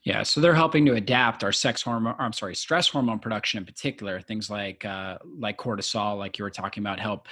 Yeah, 0.04 0.24
so 0.24 0.42
they're 0.42 0.54
helping 0.54 0.86
to 0.88 0.96
adapt 0.96 1.46
our 1.46 1.54
sex 1.54 1.82
hormone. 1.82 2.16
I'm 2.20 2.34
sorry, 2.34 2.56
stress 2.56 2.90
hormone 2.90 3.20
production 3.20 3.60
in 3.60 3.66
particular. 3.66 4.20
Things 4.20 4.50
like 4.50 4.84
uh, 4.84 5.18
like 5.40 5.58
cortisol, 5.58 6.18
like 6.18 6.38
you 6.38 6.44
were 6.44 6.50
talking 6.50 6.84
about, 6.84 7.00
help. 7.00 7.30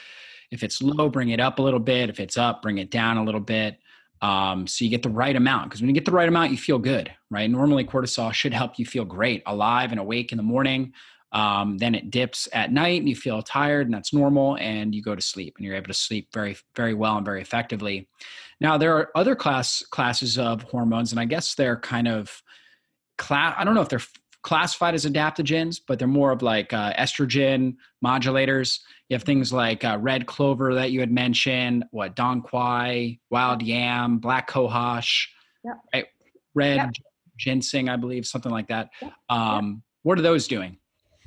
If 0.52 0.64
it's 0.64 0.82
low, 0.82 1.10
bring 1.10 1.30
it 1.30 1.40
up 1.40 1.60
a 1.60 1.62
little 1.62 1.80
bit. 1.80 2.10
If 2.10 2.20
it's 2.20 2.38
up, 2.38 2.62
bring 2.62 2.78
it 2.78 2.92
down 2.92 3.18
a 3.18 3.24
little 3.24 3.42
bit. 3.42 3.80
Um, 4.22 4.68
so 4.68 4.86
you 4.86 4.92
get 4.92 5.02
the 5.02 5.10
right 5.10 5.36
amount 5.36 5.70
because 5.70 5.82
when 5.82 5.90
you 5.90 5.96
get 5.96 6.06
the 6.06 6.12
right 6.12 6.28
amount, 6.28 6.52
you 6.52 6.58
feel 6.58 6.78
good, 6.78 7.12
right? 7.32 7.50
Normally, 7.50 7.86
cortisol 7.86 8.32
should 8.32 8.54
help 8.54 8.78
you 8.78 8.86
feel 8.86 9.06
great, 9.06 9.42
alive, 9.46 9.92
and 9.92 10.00
awake 10.00 10.32
in 10.32 10.38
the 10.38 10.44
morning. 10.44 10.94
Um, 11.32 11.78
then 11.78 11.96
it 11.96 12.12
dips 12.12 12.48
at 12.52 12.72
night 12.72 13.00
and 13.00 13.10
you 13.10 13.16
feel 13.16 13.42
tired, 13.42 13.88
and 13.88 13.94
that's 13.94 14.14
normal. 14.14 14.58
And 14.58 14.94
you 14.94 15.02
go 15.02 15.16
to 15.16 15.22
sleep, 15.22 15.56
and 15.58 15.66
you're 15.66 15.76
able 15.76 15.88
to 15.88 15.94
sleep 15.94 16.28
very, 16.34 16.58
very 16.76 16.94
well 16.94 17.18
and 17.18 17.26
very 17.26 17.42
effectively. 17.42 18.08
Now, 18.60 18.78
there 18.78 18.96
are 18.98 19.10
other 19.16 19.36
class 19.36 19.82
classes 19.90 20.38
of 20.38 20.64
hormones, 20.64 21.12
and 21.12 21.20
I 21.20 21.26
guess 21.26 21.56
they're 21.56 21.78
kind 21.78 22.08
of 22.08 22.44
class. 23.18 23.56
I 23.58 23.64
don't 23.64 23.74
know 23.74 23.82
if 23.82 23.90
they're 23.90 24.02
classified 24.44 24.94
as 24.94 25.06
adaptogens, 25.06 25.80
but 25.88 26.00
they're 26.00 26.08
more 26.08 26.32
of 26.32 26.42
like 26.42 26.74
uh, 26.74 26.94
estrogen 26.94 27.76
modulators. 28.04 28.80
You 29.10 29.16
have 29.16 29.24
things 29.24 29.54
like 29.54 29.84
uh, 29.84 29.98
red 30.02 30.26
clover 30.26 30.74
that 30.76 30.92
you 30.92 31.00
had 31.00 31.12
mentioned, 31.12 31.86
what 31.92 32.16
dong 32.16 32.42
quai, 32.42 33.20
wild 33.30 33.62
yam, 33.62 34.18
black 34.18 34.50
cohosh, 34.50 35.28
yep. 35.64 35.76
right? 35.94 36.06
red 36.54 36.78
yep. 36.78 36.92
ginseng, 37.38 37.90
I 37.90 37.96
believe, 37.96 38.26
something 38.26 38.52
like 38.52 38.68
that. 38.68 38.90
Yep. 39.02 39.14
Um, 39.30 39.84
what 40.04 40.18
are 40.18 40.24
those 40.24 40.48
doing? 40.48 40.78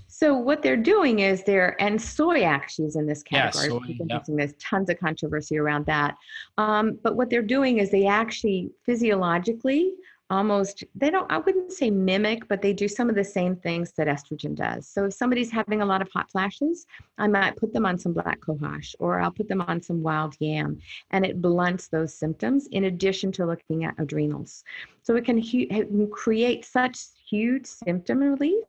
So 0.08 0.32
what 0.32 0.62
they're 0.62 0.76
doing 0.76 1.18
is 1.20 1.42
they're 1.42 1.80
and 1.82 2.00
soy 2.00 2.42
actually 2.44 2.86
is 2.86 2.94
in 2.94 3.04
this 3.04 3.24
category. 3.24 3.96
Yeah, 4.08 4.20
soy, 4.24 4.34
There's 4.36 4.54
tons 4.54 4.88
of 4.88 5.00
controversy 5.00 5.58
around 5.58 5.86
that. 5.86 6.14
Um, 6.56 7.00
but 7.02 7.16
what 7.16 7.30
they're 7.30 7.42
doing 7.42 7.78
is 7.78 7.90
they 7.90 8.06
actually 8.06 8.70
physiologically 8.86 9.92
almost 10.30 10.84
they 10.94 11.10
don't 11.10 11.30
i 11.30 11.38
wouldn't 11.38 11.72
say 11.72 11.90
mimic 11.90 12.48
but 12.48 12.62
they 12.62 12.72
do 12.72 12.88
some 12.88 13.10
of 13.10 13.14
the 13.14 13.24
same 13.24 13.54
things 13.56 13.92
that 13.92 14.06
estrogen 14.06 14.54
does. 14.54 14.88
So 14.88 15.04
if 15.06 15.14
somebody's 15.14 15.50
having 15.50 15.82
a 15.82 15.86
lot 15.86 16.00
of 16.00 16.08
hot 16.12 16.30
flashes 16.30 16.86
i 17.18 17.26
might 17.26 17.56
put 17.56 17.72
them 17.72 17.84
on 17.86 17.98
some 17.98 18.12
black 18.12 18.40
cohosh 18.40 18.94
or 18.98 19.20
i'll 19.20 19.30
put 19.30 19.48
them 19.48 19.60
on 19.62 19.82
some 19.82 20.02
wild 20.02 20.34
yam 20.40 20.80
and 21.10 21.26
it 21.26 21.42
blunts 21.42 21.88
those 21.88 22.14
symptoms 22.14 22.68
in 22.68 22.84
addition 22.84 23.32
to 23.32 23.46
looking 23.46 23.84
at 23.84 23.94
adrenals. 23.98 24.64
So 25.02 25.16
it 25.16 25.24
can, 25.24 25.38
hu- 25.38 25.66
it 25.70 25.88
can 25.88 26.10
create 26.10 26.64
such 26.64 26.98
huge 27.28 27.66
symptom 27.66 28.18
relief 28.18 28.64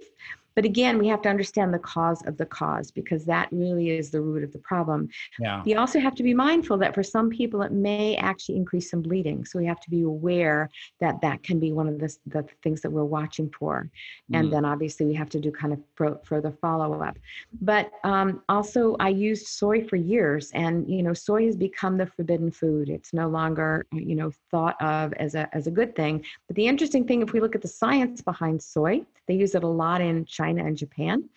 but 0.55 0.65
again, 0.65 0.97
we 0.97 1.07
have 1.07 1.21
to 1.23 1.29
understand 1.29 1.73
the 1.73 1.79
cause 1.79 2.25
of 2.25 2.37
the 2.37 2.45
cause 2.45 2.89
because 2.91 3.25
that 3.25 3.49
really 3.51 3.89
is 3.89 4.09
the 4.09 4.21
root 4.21 4.43
of 4.43 4.53
the 4.53 4.59
problem. 4.59 5.09
Yeah. 5.39 5.61
You 5.65 5.77
also 5.77 5.99
have 5.99 6.15
to 6.15 6.23
be 6.23 6.33
mindful 6.33 6.77
that 6.77 6.95
for 6.95 7.03
some 7.03 7.29
people 7.29 7.61
it 7.61 7.73
may 7.73 8.15
actually 8.15 8.55
increase 8.55 8.89
some 8.89 9.01
bleeding. 9.01 9.43
So 9.45 9.59
we 9.59 9.65
have 9.65 9.81
to 9.81 9.89
be 9.89 10.03
aware 10.03 10.69
that 11.01 11.19
that 11.21 11.43
can 11.43 11.59
be 11.59 11.73
one 11.73 11.87
of 11.87 11.99
the, 11.99 12.15
the 12.27 12.45
things 12.63 12.81
that 12.81 12.89
we're 12.89 13.03
watching 13.03 13.51
for. 13.57 13.89
And 14.33 14.47
mm. 14.47 14.51
then 14.51 14.65
obviously 14.65 15.05
we 15.05 15.13
have 15.15 15.29
to 15.29 15.39
do 15.39 15.51
kind 15.51 15.73
of 15.73 15.79
pro, 15.95 16.17
further 16.23 16.51
follow 16.61 17.01
up. 17.01 17.17
But 17.61 17.91
um, 18.03 18.41
also, 18.47 18.95
I 18.99 19.09
used 19.09 19.47
soy 19.47 19.83
for 19.83 19.97
years, 19.97 20.51
and 20.53 20.89
you 20.89 21.03
know, 21.03 21.13
soy 21.13 21.45
has 21.45 21.55
become 21.55 21.97
the 21.97 22.05
forbidden 22.05 22.51
food. 22.51 22.89
It's 22.89 23.13
no 23.13 23.27
longer 23.27 23.85
you 23.91 24.15
know 24.15 24.31
thought 24.51 24.81
of 24.81 25.13
as 25.13 25.35
a 25.35 25.53
as 25.55 25.67
a 25.67 25.71
good 25.71 25.95
thing. 25.95 26.23
But 26.47 26.55
the 26.55 26.67
interesting 26.67 27.05
thing, 27.05 27.21
if 27.21 27.33
we 27.33 27.39
look 27.39 27.55
at 27.55 27.61
the 27.61 27.67
science 27.67 28.21
behind 28.21 28.61
soy, 28.61 29.05
they 29.27 29.35
use 29.35 29.55
it 29.55 29.63
a 29.63 29.67
lot 29.67 30.01
in 30.01 30.25
China 30.25 30.44
China 30.45 30.63
and 30.63 30.77
Japan. 30.77 31.27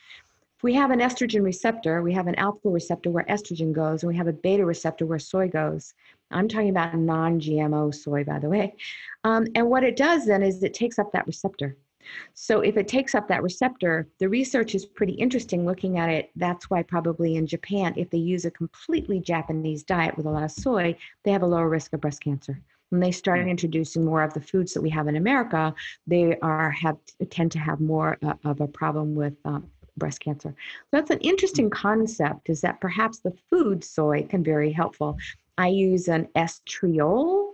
If 0.57 0.63
we 0.63 0.75
have 0.75 0.91
an 0.91 0.99
estrogen 0.99 1.43
receptor, 1.43 2.03
we 2.03 2.13
have 2.13 2.27
an 2.27 2.35
alpha 2.35 2.69
receptor 2.69 3.11
where 3.11 3.25
estrogen 3.25 3.73
goes, 3.73 4.03
and 4.03 4.09
we 4.09 4.17
have 4.17 4.27
a 4.27 4.33
beta 4.33 4.67
receptor 4.67 5.07
where 5.07 5.19
soy 5.19 5.49
goes. 5.49 5.95
I'm 6.31 6.49
talking 6.49 6.71
about 6.71 6.95
non 6.95 7.41
GMO 7.41 7.95
soy, 7.95 8.25
by 8.25 8.39
the 8.39 8.49
way. 8.49 8.75
Um, 9.25 9.47
and 9.55 9.71
what 9.71 9.85
it 9.85 9.97
does 9.97 10.27
then 10.27 10.43
is 10.43 10.63
it 10.63 10.75
takes 10.75 10.99
up 10.99 11.13
that 11.13 11.27
receptor. 11.27 11.77
So 12.35 12.61
if 12.61 12.77
it 12.77 12.89
takes 12.89 13.15
up 13.15 13.29
that 13.29 13.43
receptor, 13.43 14.09
the 14.19 14.29
research 14.29 14.75
is 14.75 14.85
pretty 14.85 15.15
interesting 15.15 15.65
looking 15.65 15.99
at 15.99 16.11
it. 16.11 16.31
That's 16.37 16.69
why 16.69 16.83
probably 16.83 17.37
in 17.37 17.47
Japan, 17.47 17.95
if 17.97 18.11
they 18.11 18.19
use 18.19 18.45
a 18.45 18.51
completely 18.51 19.21
Japanese 19.21 19.83
diet 19.85 20.17
with 20.17 20.27
a 20.27 20.31
lot 20.31 20.43
of 20.43 20.51
soy, 20.51 20.97
they 21.23 21.31
have 21.31 21.43
a 21.43 21.47
lower 21.47 21.69
risk 21.69 21.93
of 21.93 22.01
breast 22.01 22.21
cancer 22.23 22.61
when 22.91 23.01
they 23.01 23.13
start 23.13 23.47
introducing 23.47 24.05
more 24.05 24.23
of 24.23 24.35
the 24.35 24.41
foods 24.41 24.73
that 24.75 24.83
we 24.83 24.91
have 24.91 25.09
in 25.09 25.17
America, 25.17 25.75
they 26.07 26.39
are 26.41 26.71
have 26.71 26.97
tend 27.31 27.53
to 27.53 27.59
have 27.59 27.81
more 27.81 28.19
uh, 28.23 28.35
of 28.45 28.61
a 28.61 28.67
problem 28.67 29.15
with 29.15 29.35
um, 29.45 29.71
breast 29.97 30.21
cancer. 30.21 30.55
So 30.57 30.89
that's 30.93 31.11
an 31.11 31.19
interesting 31.19 31.71
concept. 31.71 32.49
Is 32.49 32.61
that 32.63 32.81
perhaps 32.81 33.19
the 33.21 33.35
food 33.51 33.85
soy 33.85 34.27
can 34.29 34.43
be 34.43 34.51
very 34.51 34.73
helpful. 34.73 35.19
I 35.59 35.69
use 35.69 36.09
an 36.09 36.29
estriol 36.37 37.53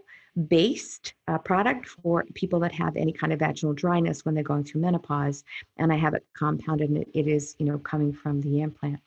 based 0.48 1.14
uh, 1.28 1.38
product 1.38 1.86
for 1.86 2.24
people 2.34 2.58
that 2.60 2.72
have 2.72 2.96
any 2.96 3.12
kind 3.12 3.32
of 3.32 3.38
vaginal 3.38 3.72
dryness 3.72 4.24
when 4.24 4.34
they're 4.34 4.44
going 4.44 4.64
through 4.64 4.80
menopause, 4.80 5.44
and 5.78 5.92
I 5.92 5.96
have 5.96 6.14
it 6.14 6.26
compounded, 6.34 6.90
and 6.90 7.04
it, 7.14 7.28
is 7.28 7.56
you 7.58 7.66
know 7.66 7.78
coming 7.78 8.12
from 8.12 8.40
the 8.40 8.48
yam 8.48 8.70
plant. 8.70 9.00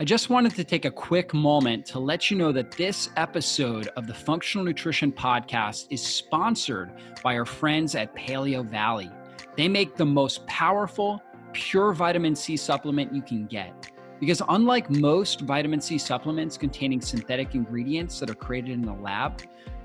I 0.00 0.02
just 0.04 0.30
wanted 0.30 0.54
to 0.54 0.64
take 0.64 0.86
a 0.86 0.90
quick 0.90 1.34
moment 1.34 1.84
to 1.88 1.98
let 1.98 2.30
you 2.30 2.38
know 2.38 2.52
that 2.52 2.70
this 2.70 3.10
episode 3.18 3.88
of 3.96 4.06
the 4.06 4.14
Functional 4.14 4.64
Nutrition 4.64 5.12
Podcast 5.12 5.88
is 5.90 6.02
sponsored 6.02 6.90
by 7.22 7.36
our 7.36 7.44
friends 7.44 7.94
at 7.94 8.16
Paleovalley. 8.16 9.12
They 9.58 9.68
make 9.68 9.96
the 9.96 10.06
most 10.06 10.46
powerful, 10.46 11.22
pure 11.52 11.92
vitamin 11.92 12.34
C 12.34 12.56
supplement 12.56 13.14
you 13.14 13.20
can 13.20 13.44
get. 13.44 13.92
Because 14.20 14.40
unlike 14.48 14.88
most 14.88 15.42
vitamin 15.42 15.82
C 15.82 15.98
supplements 15.98 16.56
containing 16.56 17.02
synthetic 17.02 17.54
ingredients 17.54 18.18
that 18.20 18.30
are 18.30 18.34
created 18.34 18.70
in 18.70 18.80
the 18.80 18.94
lab, 18.94 19.42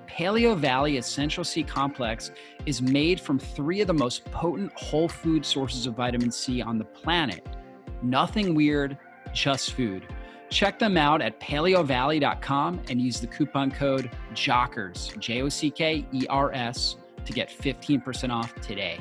Paleovalley 0.08 0.98
Essential 0.98 1.44
C 1.44 1.62
Complex 1.62 2.32
is 2.66 2.82
made 2.82 3.20
from 3.20 3.38
three 3.38 3.82
of 3.82 3.88
the 3.88 3.94
most 3.94 4.24
potent 4.32 4.72
whole 4.80 5.10
food 5.10 5.46
sources 5.46 5.88
of 5.88 5.96
vitamin 5.96 6.32
C 6.32 6.62
on 6.62 6.78
the 6.78 6.86
planet. 6.86 7.46
Nothing 8.02 8.56
weird, 8.56 8.98
just 9.36 9.74
food. 9.74 10.08
Check 10.50 10.80
them 10.80 10.98
out 10.98 11.22
at 11.22 11.40
paleovalley.com 11.40 12.82
and 12.90 13.02
use 13.02 13.20
the 13.20 13.28
coupon 13.28 13.70
code 13.70 14.10
JOCKERS, 14.34 15.20
J 15.20 15.42
O 15.42 15.50
C 15.50 15.70
K 15.70 16.06
E 16.12 16.26
R 16.30 16.52
S, 16.54 16.96
to 17.26 17.34
get 17.34 17.50
15% 17.50 18.32
off 18.32 18.56
today. 18.62 19.00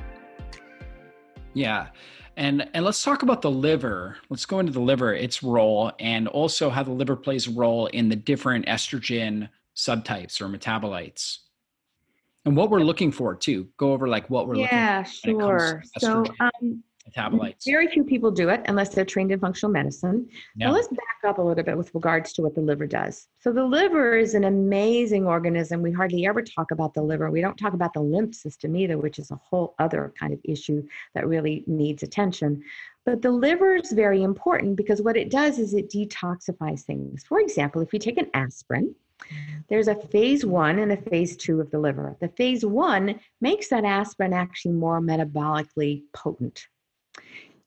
Yeah. 1.52 1.88
And, 2.36 2.68
and 2.74 2.84
let's 2.84 3.02
talk 3.02 3.22
about 3.22 3.42
the 3.42 3.50
liver. 3.50 4.16
Let's 4.28 4.44
go 4.44 4.58
into 4.58 4.72
the 4.72 4.80
liver, 4.80 5.14
its 5.14 5.42
role, 5.42 5.92
and 6.00 6.26
also 6.26 6.68
how 6.68 6.82
the 6.82 6.90
liver 6.90 7.14
plays 7.14 7.46
a 7.46 7.52
role 7.52 7.86
in 7.86 8.08
the 8.08 8.16
different 8.16 8.66
estrogen 8.66 9.48
subtypes 9.76 10.40
or 10.40 10.48
metabolites. 10.48 11.38
And 12.44 12.56
what 12.56 12.70
we're 12.70 12.80
looking 12.80 13.12
for 13.12 13.34
too. 13.36 13.68
Go 13.76 13.92
over 13.92 14.08
like 14.08 14.28
what 14.28 14.48
we're 14.48 14.56
yeah, 14.56 15.04
looking 15.24 15.40
for. 15.40 15.58
Yeah, 15.58 15.58
sure. 15.58 15.82
So 15.98 16.24
um, 16.40 16.82
Mm-hmm. 17.10 17.36
metabolites? 17.36 17.64
Very 17.64 17.88
few 17.88 18.04
people 18.04 18.30
do 18.30 18.48
it 18.48 18.62
unless 18.66 18.90
they're 18.90 19.04
trained 19.04 19.32
in 19.32 19.40
functional 19.40 19.72
medicine. 19.72 20.28
Now 20.56 20.72
let's 20.72 20.88
back 20.88 20.98
up 21.24 21.38
a 21.38 21.42
little 21.42 21.62
bit 21.62 21.76
with 21.76 21.94
regards 21.94 22.32
to 22.34 22.42
what 22.42 22.54
the 22.54 22.60
liver 22.60 22.86
does. 22.86 23.28
So 23.40 23.52
the 23.52 23.64
liver 23.64 24.16
is 24.16 24.34
an 24.34 24.44
amazing 24.44 25.26
organism. 25.26 25.82
We 25.82 25.92
hardly 25.92 26.26
ever 26.26 26.42
talk 26.42 26.70
about 26.70 26.94
the 26.94 27.02
liver. 27.02 27.30
We 27.30 27.40
don't 27.40 27.56
talk 27.56 27.74
about 27.74 27.92
the 27.92 28.00
lymph 28.00 28.34
system 28.34 28.76
either, 28.76 28.98
which 28.98 29.18
is 29.18 29.30
a 29.30 29.36
whole 29.36 29.74
other 29.78 30.12
kind 30.18 30.32
of 30.32 30.40
issue 30.44 30.86
that 31.14 31.26
really 31.26 31.64
needs 31.66 32.02
attention. 32.02 32.62
But 33.04 33.20
the 33.20 33.30
liver 33.30 33.76
is 33.76 33.92
very 33.92 34.22
important 34.22 34.76
because 34.76 35.02
what 35.02 35.16
it 35.16 35.30
does 35.30 35.58
is 35.58 35.74
it 35.74 35.90
detoxifies 35.90 36.82
things. 36.82 37.24
For 37.24 37.38
example, 37.38 37.82
if 37.82 37.92
you 37.92 37.98
take 37.98 38.16
an 38.16 38.30
aspirin, 38.32 38.94
mm-hmm. 39.20 39.58
there's 39.68 39.88
a 39.88 39.94
phase 39.94 40.46
one 40.46 40.78
and 40.78 40.90
a 40.90 40.96
phase 40.96 41.36
two 41.36 41.60
of 41.60 41.70
the 41.70 41.78
liver. 41.78 42.16
The 42.20 42.28
phase 42.28 42.64
one 42.64 43.20
makes 43.42 43.68
that 43.68 43.84
aspirin 43.84 44.32
actually 44.32 44.72
more 44.72 45.02
metabolically 45.02 46.04
potent. 46.14 46.66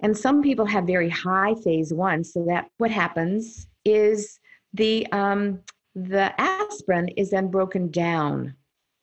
And 0.01 0.15
some 0.15 0.41
people 0.41 0.65
have 0.65 0.85
very 0.85 1.09
high 1.09 1.55
phase 1.63 1.93
one, 1.93 2.23
so 2.23 2.45
that 2.45 2.69
what 2.77 2.91
happens 2.91 3.67
is 3.83 4.39
the 4.73 5.07
um, 5.11 5.59
the 5.95 6.39
aspirin 6.39 7.07
is 7.17 7.31
then 7.31 7.47
broken 7.47 7.89
down 7.89 8.55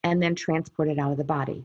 and 0.04 0.22
then 0.22 0.34
transported 0.34 0.98
out 0.98 1.10
of 1.10 1.16
the 1.16 1.24
body. 1.24 1.64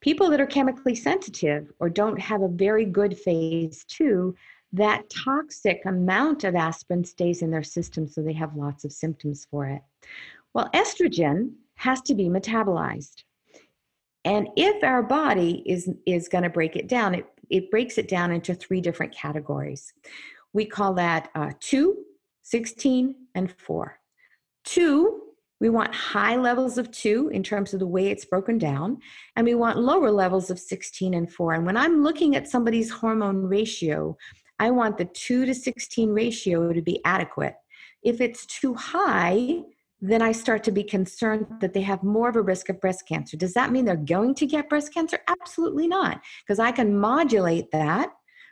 People 0.00 0.28
that 0.30 0.40
are 0.40 0.46
chemically 0.46 0.94
sensitive 0.94 1.72
or 1.78 1.88
don't 1.88 2.20
have 2.20 2.42
a 2.42 2.48
very 2.48 2.84
good 2.84 3.16
phase 3.18 3.84
two, 3.84 4.34
that 4.72 5.08
toxic 5.08 5.80
amount 5.86 6.44
of 6.44 6.54
aspirin 6.54 7.04
stays 7.04 7.42
in 7.42 7.50
their 7.50 7.62
system, 7.62 8.06
so 8.06 8.22
they 8.22 8.32
have 8.32 8.54
lots 8.56 8.84
of 8.84 8.92
symptoms 8.92 9.46
for 9.50 9.66
it. 9.66 9.82
Well, 10.52 10.68
estrogen 10.74 11.52
has 11.76 12.00
to 12.02 12.14
be 12.14 12.28
metabolized. 12.28 13.24
And 14.24 14.48
if 14.56 14.84
our 14.84 15.02
body 15.02 15.62
is, 15.64 15.88
is 16.04 16.28
going 16.28 16.44
to 16.44 16.50
break 16.50 16.76
it 16.76 16.88
down, 16.88 17.14
it 17.14 17.26
it 17.50 17.70
breaks 17.70 17.98
it 17.98 18.08
down 18.08 18.30
into 18.32 18.54
three 18.54 18.80
different 18.80 19.14
categories. 19.14 19.92
We 20.52 20.66
call 20.66 20.94
that 20.94 21.30
uh, 21.34 21.52
2, 21.60 21.96
16, 22.42 23.14
and 23.34 23.52
4. 23.58 23.98
2, 24.64 25.20
we 25.60 25.68
want 25.68 25.94
high 25.94 26.36
levels 26.36 26.78
of 26.78 26.90
2 26.90 27.30
in 27.32 27.42
terms 27.42 27.74
of 27.74 27.80
the 27.80 27.86
way 27.86 28.08
it's 28.08 28.24
broken 28.24 28.56
down, 28.56 28.98
and 29.36 29.46
we 29.46 29.54
want 29.54 29.78
lower 29.78 30.10
levels 30.10 30.50
of 30.50 30.58
16 30.58 31.12
and 31.14 31.32
4. 31.32 31.54
And 31.54 31.66
when 31.66 31.76
I'm 31.76 32.02
looking 32.02 32.34
at 32.34 32.48
somebody's 32.48 32.90
hormone 32.90 33.42
ratio, 33.42 34.16
I 34.58 34.70
want 34.70 34.96
the 34.96 35.04
2 35.04 35.46
to 35.46 35.54
16 35.54 36.10
ratio 36.10 36.72
to 36.72 36.82
be 36.82 37.00
adequate. 37.04 37.54
If 38.02 38.20
it's 38.20 38.46
too 38.46 38.74
high, 38.74 39.60
then 40.00 40.22
I 40.22 40.32
start 40.32 40.64
to 40.64 40.72
be 40.72 40.82
concerned 40.82 41.46
that 41.60 41.74
they 41.74 41.82
have 41.82 42.02
more 42.02 42.28
of 42.28 42.36
a 42.36 42.42
risk 42.42 42.68
of 42.68 42.80
breast 42.80 43.06
cancer. 43.06 43.36
Does 43.36 43.54
that 43.54 43.70
mean 43.70 43.84
they're 43.84 43.96
going 43.96 44.34
to 44.36 44.46
get 44.46 44.68
breast 44.68 44.94
cancer? 44.94 45.18
Absolutely 45.28 45.86
not, 45.86 46.20
because 46.42 46.58
I 46.58 46.72
can 46.72 46.98
modulate 46.98 47.70
that 47.72 48.10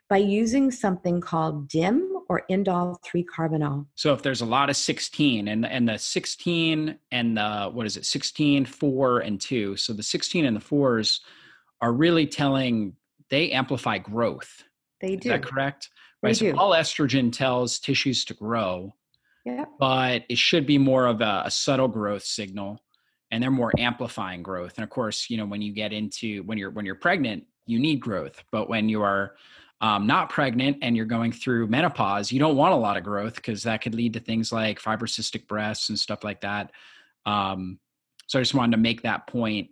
by 0.09 0.19
using 0.19 0.71
something 0.71 1.21
called 1.21 1.69
DIM 1.69 2.19
or 2.29 2.43
indole 2.51 2.97
3 3.03 3.25
carbinol. 3.25 3.87
So 3.95 4.13
if 4.13 4.23
there's 4.23 4.41
a 4.41 4.47
lot 4.47 4.71
of 4.71 4.77
16 4.77 5.49
and 5.49 5.67
and 5.67 5.89
the 5.89 5.99
16 5.99 6.99
and 7.11 7.37
the 7.37 7.71
what 7.73 7.87
is 7.87 7.97
it 7.97 8.05
16 8.05 8.65
4 8.65 9.19
and 9.21 9.41
2. 9.41 9.77
So 9.77 9.93
the 9.93 10.03
16 10.03 10.45
and 10.45 10.57
the 10.57 10.61
4s 10.61 11.21
are 11.81 11.93
really 11.93 12.27
telling 12.27 12.95
they 13.31 13.51
amplify 13.51 13.99
growth. 13.99 14.65
They 15.01 15.17
do. 15.17 15.29
Is 15.29 15.33
that 15.33 15.43
correct? 15.43 15.91
They 16.23 16.29
right. 16.29 16.37
Do. 16.37 16.53
So 16.53 16.59
all 16.59 16.73
estrogen 16.73 17.33
tells 17.33 17.79
tissues 17.79 18.25
to 18.27 18.35
grow 18.35 18.95
But 19.79 20.25
it 20.29 20.39
should 20.39 20.67
be 20.67 20.79
more 20.79 21.07
of 21.07 21.21
a, 21.21 21.43
a 21.47 21.51
subtle 21.51 21.89
growth 21.89 22.25
signal 22.25 22.81
and 23.31 23.43
they're 23.43 23.51
more 23.51 23.73
amplifying 23.79 24.43
growth. 24.43 24.75
And 24.77 24.85
of 24.85 24.91
course, 24.91 25.29
you 25.29 25.37
know, 25.37 25.47
when 25.47 25.63
you 25.63 25.73
get 25.73 25.93
into 25.93 26.43
when 26.45 26.59
you're 26.59 26.71
when 26.71 26.87
you're 26.87 26.95
pregnant, 26.95 27.45
you 27.67 27.79
need 27.79 28.01
growth. 28.01 28.43
But 28.51 28.69
when 28.69 28.89
you 28.89 29.03
are 29.03 29.37
um, 29.81 30.07
not 30.07 30.31
pregnant 30.31 30.79
and 30.83 30.97
you're 30.97 31.07
going 31.07 31.33
through 31.33 31.69
menopause, 31.69 32.33
you 32.33 32.39
don't 32.41 32.57
want 32.57 32.73
a 32.73 32.77
lot 32.77 32.97
of 32.97 33.05
growth 33.05 33.37
because 33.37 33.63
that 33.63 33.83
could 33.83 33.95
lead 33.95 34.15
to 34.15 34.21
things 34.21 34.53
like 34.53 34.81
fibrocystic 34.81 35.47
breasts 35.47 35.89
and 35.89 35.99
stuff 35.99 36.25
like 36.25 36.41
that. 36.41 36.73
Um, 37.27 37.79
so 38.27 38.39
I 38.39 38.43
just 38.43 38.55
wanted 38.55 38.73
to 38.73 38.83
make 38.83 39.03
that 39.03 39.27
point. 39.27 39.71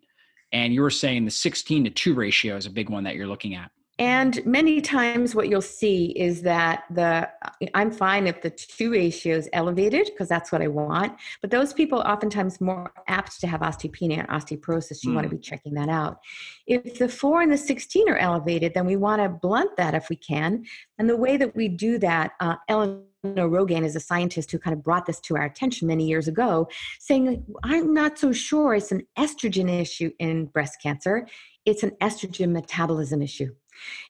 And 0.52 0.72
you 0.72 0.82
were 0.82 0.90
saying 0.90 1.24
the 1.24 1.30
16 1.30 1.84
to 1.84 1.90
2 1.90 2.14
ratio 2.14 2.56
is 2.56 2.66
a 2.66 2.70
big 2.70 2.88
one 2.88 3.04
that 3.04 3.16
you're 3.16 3.26
looking 3.26 3.54
at. 3.54 3.70
And 3.98 4.44
many 4.44 4.82
times, 4.82 5.34
what 5.34 5.48
you'll 5.48 5.62
see 5.62 6.06
is 6.16 6.42
that 6.42 6.84
the 6.90 7.30
I'm 7.72 7.90
fine 7.90 8.26
if 8.26 8.42
the 8.42 8.50
two 8.50 8.92
ratio 8.92 9.36
is 9.36 9.48
elevated 9.54 10.06
because 10.06 10.28
that's 10.28 10.52
what 10.52 10.60
I 10.60 10.68
want. 10.68 11.18
But 11.40 11.50
those 11.50 11.72
people 11.72 12.00
oftentimes 12.00 12.60
more 12.60 12.92
apt 13.08 13.40
to 13.40 13.46
have 13.46 13.60
osteopenia 13.60 14.18
and 14.18 14.28
osteoporosis. 14.28 15.02
You 15.02 15.10
mm. 15.10 15.14
want 15.14 15.30
to 15.30 15.34
be 15.34 15.40
checking 15.40 15.72
that 15.74 15.88
out. 15.88 16.18
If 16.66 16.98
the 16.98 17.08
four 17.08 17.40
and 17.40 17.50
the 17.50 17.56
16 17.56 18.10
are 18.10 18.18
elevated, 18.18 18.74
then 18.74 18.84
we 18.84 18.96
want 18.96 19.22
to 19.22 19.30
blunt 19.30 19.76
that 19.78 19.94
if 19.94 20.10
we 20.10 20.16
can. 20.16 20.66
And 20.98 21.08
the 21.08 21.16
way 21.16 21.38
that 21.38 21.56
we 21.56 21.68
do 21.68 21.98
that, 21.98 22.32
uh, 22.40 22.56
Ellen 22.68 23.02
Rogan 23.24 23.82
is 23.82 23.96
a 23.96 24.00
scientist 24.00 24.52
who 24.52 24.58
kind 24.58 24.76
of 24.76 24.82
brought 24.82 25.06
this 25.06 25.20
to 25.20 25.36
our 25.36 25.44
attention 25.44 25.88
many 25.88 26.06
years 26.06 26.28
ago, 26.28 26.68
saying, 27.00 27.44
I'm 27.64 27.94
not 27.94 28.18
so 28.18 28.32
sure 28.32 28.74
it's 28.74 28.92
an 28.92 29.06
estrogen 29.18 29.70
issue 29.70 30.10
in 30.18 30.46
breast 30.46 30.82
cancer, 30.82 31.26
it's 31.64 31.82
an 31.82 31.92
estrogen 32.02 32.52
metabolism 32.52 33.22
issue. 33.22 33.54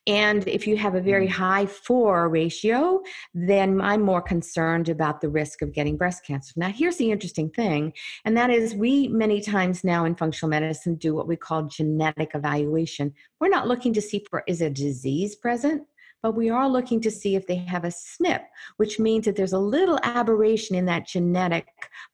And 0.06 0.46
if 0.46 0.66
you 0.66 0.76
have 0.76 0.94
a 0.94 1.00
very 1.00 1.26
mm. 1.26 1.32
high 1.32 1.66
four 1.66 2.28
ratio, 2.28 3.02
then 3.34 3.80
I'm 3.80 4.02
more 4.02 4.22
concerned 4.22 4.88
about 4.88 5.20
the 5.20 5.28
risk 5.28 5.62
of 5.62 5.72
getting 5.72 5.96
breast 5.96 6.24
cancer. 6.24 6.52
Now, 6.56 6.68
here's 6.68 6.96
the 6.96 7.10
interesting 7.10 7.50
thing, 7.50 7.92
and 8.24 8.36
that 8.36 8.50
is 8.50 8.74
we 8.74 9.08
many 9.08 9.40
times 9.40 9.84
now 9.84 10.04
in 10.04 10.14
functional 10.14 10.50
medicine 10.50 10.96
do 10.96 11.14
what 11.14 11.28
we 11.28 11.36
call 11.36 11.64
genetic 11.64 12.32
evaluation. 12.34 13.12
We're 13.40 13.48
not 13.48 13.68
looking 13.68 13.92
to 13.94 14.02
see 14.02 14.24
for 14.30 14.42
is 14.46 14.60
a 14.60 14.70
disease 14.70 15.36
present, 15.36 15.82
but 16.22 16.34
we 16.34 16.50
are 16.50 16.68
looking 16.68 17.00
to 17.02 17.10
see 17.10 17.36
if 17.36 17.46
they 17.46 17.56
have 17.56 17.84
a 17.84 17.88
SNP, 17.88 18.42
which 18.78 18.98
means 18.98 19.26
that 19.26 19.36
there's 19.36 19.52
a 19.52 19.58
little 19.58 20.00
aberration 20.02 20.74
in 20.76 20.84
that 20.86 21.06
genetic 21.06 21.68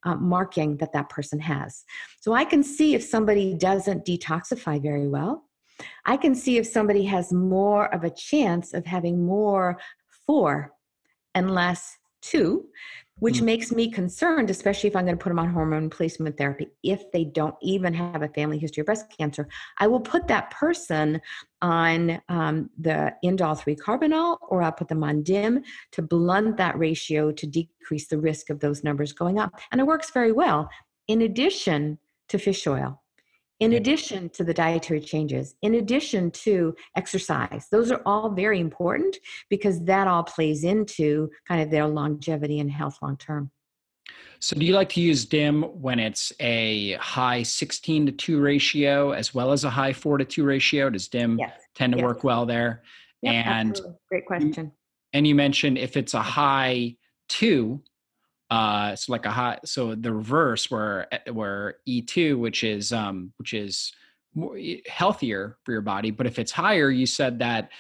uh, 0.05 0.17
marking 0.17 0.77
that 0.79 0.93
that 0.93 1.09
person 1.09 1.41
has. 1.41 1.85
So 2.21 2.33
I 2.33 2.45
can 2.45 2.63
see 2.63 2.95
if 2.95 3.03
somebody 3.03 3.55
doesn't 3.55 4.05
detoxify 4.05 4.83
very 4.83 5.09
well. 5.09 5.45
I 6.07 6.17
can 6.17 6.35
see 6.35 6.59
if 6.59 6.67
somebody 6.67 7.05
has 7.05 7.33
more 7.33 7.93
of 7.95 8.05
a 8.05 8.11
chance 8.11 8.75
of 8.75 8.87
having 8.87 9.25
more 9.25 9.79
four 10.27 10.73
and 11.35 11.55
less 11.55 11.99
two, 12.21 12.67
which 13.19 13.41
mm. 13.41 13.45
makes 13.45 13.73
me 13.73 13.91
concerned, 13.91 14.49
especially 14.49 14.89
if 14.89 14.97
I'm 14.97 15.05
going 15.05 15.19
to 15.19 15.23
put 15.23 15.31
them 15.31 15.39
on 15.39 15.51
hormone 15.51 15.85
replacement 15.85 16.39
therapy. 16.39 16.69
If 16.83 17.11
they 17.13 17.25
don't 17.25 17.55
even 17.61 17.93
have 17.95 18.23
a 18.23 18.29
family 18.29 18.59
history 18.59 18.81
of 18.81 18.87
breast 18.87 19.07
cancer, 19.17 19.49
I 19.79 19.87
will 19.89 20.01
put 20.01 20.29
that 20.29 20.51
person 20.51 21.21
on 21.61 22.21
um, 22.29 22.71
the 22.79 23.13
indole 23.25 23.59
3 23.59 23.77
carbinol 23.77 24.39
or 24.49 24.63
I'll 24.63 24.73
put 24.73 24.89
them 24.89 25.05
on 25.05 25.23
DIM 25.23 25.63
to 25.93 26.03
blunt 26.03 26.57
that 26.57 26.79
ratio 26.79 27.33
to 27.33 27.47
decrease 27.47 28.07
the 28.09 28.19
risk 28.19 28.51
of 28.51 28.61
those 28.61 28.85
numbers 28.85 29.13
going 29.13 29.39
up. 29.39 29.53
And 29.71 29.81
it 29.81 29.87
works 29.87 30.11
very 30.11 30.33
well. 30.33 30.69
In 31.09 31.23
addition 31.23 31.99
to 32.29 32.39
fish 32.39 32.67
oil, 32.67 33.02
in 33.63 33.75
addition 33.75 34.29
to 34.31 34.43
the 34.43 34.53
dietary 34.53 35.01
changes, 35.01 35.55
in 35.63 35.77
addition 35.77 36.33
to 36.33 36.75
exercise. 36.97 37.69
Those 37.71 37.93
are 37.93 38.03
all 38.05 38.31
very 38.31 38.59
important 38.59 39.17
because 39.49 39.81
that 39.85 40.09
all 40.09 40.25
plays 40.25 40.65
into 40.65 41.31
kind 41.47 41.63
of 41.63 41.71
their 41.71 41.87
longevity 41.87 42.59
and 42.59 42.71
health 42.71 42.99
long 43.01 43.17
term. 43.17 43.53
So, 44.41 44.57
do 44.57 44.67
you 44.67 44.75
like 44.75 44.89
to 44.91 45.01
use 45.01 45.25
DIM 45.25 45.63
when 45.81 46.01
it's 46.01 46.33
a 46.41 46.95
high 46.95 47.45
16 47.45 48.07
to 48.07 48.13
2 48.13 48.41
ratio 48.41 49.13
as 49.13 49.33
well 49.33 49.53
as 49.53 49.63
a 49.63 49.71
high 49.71 49.93
4 49.93 50.19
to 50.19 50.25
2 50.25 50.45
ratio? 50.45 50.91
Does 50.91 51.07
DIM 51.07 51.39
yes. 51.39 51.53
tend 51.77 51.93
to 51.93 51.99
yes. 51.99 52.05
work 52.05 52.25
well 52.25 52.45
there? 52.45 52.83
Yep, 53.23 53.33
and 53.33 53.71
absolutely. 53.71 53.99
great 54.11 54.27
question. 54.27 54.73
And 55.13 55.27
you 55.27 55.37
mentioned 55.37 55.79
if 55.79 55.97
it's 55.97 56.15
a 56.15 56.23
high 56.23 56.97
2, 57.29 57.81
uh, 58.53 58.95
so 58.95 59.11
like 59.11 59.25
a 59.25 59.31
high, 59.31 59.59
so 59.65 59.95
the 59.95 60.13
reverse 60.13 60.71
where 60.71 61.13
eh, 61.15 61.31
where 61.31 61.77
E2, 61.89 62.39
which 62.39 62.65
is 62.65 62.93
um, 62.93 63.33
which 63.39 63.55
is 63.55 63.95
more 64.35 64.59
healthier 64.87 65.57
for 65.65 65.73
your 65.73 65.81
body, 65.81 66.11
but 66.11 66.27
if 66.27 66.39
it's 66.39 66.53
higher, 66.53 66.91
you 66.91 67.07
said 67.07 67.39
that 67.39 67.71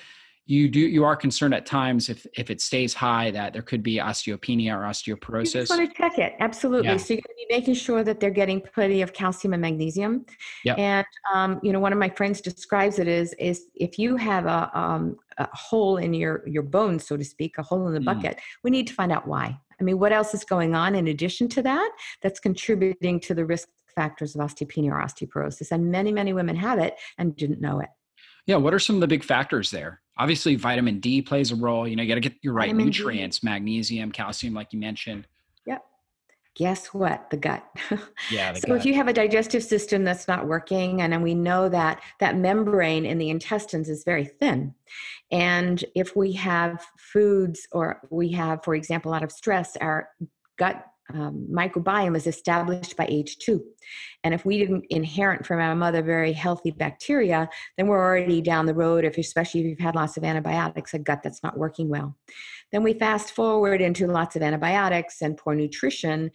you 0.46 0.70
do 0.70 0.80
you 0.80 1.04
are 1.04 1.14
concerned 1.14 1.52
at 1.52 1.66
times 1.66 2.08
if 2.08 2.26
if 2.38 2.50
it 2.50 2.62
stays 2.62 2.94
high 2.94 3.30
that 3.30 3.52
there 3.52 3.60
could 3.60 3.82
be 3.82 3.96
osteopenia 3.96 4.74
or 4.74 4.80
osteoporosis. 4.80 5.54
You 5.54 5.60
just 5.60 5.70
want 5.70 5.90
to 5.90 5.94
check 5.94 6.18
it 6.18 6.36
absolutely. 6.40 6.88
Yeah. 6.88 6.96
So 6.96 7.14
you're 7.14 7.20
going 7.20 7.36
to 7.38 7.46
be 7.48 7.54
making 7.54 7.74
sure 7.74 8.02
that 8.02 8.18
they're 8.18 8.30
getting 8.30 8.62
plenty 8.62 9.02
of 9.02 9.12
calcium 9.12 9.52
and 9.52 9.60
magnesium. 9.60 10.24
Yep. 10.64 10.78
And 10.78 11.06
um, 11.34 11.60
you 11.62 11.74
know, 11.74 11.80
one 11.80 11.92
of 11.92 11.98
my 11.98 12.08
friends 12.08 12.40
describes 12.40 12.98
it 12.98 13.08
as 13.08 13.34
is 13.34 13.66
if 13.74 13.98
you 13.98 14.16
have 14.16 14.46
a, 14.46 14.70
um, 14.76 15.16
a 15.36 15.48
hole 15.54 15.98
in 15.98 16.14
your 16.14 16.48
your 16.48 16.62
bones, 16.62 17.06
so 17.06 17.18
to 17.18 17.24
speak, 17.24 17.58
a 17.58 17.62
hole 17.62 17.86
in 17.88 17.92
the 17.92 18.00
mm. 18.00 18.06
bucket, 18.06 18.40
we 18.64 18.70
need 18.70 18.86
to 18.86 18.94
find 18.94 19.12
out 19.12 19.28
why. 19.28 19.58
I 19.82 19.84
mean, 19.84 19.98
what 19.98 20.12
else 20.12 20.32
is 20.32 20.44
going 20.44 20.76
on 20.76 20.94
in 20.94 21.08
addition 21.08 21.48
to 21.48 21.62
that 21.62 21.90
that's 22.22 22.38
contributing 22.38 23.18
to 23.20 23.34
the 23.34 23.44
risk 23.44 23.68
factors 23.96 24.36
of 24.36 24.40
osteopenia 24.40 24.92
or 24.92 25.02
osteoporosis? 25.02 25.72
And 25.72 25.90
many, 25.90 26.12
many 26.12 26.32
women 26.32 26.54
have 26.54 26.78
it 26.78 26.94
and 27.18 27.34
didn't 27.34 27.60
know 27.60 27.80
it. 27.80 27.88
Yeah, 28.46 28.56
what 28.56 28.74
are 28.74 28.78
some 28.78 28.96
of 28.96 29.00
the 29.00 29.08
big 29.08 29.24
factors 29.24 29.72
there? 29.72 30.00
Obviously, 30.18 30.54
vitamin 30.54 31.00
D 31.00 31.20
plays 31.20 31.50
a 31.50 31.56
role. 31.56 31.88
You 31.88 31.96
know, 31.96 32.02
you 32.04 32.08
got 32.08 32.14
to 32.14 32.20
get 32.20 32.34
your 32.42 32.54
right 32.54 32.66
vitamin 32.66 32.86
nutrients, 32.86 33.40
D. 33.40 33.48
magnesium, 33.48 34.12
calcium, 34.12 34.54
like 34.54 34.72
you 34.72 34.78
mentioned 34.78 35.26
guess 36.54 36.88
what 36.88 37.30
the 37.30 37.36
gut 37.36 37.64
yeah 38.30 38.52
the 38.52 38.60
so 38.60 38.68
gut. 38.68 38.76
if 38.76 38.84
you 38.84 38.94
have 38.94 39.08
a 39.08 39.12
digestive 39.12 39.62
system 39.62 40.04
that's 40.04 40.28
not 40.28 40.46
working 40.46 41.00
and, 41.00 41.14
and 41.14 41.22
we 41.22 41.34
know 41.34 41.68
that 41.68 42.00
that 42.20 42.36
membrane 42.36 43.06
in 43.06 43.18
the 43.18 43.30
intestines 43.30 43.88
is 43.88 44.04
very 44.04 44.24
thin 44.24 44.74
and 45.30 45.84
if 45.94 46.14
we 46.14 46.32
have 46.32 46.84
foods 46.98 47.66
or 47.72 48.00
we 48.10 48.30
have 48.30 48.62
for 48.64 48.74
example 48.74 49.10
a 49.10 49.12
lot 49.12 49.22
of 49.22 49.32
stress 49.32 49.76
our 49.80 50.08
gut 50.58 50.84
um, 51.14 51.46
microbiome 51.50 52.16
is 52.16 52.26
established 52.26 52.96
by 52.96 53.06
age 53.08 53.38
two. 53.38 53.62
And 54.24 54.32
if 54.32 54.44
we 54.44 54.58
didn't 54.58 54.84
inherit 54.90 55.44
from 55.44 55.60
our 55.60 55.74
mother 55.74 56.02
very 56.02 56.32
healthy 56.32 56.70
bacteria, 56.70 57.48
then 57.76 57.86
we're 57.86 58.02
already 58.02 58.40
down 58.40 58.66
the 58.66 58.74
road, 58.74 59.04
if, 59.04 59.18
especially 59.18 59.60
if 59.60 59.66
you've 59.66 59.78
had 59.78 59.94
lots 59.94 60.16
of 60.16 60.24
antibiotics, 60.24 60.94
a 60.94 60.98
gut 60.98 61.20
that's 61.22 61.42
not 61.42 61.58
working 61.58 61.88
well. 61.88 62.16
Then 62.72 62.82
we 62.82 62.94
fast 62.94 63.32
forward 63.32 63.80
into 63.80 64.06
lots 64.06 64.34
of 64.34 64.42
antibiotics 64.42 65.20
and 65.22 65.36
poor 65.36 65.54
nutrition, 65.54 66.30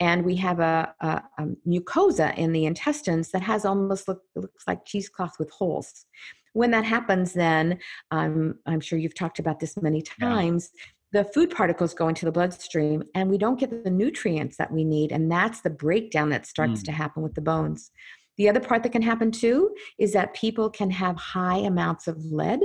and 0.00 0.24
we 0.24 0.36
have 0.36 0.58
a, 0.58 0.94
a, 1.00 1.22
a 1.38 1.46
mucosa 1.68 2.36
in 2.36 2.52
the 2.52 2.64
intestines 2.64 3.30
that 3.30 3.42
has 3.42 3.64
almost 3.64 4.08
look, 4.08 4.22
looks 4.34 4.64
like 4.66 4.84
cheesecloth 4.84 5.34
with 5.38 5.50
holes. 5.50 6.06
When 6.54 6.70
that 6.72 6.84
happens 6.84 7.32
then 7.32 7.78
um, 8.10 8.58
i'm 8.66 8.80
sure 8.80 8.98
you've 8.98 9.14
talked 9.14 9.38
about 9.38 9.58
this 9.58 9.74
many 9.80 10.02
times 10.02 10.70
yeah 10.74 10.82
the 11.12 11.24
food 11.24 11.50
particles 11.50 11.92
go 11.92 12.08
into 12.08 12.24
the 12.24 12.32
bloodstream 12.32 13.02
and 13.14 13.28
we 13.28 13.36
don't 13.36 13.60
get 13.60 13.84
the 13.84 13.90
nutrients 13.90 14.56
that 14.56 14.72
we 14.72 14.82
need 14.82 15.12
and 15.12 15.30
that's 15.30 15.60
the 15.60 15.70
breakdown 15.70 16.30
that 16.30 16.46
starts 16.46 16.80
mm. 16.80 16.84
to 16.84 16.92
happen 16.92 17.22
with 17.22 17.34
the 17.34 17.40
bones. 17.40 17.90
The 18.38 18.48
other 18.48 18.60
part 18.60 18.82
that 18.82 18.92
can 18.92 19.02
happen 19.02 19.30
too 19.30 19.74
is 19.98 20.14
that 20.14 20.34
people 20.34 20.70
can 20.70 20.90
have 20.90 21.16
high 21.16 21.58
amounts 21.58 22.08
of 22.08 22.16
lead 22.24 22.60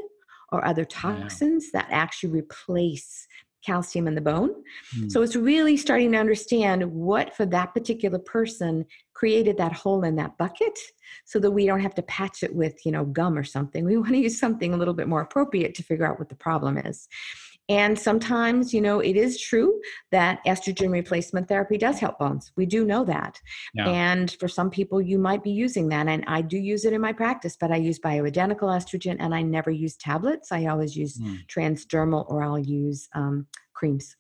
or 0.52 0.66
other 0.66 0.86
toxins 0.86 1.70
yeah. 1.74 1.82
that 1.82 1.90
actually 1.92 2.32
replace 2.32 3.28
calcium 3.66 4.08
in 4.08 4.16
the 4.16 4.22
bone. 4.22 4.52
Mm. 4.96 5.12
So 5.12 5.22
it's 5.22 5.36
really 5.36 5.76
starting 5.76 6.14
to 6.14 6.18
understand 6.18 6.90
what 6.90 7.36
for 7.36 7.46
that 7.48 7.74
particular 7.74 8.20
person 8.20 8.86
created 9.14 9.58
that 9.58 9.74
hole 9.74 10.04
in 10.04 10.16
that 10.16 10.38
bucket 10.38 10.78
so 11.26 11.40
that 11.40 11.52
we 11.52 11.66
don't 11.66 11.82
have 11.82 11.96
to 11.96 12.04
patch 12.04 12.44
it 12.44 12.56
with, 12.56 12.76
you 12.86 12.92
know, 12.92 13.04
gum 13.04 13.38
or 13.38 13.44
something. 13.44 13.84
We 13.84 13.98
want 13.98 14.12
to 14.12 14.18
use 14.18 14.40
something 14.40 14.74
a 14.74 14.78
little 14.78 14.94
bit 14.94 15.08
more 15.08 15.22
appropriate 15.22 15.76
to 15.76 15.84
figure 15.84 16.06
out 16.06 16.20
what 16.20 16.30
the 16.30 16.36
problem 16.36 16.78
is. 16.78 17.08
And 17.70 18.00
sometimes, 18.00 18.74
you 18.74 18.82
know, 18.82 19.00
it 19.00 19.18
is 19.18 19.40
true 19.40 19.80
that 20.12 20.40
estrogen 20.46 20.92
replacement 20.92 21.48
therapy 21.50 21.78
does 21.78 22.00
help 22.00 22.18
bones. 22.18 22.52
We 22.56 22.66
do 22.66 22.86
know 22.86 23.04
that. 23.06 23.42
Yeah. 23.74 23.90
And 23.90 24.32
for 24.40 24.48
some 24.48 24.70
people, 24.70 25.02
you 25.02 25.20
might 25.20 25.44
be 25.44 25.52
using 25.52 25.90
that. 25.90 26.08
And 26.08 26.24
I 26.28 26.42
do 26.42 26.58
use 26.58 26.86
it 26.86 26.94
in 26.94 27.02
my 27.02 27.12
practice, 27.12 27.58
but 27.60 27.72
I 27.72 27.76
use 27.76 28.00
bioidentical 28.00 28.70
estrogen 28.70 29.18
and 29.20 29.36
I 29.36 29.42
never 29.42 29.72
use 29.72 29.98
tablets. 29.98 30.52
I 30.52 30.68
always 30.68 30.96
use 30.96 31.18
mm. 31.18 31.46
transdermal 31.48 32.30
or 32.30 32.42
I'll 32.42 32.60
use 32.60 33.10
um, 33.14 33.48
creams. 33.74 34.16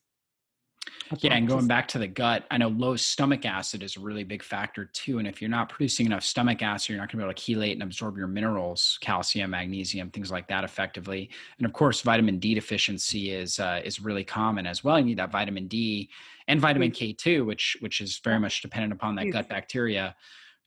Yeah, 1.19 1.33
and 1.33 1.47
going 1.47 1.67
back 1.67 1.87
to 1.89 1.99
the 1.99 2.07
gut, 2.07 2.45
I 2.51 2.57
know 2.57 2.67
low 2.67 2.95
stomach 2.95 3.45
acid 3.45 3.81
is 3.81 3.95
a 3.95 3.99
really 3.99 4.23
big 4.23 4.43
factor 4.43 4.85
too. 4.85 5.19
And 5.19 5.27
if 5.27 5.41
you're 5.41 5.49
not 5.49 5.69
producing 5.69 6.05
enough 6.05 6.23
stomach 6.23 6.61
acid, 6.61 6.89
you're 6.89 6.97
not 6.97 7.11
going 7.11 7.19
to 7.19 7.25
be 7.25 7.29
able 7.29 7.33
to 7.33 7.41
chelate 7.41 7.73
and 7.73 7.83
absorb 7.83 8.17
your 8.17 8.27
minerals, 8.27 8.97
calcium, 9.01 9.51
magnesium, 9.51 10.09
things 10.09 10.31
like 10.31 10.47
that 10.49 10.63
effectively. 10.63 11.29
And 11.57 11.65
of 11.65 11.73
course, 11.73 12.01
vitamin 12.01 12.39
D 12.39 12.53
deficiency 12.53 13.31
is 13.31 13.59
uh, 13.59 13.81
is 13.85 14.01
really 14.01 14.23
common 14.23 14.67
as 14.67 14.83
well. 14.83 14.99
You 14.99 15.05
need 15.05 15.19
that 15.19 15.31
vitamin 15.31 15.67
D 15.67 16.09
and 16.47 16.59
vitamin 16.59 16.91
K 16.91 17.13
two, 17.13 17.45
which 17.45 17.77
which 17.79 18.01
is 18.01 18.17
very 18.17 18.39
much 18.39 18.61
dependent 18.61 18.93
upon 18.93 19.15
that 19.15 19.31
gut 19.31 19.47
bacteria 19.47 20.15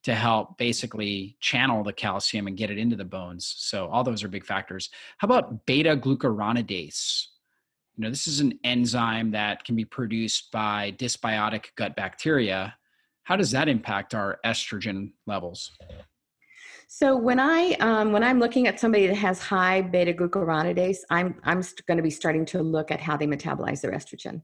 to 0.03 0.15
help 0.15 0.57
basically 0.57 1.37
channel 1.41 1.85
the 1.85 1.93
calcium 1.93 2.47
and 2.47 2.57
get 2.57 2.71
it 2.71 2.79
into 2.79 2.97
the 2.97 3.05
bones. 3.05 3.55
So 3.59 3.89
all 3.89 4.03
those 4.03 4.25
are 4.25 4.29
big 4.29 4.47
factors. 4.47 4.89
How 5.19 5.27
about 5.27 5.67
beta 5.67 5.95
glucuronidase? 5.97 7.27
You 8.01 8.07
know 8.07 8.11
this 8.11 8.27
is 8.27 8.41
an 8.41 8.59
enzyme 8.65 9.31
that 9.31 9.63
can 9.63 9.77
be 9.77 9.85
produced 9.85 10.51
by 10.51 10.91
dysbiotic 10.99 11.67
gut 11.77 11.95
bacteria 11.97 12.75
how 13.25 13.37
does 13.37 13.51
that 13.51 13.69
impact 13.69 14.15
our 14.15 14.39
estrogen 14.47 15.13
levels 15.27 15.71
So 16.93 17.17
when 17.17 17.39
I 17.39 17.77
um, 17.79 18.11
when 18.11 18.25
I'm 18.25 18.41
looking 18.41 18.67
at 18.67 18.81
somebody 18.81 19.07
that 19.07 19.15
has 19.15 19.39
high 19.39 19.81
beta 19.81 20.13
glucuronidase, 20.13 20.99
I'm 21.09 21.37
I'm 21.45 21.63
going 21.87 21.99
to 21.99 22.03
be 22.03 22.11
starting 22.11 22.45
to 22.47 22.65
look 22.65 22.91
at 22.91 23.01
how 23.01 23.17
they 23.17 23.29
metabolize 23.29 23.81
their 23.81 23.93
estrogen, 23.93 24.43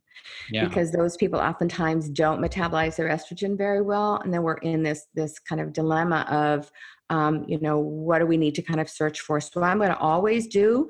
yeah. 0.52 0.64
because 0.64 0.92
those 0.92 1.16
people 1.16 1.40
oftentimes 1.40 2.08
don't 2.08 2.40
metabolize 2.40 2.94
their 2.94 3.08
estrogen 3.08 3.58
very 3.58 3.82
well, 3.82 4.20
and 4.22 4.32
then 4.32 4.44
we're 4.44 4.58
in 4.58 4.84
this 4.84 5.06
this 5.12 5.40
kind 5.40 5.60
of 5.60 5.72
dilemma 5.72 6.24
of 6.30 6.70
um, 7.10 7.44
you 7.48 7.58
know 7.60 7.80
what 7.80 8.20
do 8.20 8.26
we 8.26 8.36
need 8.36 8.54
to 8.54 8.62
kind 8.62 8.80
of 8.80 8.88
search 8.88 9.18
for. 9.22 9.40
So 9.40 9.64
I'm 9.64 9.78
going 9.78 9.90
to 9.90 9.98
always 9.98 10.46
do 10.46 10.88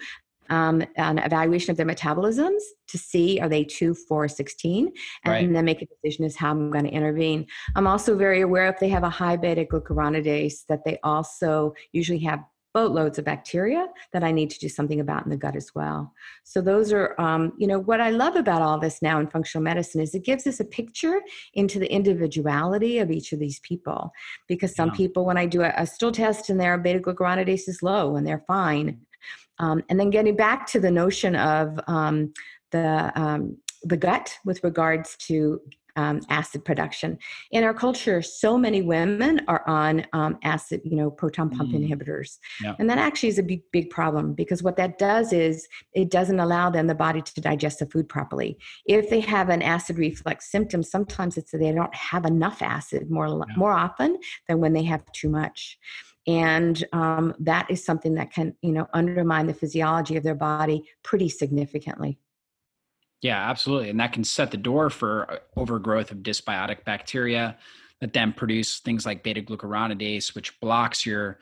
um, 0.51 0.83
an 0.97 1.19
evaluation 1.19 1.71
of 1.71 1.77
their 1.77 1.87
metabolisms 1.87 2.61
to 2.89 2.99
see 2.99 3.41
are 3.41 3.49
they 3.49 3.65
2 3.65 3.95
4 3.95 4.29
16 4.29 4.93
and 5.25 5.33
right. 5.33 5.53
then 5.53 5.65
make 5.65 5.83
a 5.83 5.87
decision 5.87 6.25
as 6.25 6.37
how 6.37 6.51
i'm 6.51 6.71
going 6.71 6.85
to 6.85 6.91
intervene 6.91 7.47
i'm 7.75 7.87
also 7.87 8.17
very 8.17 8.41
aware 8.41 8.69
if 8.69 8.79
they 8.79 8.89
have 8.89 9.05
a 9.05 9.11
high 9.11 9.37
beta 9.37 9.65
glucuronidase 9.65 10.67
that 10.69 10.85
they 10.85 10.99
also 11.03 11.75
usually 11.93 12.19
have 12.19 12.41
boatloads 12.75 13.19
of 13.19 13.25
bacteria 13.25 13.87
that 14.13 14.23
i 14.23 14.31
need 14.31 14.51
to 14.51 14.59
do 14.59 14.69
something 14.69 15.01
about 15.01 15.25
in 15.25 15.31
the 15.31 15.37
gut 15.37 15.57
as 15.57 15.75
well 15.75 16.13
so 16.45 16.61
those 16.61 16.93
are 16.93 17.19
um, 17.19 17.53
you 17.57 17.67
know 17.67 17.79
what 17.79 18.03
i 18.03 18.11
love 18.11 18.37
about 18.37 18.61
all 18.61 18.79
this 18.79 19.01
now 19.01 19.19
in 19.19 19.27
functional 19.27 19.63
medicine 19.63 20.01
is 20.03 20.15
it 20.15 20.25
gives 20.25 20.47
us 20.47 20.61
a 20.61 20.65
picture 20.65 21.23
into 21.55 21.79
the 21.79 21.91
individuality 21.91 22.99
of 22.99 23.11
each 23.11 23.33
of 23.33 23.39
these 23.39 23.61
people 23.61 24.11
because 24.47 24.75
some 24.75 24.91
yeah. 24.91 24.95
people 24.97 25.25
when 25.25 25.39
i 25.39 25.47
do 25.47 25.63
a, 25.63 25.73
a 25.79 25.87
stool 25.87 26.13
test 26.13 26.51
and 26.51 26.61
their 26.61 26.77
beta 26.77 27.01
glucuronidase 27.01 27.67
is 27.67 27.83
low 27.83 28.15
and 28.15 28.27
they're 28.27 28.45
fine 28.47 29.01
um, 29.59 29.83
and 29.89 29.99
then 29.99 30.11
getting 30.11 30.37
back 30.37 30.67
to 30.69 30.81
the 30.81 30.91
notion 30.91 31.37
of 31.37 31.79
um, 31.87 32.33
the 32.71 33.13
um, 33.15 33.57
the 33.83 33.97
gut 33.97 34.37
with 34.45 34.63
regards 34.65 35.17
to 35.17 35.61
um, 35.97 36.21
acid 36.29 36.65
production. 36.65 37.19
In 37.51 37.65
our 37.65 37.75
culture, 37.75 38.23
so 38.23 38.57
many 38.57 38.83
women 38.83 39.41
are 39.49 39.67
on 39.67 40.07
um, 40.13 40.39
acid, 40.45 40.83
you 40.85 40.97
know, 40.97 41.11
proton 41.11 41.51
pump 41.51 41.73
mm. 41.73 41.89
inhibitors. 41.89 42.37
Yeah. 42.63 42.75
And 42.79 42.89
that 42.91 42.99
actually 42.99 43.31
is 43.31 43.39
a 43.39 43.43
big, 43.43 43.63
big 43.73 43.91
problem 43.91 44.35
because 44.35 44.63
what 44.63 44.77
that 44.77 44.99
does 44.99 45.33
is 45.33 45.67
it 45.95 46.11
doesn't 46.11 46.39
allow 46.39 46.71
them 46.71 46.87
the 46.87 46.95
body 46.95 47.23
to 47.23 47.41
digest 47.41 47.79
the 47.79 47.87
food 47.87 48.09
properly. 48.09 48.59
If 48.85 49.09
they 49.09 49.21
have 49.21 49.49
an 49.49 49.63
acid 49.63 49.99
reflux 49.99 50.51
symptom, 50.51 50.83
sometimes 50.83 51.37
it's 51.37 51.51
that 51.53 51.59
they 51.59 51.73
don't 51.73 51.95
have 51.95 52.27
enough 52.27 52.61
acid 52.63 53.11
more, 53.11 53.29
yeah. 53.29 53.57
more 53.57 53.73
often 53.73 54.19
than 54.49 54.61
when 54.61 54.75
they 54.75 54.85
have 54.85 55.03
too 55.13 55.31
much 55.31 55.79
and 56.27 56.85
um, 56.93 57.35
that 57.39 57.71
is 57.71 57.85
something 57.85 58.15
that 58.15 58.33
can 58.33 58.55
you 58.63 58.73
know 58.73 58.87
undermine 58.93 59.47
the 59.47 59.55
physiology 59.55 60.17
of 60.17 60.23
their 60.23 60.35
body 60.35 60.85
pretty 61.03 61.29
significantly. 61.29 62.19
Yeah 63.23 63.49
absolutely. 63.49 63.91
And 63.91 64.01
that 64.01 64.13
can 64.13 64.25
set 64.25 64.51
the 64.51 64.57
door 64.57 64.91
for 64.91 65.31
uh, 65.31 65.39
overgrowth 65.57 66.11
of 66.11 66.19
dysbiotic 66.19 66.85
bacteria 66.85 67.57
that 68.01 68.13
then 68.13 68.33
produce 68.33 68.81
things 68.81 69.07
like 69.07 69.23
beta 69.23 69.41
glucuronidase 69.41 70.35
which 70.35 70.59
blocks 70.61 71.07
your 71.07 71.39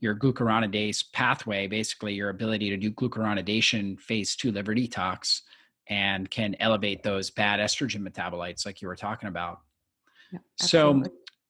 your 0.00 0.14
glucuronidase 0.14 1.04
pathway 1.12 1.66
basically 1.66 2.14
your 2.14 2.30
ability 2.30 2.70
to 2.70 2.76
do 2.76 2.90
glucuronidation 2.90 4.00
phase 4.00 4.36
2 4.36 4.52
liver 4.52 4.74
detox 4.74 5.42
and 5.88 6.30
can 6.30 6.54
elevate 6.60 7.02
those 7.02 7.30
bad 7.30 7.60
estrogen 7.60 8.06
metabolites 8.06 8.66
like 8.66 8.82
you 8.82 8.88
were 8.88 8.96
talking 8.96 9.28
about. 9.28 9.60
Yeah, 10.32 10.40
so 10.56 11.02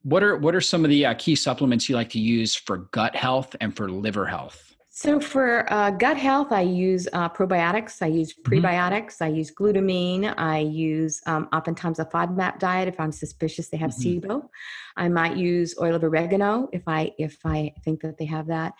what 0.02 0.22
are 0.22 0.36
what 0.36 0.54
are 0.54 0.60
some 0.60 0.84
of 0.84 0.90
the 0.90 1.06
uh, 1.06 1.14
key 1.14 1.34
supplements 1.34 1.88
you 1.88 1.96
like 1.96 2.10
to 2.10 2.20
use 2.20 2.54
for 2.54 2.78
gut 2.92 3.14
health 3.14 3.54
and 3.60 3.76
for 3.76 3.90
liver 3.90 4.26
health? 4.26 4.68
So 4.90 5.20
for 5.20 5.72
uh, 5.72 5.92
gut 5.92 6.16
health, 6.16 6.50
I 6.50 6.62
use 6.62 7.06
uh, 7.12 7.28
probiotics. 7.28 8.02
I 8.02 8.06
use 8.06 8.34
mm-hmm. 8.34 8.52
prebiotics. 8.52 9.18
Mm-hmm. 9.18 9.24
I 9.24 9.28
use 9.28 9.54
glutamine. 9.54 10.34
I 10.36 10.58
use 10.58 11.22
um, 11.26 11.48
oftentimes 11.52 12.00
a 12.00 12.04
FODMAP 12.04 12.58
diet 12.58 12.88
if 12.88 12.98
I'm 12.98 13.12
suspicious 13.12 13.68
they 13.68 13.76
have 13.76 13.92
mm-hmm. 13.92 14.26
SIBO. 14.26 14.48
I 14.96 15.08
might 15.08 15.36
use 15.36 15.76
oil 15.80 15.94
of 15.94 16.02
oregano 16.02 16.68
if 16.72 16.82
I 16.88 17.12
if 17.16 17.38
I 17.44 17.74
think 17.84 18.00
that 18.02 18.18
they 18.18 18.24
have 18.24 18.48
that. 18.48 18.72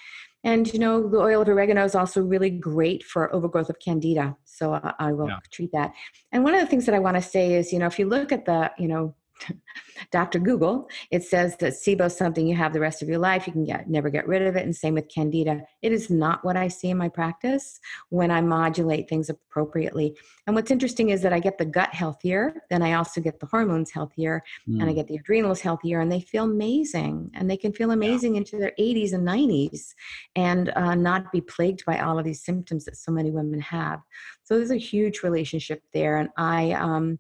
And 0.42 0.72
you 0.72 0.80
know, 0.80 1.08
the 1.08 1.18
oil 1.18 1.42
of 1.42 1.48
oregano 1.48 1.84
is 1.84 1.94
also 1.94 2.20
really 2.20 2.50
great 2.50 3.04
for 3.04 3.32
overgrowth 3.32 3.70
of 3.70 3.78
candida. 3.78 4.36
So 4.44 4.74
I, 4.74 4.94
I 4.98 5.12
will 5.12 5.28
yeah. 5.28 5.38
treat 5.52 5.70
that. 5.70 5.92
And 6.32 6.42
one 6.42 6.54
of 6.54 6.60
the 6.60 6.66
things 6.66 6.84
that 6.86 6.96
I 6.96 6.98
want 6.98 7.16
to 7.16 7.22
say 7.22 7.54
is, 7.54 7.72
you 7.72 7.78
know, 7.78 7.86
if 7.86 7.96
you 7.96 8.08
look 8.08 8.32
at 8.32 8.44
the, 8.44 8.72
you 8.76 8.88
know, 8.88 9.14
Dr. 10.11 10.39
Google, 10.39 10.89
it 11.11 11.24
says 11.24 11.57
that 11.59 11.74
SIBO 11.74 12.07
is 12.07 12.16
something 12.16 12.47
you 12.47 12.57
have 12.57 12.72
the 12.72 12.80
rest 12.80 13.03
of 13.03 13.09
your 13.09 13.18
life. 13.18 13.47
You 13.47 13.53
can 13.53 13.64
get 13.64 13.89
never 13.89 14.11
get 14.11 14.26
rid 14.26 14.43
of 14.43 14.57
it. 14.57 14.64
And 14.64 14.74
same 14.74 14.95
with 14.95 15.09
Candida. 15.09 15.62
It 15.82 15.93
is 15.93 16.11
not 16.11 16.45
what 16.45 16.57
I 16.57 16.68
see 16.68 16.91
in 16.91 16.97
my 16.97 17.09
practice 17.09 17.80
when 18.11 18.30
I 18.30 18.41
modulate 18.41 19.09
things 19.09 19.28
appropriately. 19.28 20.16
And 20.47 20.55
what's 20.55 20.70
interesting 20.70 21.11
is 21.11 21.22
that 21.22 21.32
I 21.32 21.41
get 21.41 21.59
the 21.59 21.64
gut 21.64 21.91
healthier, 21.93 22.55
then 22.70 22.82
I 22.82 22.95
also 22.95 23.20
get 23.20 23.41
the 23.41 23.47
hormones 23.47 23.91
healthier, 23.91 24.43
mm. 24.68 24.74
and 24.80 24.84
I 24.84 24.89
hmm. 24.89 24.95
get 24.95 25.09
the 25.09 25.16
adrenals 25.16 25.61
healthier, 25.61 26.01
and 26.01 26.11
they 26.11 26.20
feel 26.20 26.45
amazing. 26.45 27.30
And 27.34 27.51
they 27.51 27.57
can 27.57 27.72
feel 27.72 27.91
amazing 27.91 28.34
yeah. 28.34 28.39
into 28.39 28.59
their 28.59 28.72
80s 28.78 29.12
and 29.12 29.26
90s 29.26 29.95
and 30.36 30.70
uh, 30.76 30.95
not 30.95 31.30
be 31.32 31.41
plagued 31.41 31.84
by 31.84 31.99
all 31.99 32.18
of 32.18 32.24
these 32.24 32.43
symptoms 32.43 32.84
that 32.84 32.97
so 32.97 33.12
many 33.12 33.30
women 33.30 33.61
have. 33.61 34.01
So 34.45 34.57
there's 34.57 34.70
a 34.70 34.76
huge 34.76 35.22
relationship 35.22 35.82
there. 35.93 36.16
And 36.16 36.30
I, 36.36 36.72
um, 36.72 37.18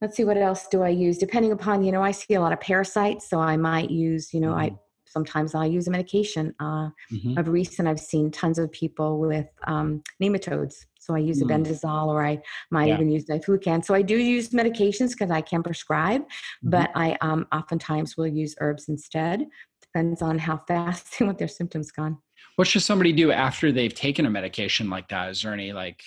let's 0.00 0.16
see 0.16 0.24
what 0.24 0.36
else 0.36 0.66
do 0.68 0.82
i 0.82 0.88
use 0.88 1.18
depending 1.18 1.52
upon 1.52 1.82
you 1.82 1.92
know 1.92 2.02
i 2.02 2.10
see 2.10 2.34
a 2.34 2.40
lot 2.40 2.52
of 2.52 2.60
parasites 2.60 3.28
so 3.28 3.38
i 3.38 3.56
might 3.56 3.90
use 3.90 4.32
you 4.32 4.40
know 4.40 4.50
mm-hmm. 4.50 4.74
i 4.74 4.78
sometimes 5.06 5.54
i'll 5.54 5.66
use 5.66 5.88
a 5.88 5.90
medication 5.90 6.54
uh, 6.60 6.88
mm-hmm. 7.12 7.36
of 7.36 7.48
recent 7.48 7.88
i've 7.88 8.00
seen 8.00 8.30
tons 8.30 8.58
of 8.58 8.70
people 8.72 9.18
with 9.18 9.46
um, 9.66 10.02
nematodes 10.22 10.74
so 10.98 11.14
i 11.14 11.18
use 11.18 11.42
mm-hmm. 11.42 11.50
albendazole 11.50 12.08
or 12.08 12.24
i 12.24 12.40
might 12.70 12.88
yeah. 12.88 12.94
even 12.94 13.10
use 13.10 13.24
diflucan 13.26 13.84
so 13.84 13.94
i 13.94 14.02
do 14.02 14.16
use 14.16 14.50
medications 14.50 15.10
because 15.10 15.30
i 15.30 15.40
can 15.40 15.62
prescribe 15.62 16.22
mm-hmm. 16.22 16.70
but 16.70 16.90
i 16.94 17.16
um, 17.20 17.46
oftentimes 17.52 18.16
will 18.16 18.26
use 18.26 18.54
herbs 18.60 18.88
instead 18.88 19.46
depends 19.82 20.22
on 20.22 20.38
how 20.38 20.60
fast 20.68 21.06
they 21.18 21.24
want 21.24 21.38
their 21.38 21.48
symptoms 21.48 21.90
gone 21.90 22.16
what 22.56 22.68
should 22.68 22.82
somebody 22.82 23.12
do 23.12 23.32
after 23.32 23.72
they've 23.72 23.94
taken 23.94 24.26
a 24.26 24.30
medication 24.30 24.88
like 24.88 25.08
that 25.08 25.28
is 25.30 25.42
there 25.42 25.52
any 25.52 25.72
like 25.72 26.02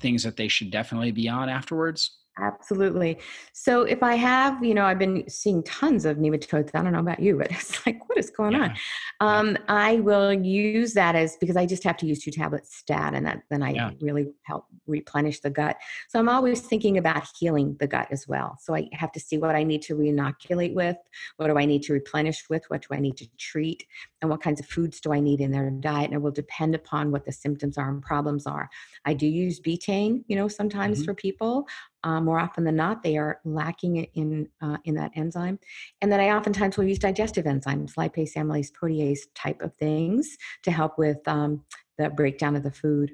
things 0.00 0.22
that 0.22 0.36
they 0.36 0.46
should 0.46 0.70
definitely 0.70 1.10
be 1.10 1.28
on 1.28 1.48
afterwards 1.48 2.17
Absolutely. 2.40 3.18
So 3.52 3.82
if 3.82 4.02
I 4.02 4.14
have, 4.14 4.62
you 4.64 4.74
know, 4.74 4.84
I've 4.84 4.98
been 4.98 5.28
seeing 5.28 5.62
tons 5.64 6.04
of 6.04 6.18
nematodes. 6.18 6.70
I 6.74 6.82
don't 6.82 6.92
know 6.92 7.00
about 7.00 7.20
you, 7.20 7.36
but 7.36 7.50
it's 7.50 7.84
like, 7.86 8.08
what 8.08 8.18
is 8.18 8.30
going 8.30 8.52
yeah. 8.52 8.74
on? 9.20 9.48
Um. 9.48 9.58
I 9.68 9.96
will 9.96 10.32
use 10.32 10.94
that 10.94 11.14
as 11.14 11.36
because 11.36 11.56
I 11.56 11.66
just 11.66 11.84
have 11.84 11.96
to 11.98 12.06
use 12.06 12.22
two 12.22 12.30
tablets 12.30 12.76
stat, 12.76 13.14
and 13.14 13.26
that 13.26 13.42
then 13.50 13.62
I 13.62 13.72
yeah. 13.72 13.90
really 14.00 14.28
help 14.42 14.66
replenish 14.86 15.40
the 15.40 15.50
gut. 15.50 15.76
So 16.08 16.18
I'm 16.18 16.28
always 16.28 16.60
thinking 16.60 16.98
about 16.98 17.26
healing 17.38 17.76
the 17.80 17.86
gut 17.86 18.08
as 18.10 18.26
well. 18.26 18.56
So 18.60 18.74
I 18.74 18.88
have 18.92 19.12
to 19.12 19.20
see 19.20 19.38
what 19.38 19.54
I 19.54 19.62
need 19.62 19.82
to 19.82 19.94
reinoculate 19.94 20.74
with, 20.74 20.96
what 21.36 21.48
do 21.48 21.58
I 21.58 21.64
need 21.64 21.82
to 21.84 21.92
replenish 21.92 22.44
with, 22.48 22.64
what 22.68 22.82
do 22.82 22.88
I 22.92 23.00
need 23.00 23.16
to 23.18 23.28
treat, 23.38 23.84
and 24.20 24.30
what 24.30 24.42
kinds 24.42 24.60
of 24.60 24.66
foods 24.66 25.00
do 25.00 25.12
I 25.12 25.20
need 25.20 25.40
in 25.40 25.50
their 25.50 25.70
diet. 25.70 26.06
And 26.06 26.14
it 26.14 26.22
will 26.22 26.30
depend 26.30 26.74
upon 26.74 27.10
what 27.10 27.24
the 27.24 27.32
symptoms 27.32 27.78
are 27.78 27.88
and 27.88 28.02
problems 28.02 28.46
are. 28.46 28.68
I 29.04 29.14
do 29.14 29.26
use 29.26 29.60
betaine, 29.60 30.24
you 30.28 30.36
know, 30.36 30.48
sometimes 30.48 30.98
mm-hmm. 30.98 31.04
for 31.04 31.14
people 31.14 31.66
uh, 32.04 32.20
more 32.20 32.38
often 32.38 32.64
than 32.64 32.76
not, 32.76 33.02
they 33.02 33.16
are 33.16 33.40
lacking 33.44 33.96
in 34.14 34.48
uh, 34.62 34.76
in 34.84 34.94
that 34.94 35.12
enzyme. 35.14 35.58
And 36.00 36.12
then 36.12 36.20
I 36.20 36.30
oftentimes 36.30 36.76
will 36.76 36.84
use 36.84 36.98
digestive 36.98 37.44
enzymes, 37.44 37.94
lipase, 37.94 38.34
amylase, 38.36 38.70
protease 38.72 39.20
type 39.34 39.60
of 39.62 39.74
things 39.74 40.36
to 40.62 40.70
help 40.70 40.98
with 40.98 41.26
um, 41.26 41.64
the 41.98 42.10
breakdown 42.10 42.56
of 42.56 42.62
the 42.62 42.70
food. 42.70 43.10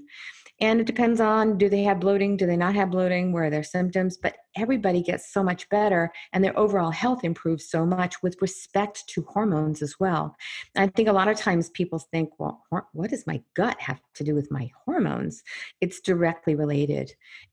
And 0.65 0.81
it 0.81 0.87
depends 0.87 1.21
on 1.21 1.59
do 1.59 1.69
they 1.69 1.83
have 1.83 2.01
bloating, 2.01 2.39
do 2.39 2.47
they 2.47 2.57
not 2.57 2.75
have 2.75 2.91
bloating, 2.91 3.33
where 3.33 3.45
are 3.45 3.51
their 3.51 3.63
symptoms, 3.63 4.17
but 4.17 4.35
everybody 4.57 5.03
gets 5.03 5.31
so 5.31 5.43
much 5.43 5.69
better 5.69 6.11
and 6.33 6.43
their 6.43 6.59
overall 6.59 6.91
health 6.91 7.23
improves 7.23 7.69
so 7.69 7.85
much 7.85 8.23
with 8.23 8.41
respect 8.41 9.07
to 9.09 9.27
hormones 9.29 9.83
as 9.83 9.97
well. 10.01 10.35
And 10.75 10.89
I 10.89 10.91
think 10.97 11.07
a 11.07 11.13
lot 11.13 11.29
of 11.29 11.37
times 11.37 11.69
people 11.69 11.99
think, 11.99 12.31
well, 12.39 12.63
what 12.71 13.11
does 13.11 13.27
my 13.27 13.43
gut 13.55 13.79
have 13.79 14.01
to 14.15 14.25
do 14.25 14.35
with 14.35 14.51
my 14.51 14.71
hormones? 14.87 15.43
It's 15.83 16.01
directly 16.01 16.55
related. 16.55 17.13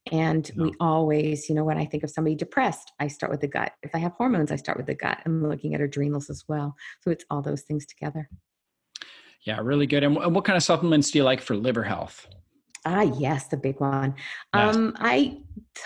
And 0.10 0.50
yeah. 0.56 0.64
we 0.64 0.74
always, 0.80 1.50
you 1.50 1.56
know, 1.56 1.66
when 1.66 1.78
I 1.78 1.84
think 1.86 2.04
of 2.04 2.12
somebody 2.12 2.38
depressed, 2.38 2.94
I 3.02 3.10
start 3.10 3.30
with 3.30 3.42
the 3.42 3.50
gut. 3.50 3.74
If 3.84 3.94
I 3.94 3.98
have 3.98 4.14
hormones, 4.14 4.54
I 4.54 4.56
start 4.56 4.78
with 4.78 4.88
the 4.88 4.96
gut. 4.96 5.18
I'm 5.26 5.46
looking 5.46 5.76
at 5.76 5.82
adrenals 5.82 6.30
as 6.30 6.46
well. 6.48 6.76
So 7.02 7.12
it's 7.12 7.26
all 7.30 7.42
those 7.42 7.64
things 7.64 7.86
together. 7.86 8.30
Yeah, 9.44 9.60
really 9.62 9.86
good. 9.86 10.06
And 10.06 10.16
what 10.16 10.46
kind 10.46 10.56
of 10.56 10.64
supplements 10.64 11.12
do 11.12 11.18
you 11.18 11.26
like 11.26 11.42
for 11.42 11.58
liver 11.58 11.84
health? 11.84 12.26
Ah, 12.84 13.02
yes, 13.02 13.48
the 13.48 13.58
big 13.58 13.80
one. 13.80 14.16
Yes. 14.56 14.76
Um, 14.76 14.96
I 14.98 15.38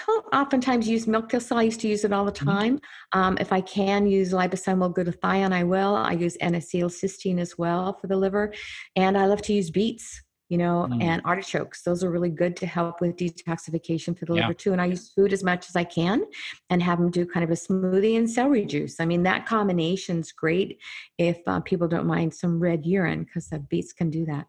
don't 0.07 0.25
oftentimes 0.33 0.87
use 0.87 1.07
milk 1.07 1.29
thistle. 1.29 1.57
I 1.57 1.63
used 1.63 1.81
to 1.81 1.89
use 1.89 2.05
it 2.05 2.13
all 2.13 2.23
the 2.23 2.31
mm-hmm. 2.31 2.49
time. 2.49 2.75
Mm-hmm. 2.77 3.19
Um, 3.19 3.37
if 3.39 3.51
I 3.51 3.61
can 3.61 4.07
use 4.07 4.31
liposomal 4.31 4.93
glutathione, 4.93 5.51
I 5.51 5.63
will. 5.63 5.95
I 5.95 6.13
use 6.13 6.37
N-acetylcysteine 6.39 7.39
as 7.39 7.57
well 7.57 7.97
for 7.99 8.07
the 8.07 8.15
liver. 8.15 8.53
And 8.95 9.17
I 9.17 9.25
love 9.25 9.41
to 9.43 9.53
use 9.53 9.69
beets, 9.69 10.21
you 10.47 10.57
know, 10.57 10.87
mm. 10.89 11.03
and 11.03 11.21
artichokes. 11.25 11.81
Those 11.81 12.01
are 12.01 12.09
really 12.09 12.29
good 12.29 12.55
to 12.57 12.65
help 12.65 13.01
with 13.01 13.17
detoxification 13.17 14.17
for 14.17 14.25
the 14.25 14.35
yeah. 14.35 14.41
liver 14.43 14.53
too. 14.53 14.71
And 14.71 14.81
I 14.81 14.85
use 14.85 15.11
food 15.11 15.33
as 15.33 15.43
much 15.43 15.67
as 15.67 15.75
I 15.75 15.83
can 15.83 16.23
and 16.69 16.81
have 16.81 16.99
them 16.99 17.11
do 17.11 17.25
kind 17.25 17.43
of 17.43 17.49
a 17.49 17.55
smoothie 17.55 18.17
and 18.17 18.29
celery 18.29 18.65
juice. 18.65 19.01
I 19.01 19.05
mean, 19.05 19.23
that 19.23 19.45
combination's 19.45 20.31
great 20.31 20.79
if 21.17 21.39
uh, 21.45 21.59
people 21.59 21.89
don't 21.89 22.07
mind 22.07 22.33
some 22.33 22.57
red 22.57 22.85
urine 22.85 23.25
because 23.25 23.49
the 23.49 23.59
beets 23.59 23.91
can 23.91 24.09
do 24.09 24.25
that. 24.27 24.47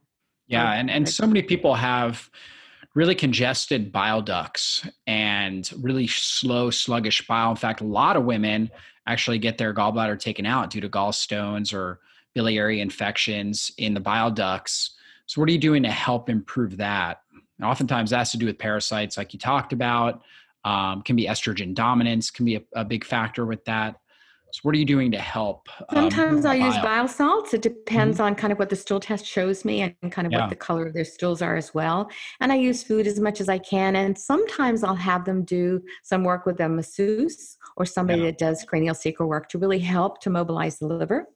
Yeah, 0.49 0.73
and 0.73 0.91
and 0.91 1.09
so 1.09 1.27
many 1.27 1.43
people 1.43 1.75
have 1.75 2.31
really 2.95 3.15
congested 3.15 3.93
bile 3.93 4.23
ducts 4.23 4.87
and 5.07 5.71
really 5.81 6.07
slow, 6.07 6.71
sluggish 6.71 7.27
bile. 7.27 7.51
In 7.51 7.57
fact, 7.57 7.83
a 7.83 7.85
lot 7.85 8.17
of 8.17 8.25
women 8.25 8.71
actually 9.07 9.39
get 9.39 9.59
their 9.59 9.75
gallbladder 9.75 10.19
taken 10.19 10.47
out 10.47 10.71
due 10.71 10.81
to 10.81 10.89
gallstones 10.89 11.75
or 11.75 12.01
biliary 12.35 12.81
infections 12.81 13.71
in 13.79 13.93
the 13.93 14.01
bile 14.01 14.31
ducts. 14.31 14.97
So, 15.27 15.41
what 15.41 15.49
are 15.49 15.53
you 15.53 15.59
doing 15.59 15.83
to 15.83 15.91
help 15.91 16.31
improve 16.31 16.77
that? 16.79 17.23
And 17.59 17.67
oftentimes, 17.67 18.11
that 18.11 18.19
has 18.19 18.31
to 18.33 18.39
do 18.39 18.47
with 18.47 18.59
parasites, 18.59 19.17
like 19.17 19.33
you 19.33 19.39
talked 19.39 19.73
about. 19.73 20.23
Um, 20.65 21.03
can 21.03 21.15
be 21.15 21.27
estrogen 21.27 21.75
dominance, 21.75 22.29
can 22.29 22.45
be 22.45 22.57
a, 22.57 22.63
a 22.75 22.85
big 22.85 23.05
factor 23.05 23.47
with 23.47 23.65
that. 23.67 24.01
So 24.53 24.61
what 24.63 24.75
are 24.75 24.79
you 24.79 24.85
doing 24.85 25.11
to 25.13 25.19
help? 25.19 25.69
Um, 25.91 26.11
Sometimes 26.11 26.45
um, 26.45 26.53
I 26.53 26.55
use 26.55 26.75
bile 26.79 27.09
salts. 27.09 27.53
It 27.53 27.63
depends 27.63 28.19
mm-hmm. 28.19 28.27
on 28.27 28.35
kind 28.35 28.53
of 28.53 28.59
what 28.59 28.71
the 28.71 28.77
stool 28.77 29.01
test 29.01 29.27
shows 29.27 29.65
me 29.65 29.83
and 29.83 30.13
kind 30.13 30.27
of 30.27 30.33
yeah. 30.33 30.43
what 30.43 30.51
the 30.51 30.57
color 30.57 30.87
of 30.87 30.95
their 30.95 31.05
stools 31.05 31.43
are 31.43 31.57
as 31.57 31.75
well. 31.75 32.11
And 32.41 32.53
I 32.53 32.57
use 32.57 32.83
food 32.83 33.07
as 33.07 33.21
much 33.21 33.41
as 33.41 33.49
I 33.49 33.59
can. 33.59 33.97
And 33.97 34.17
sometimes 34.17 34.85
I'll 34.85 34.95
have 34.95 35.25
them 35.25 35.45
do 35.45 35.83
some 36.03 36.25
work 36.25 36.47
with 36.47 36.61
a 36.61 36.69
masseuse 36.69 37.57
or 37.77 37.85
somebody 37.85 38.21
yeah. 38.21 38.27
that 38.27 38.39
does 38.39 38.65
cranial 38.65 38.95
sacral 38.95 39.29
work 39.29 39.49
to 39.51 39.59
really 39.59 39.81
help 39.81 40.21
to 40.23 40.31
mobilize 40.31 40.79
the 40.79 40.87
liver. 40.87 41.27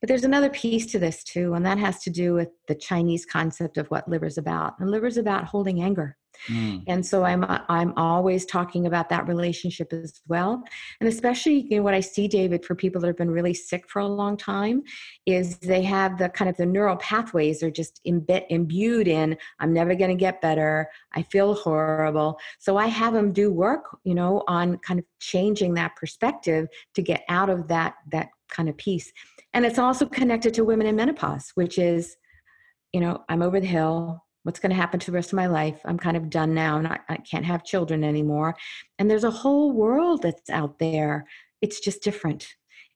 But 0.00 0.08
there's 0.08 0.24
another 0.24 0.48
piece 0.48 0.86
to 0.92 0.98
this 0.98 1.22
too, 1.22 1.54
and 1.54 1.64
that 1.66 1.76
has 1.78 2.00
to 2.04 2.10
do 2.10 2.32
with 2.32 2.48
the 2.68 2.74
Chinese 2.74 3.26
concept 3.26 3.76
of 3.76 3.86
what 3.88 4.08
liver's 4.08 4.38
about. 4.38 4.74
And 4.78 4.90
liver's 4.90 5.18
about 5.18 5.44
holding 5.44 5.82
anger. 5.82 6.16
Mm. 6.48 6.84
And 6.86 7.04
so 7.04 7.24
I'm 7.24 7.44
I'm 7.68 7.92
always 7.96 8.46
talking 8.46 8.86
about 8.86 9.08
that 9.10 9.28
relationship 9.28 9.92
as 9.92 10.20
well. 10.28 10.62
And 11.00 11.08
especially 11.08 11.66
you 11.70 11.78
know, 11.78 11.82
what 11.82 11.94
I 11.94 12.00
see, 12.00 12.28
David, 12.28 12.64
for 12.64 12.74
people 12.74 13.00
that 13.00 13.06
have 13.06 13.16
been 13.16 13.30
really 13.30 13.54
sick 13.54 13.88
for 13.88 14.00
a 14.00 14.06
long 14.06 14.36
time, 14.36 14.82
is 15.26 15.58
they 15.58 15.82
have 15.82 16.18
the 16.18 16.28
kind 16.28 16.48
of 16.48 16.56
the 16.56 16.66
neural 16.66 16.96
pathways 16.96 17.62
are 17.62 17.70
just 17.70 18.00
imbe- 18.06 18.46
imbued 18.48 19.08
in. 19.08 19.36
I'm 19.58 19.72
never 19.72 19.94
going 19.94 20.10
to 20.10 20.16
get 20.16 20.40
better. 20.40 20.88
I 21.12 21.22
feel 21.22 21.54
horrible. 21.54 22.38
So 22.58 22.76
I 22.76 22.86
have 22.86 23.12
them 23.12 23.32
do 23.32 23.52
work, 23.52 23.84
you 24.04 24.14
know, 24.14 24.42
on 24.48 24.78
kind 24.78 24.98
of 24.98 25.06
changing 25.20 25.74
that 25.74 25.96
perspective 25.96 26.68
to 26.94 27.02
get 27.02 27.22
out 27.28 27.50
of 27.50 27.68
that 27.68 27.94
that 28.12 28.28
kind 28.48 28.68
of 28.68 28.76
piece. 28.76 29.12
And 29.52 29.64
it's 29.64 29.78
also 29.78 30.06
connected 30.06 30.54
to 30.54 30.64
women 30.64 30.86
in 30.86 30.96
menopause, 30.96 31.50
which 31.54 31.78
is, 31.78 32.16
you 32.92 33.00
know, 33.00 33.24
I'm 33.28 33.42
over 33.42 33.60
the 33.60 33.66
hill. 33.66 34.24
What's 34.42 34.60
going 34.60 34.70
to 34.70 34.76
happen 34.76 34.98
to 35.00 35.10
the 35.10 35.14
rest 35.14 35.32
of 35.32 35.36
my 35.36 35.46
life? 35.46 35.80
I'm 35.84 35.98
kind 35.98 36.16
of 36.16 36.30
done 36.30 36.54
now. 36.54 36.80
Not, 36.80 37.00
I 37.08 37.16
can't 37.16 37.44
have 37.44 37.64
children 37.64 38.04
anymore. 38.04 38.56
And 38.98 39.10
there's 39.10 39.24
a 39.24 39.30
whole 39.30 39.72
world 39.72 40.22
that's 40.22 40.48
out 40.50 40.78
there. 40.78 41.26
It's 41.60 41.80
just 41.80 42.02
different. 42.02 42.46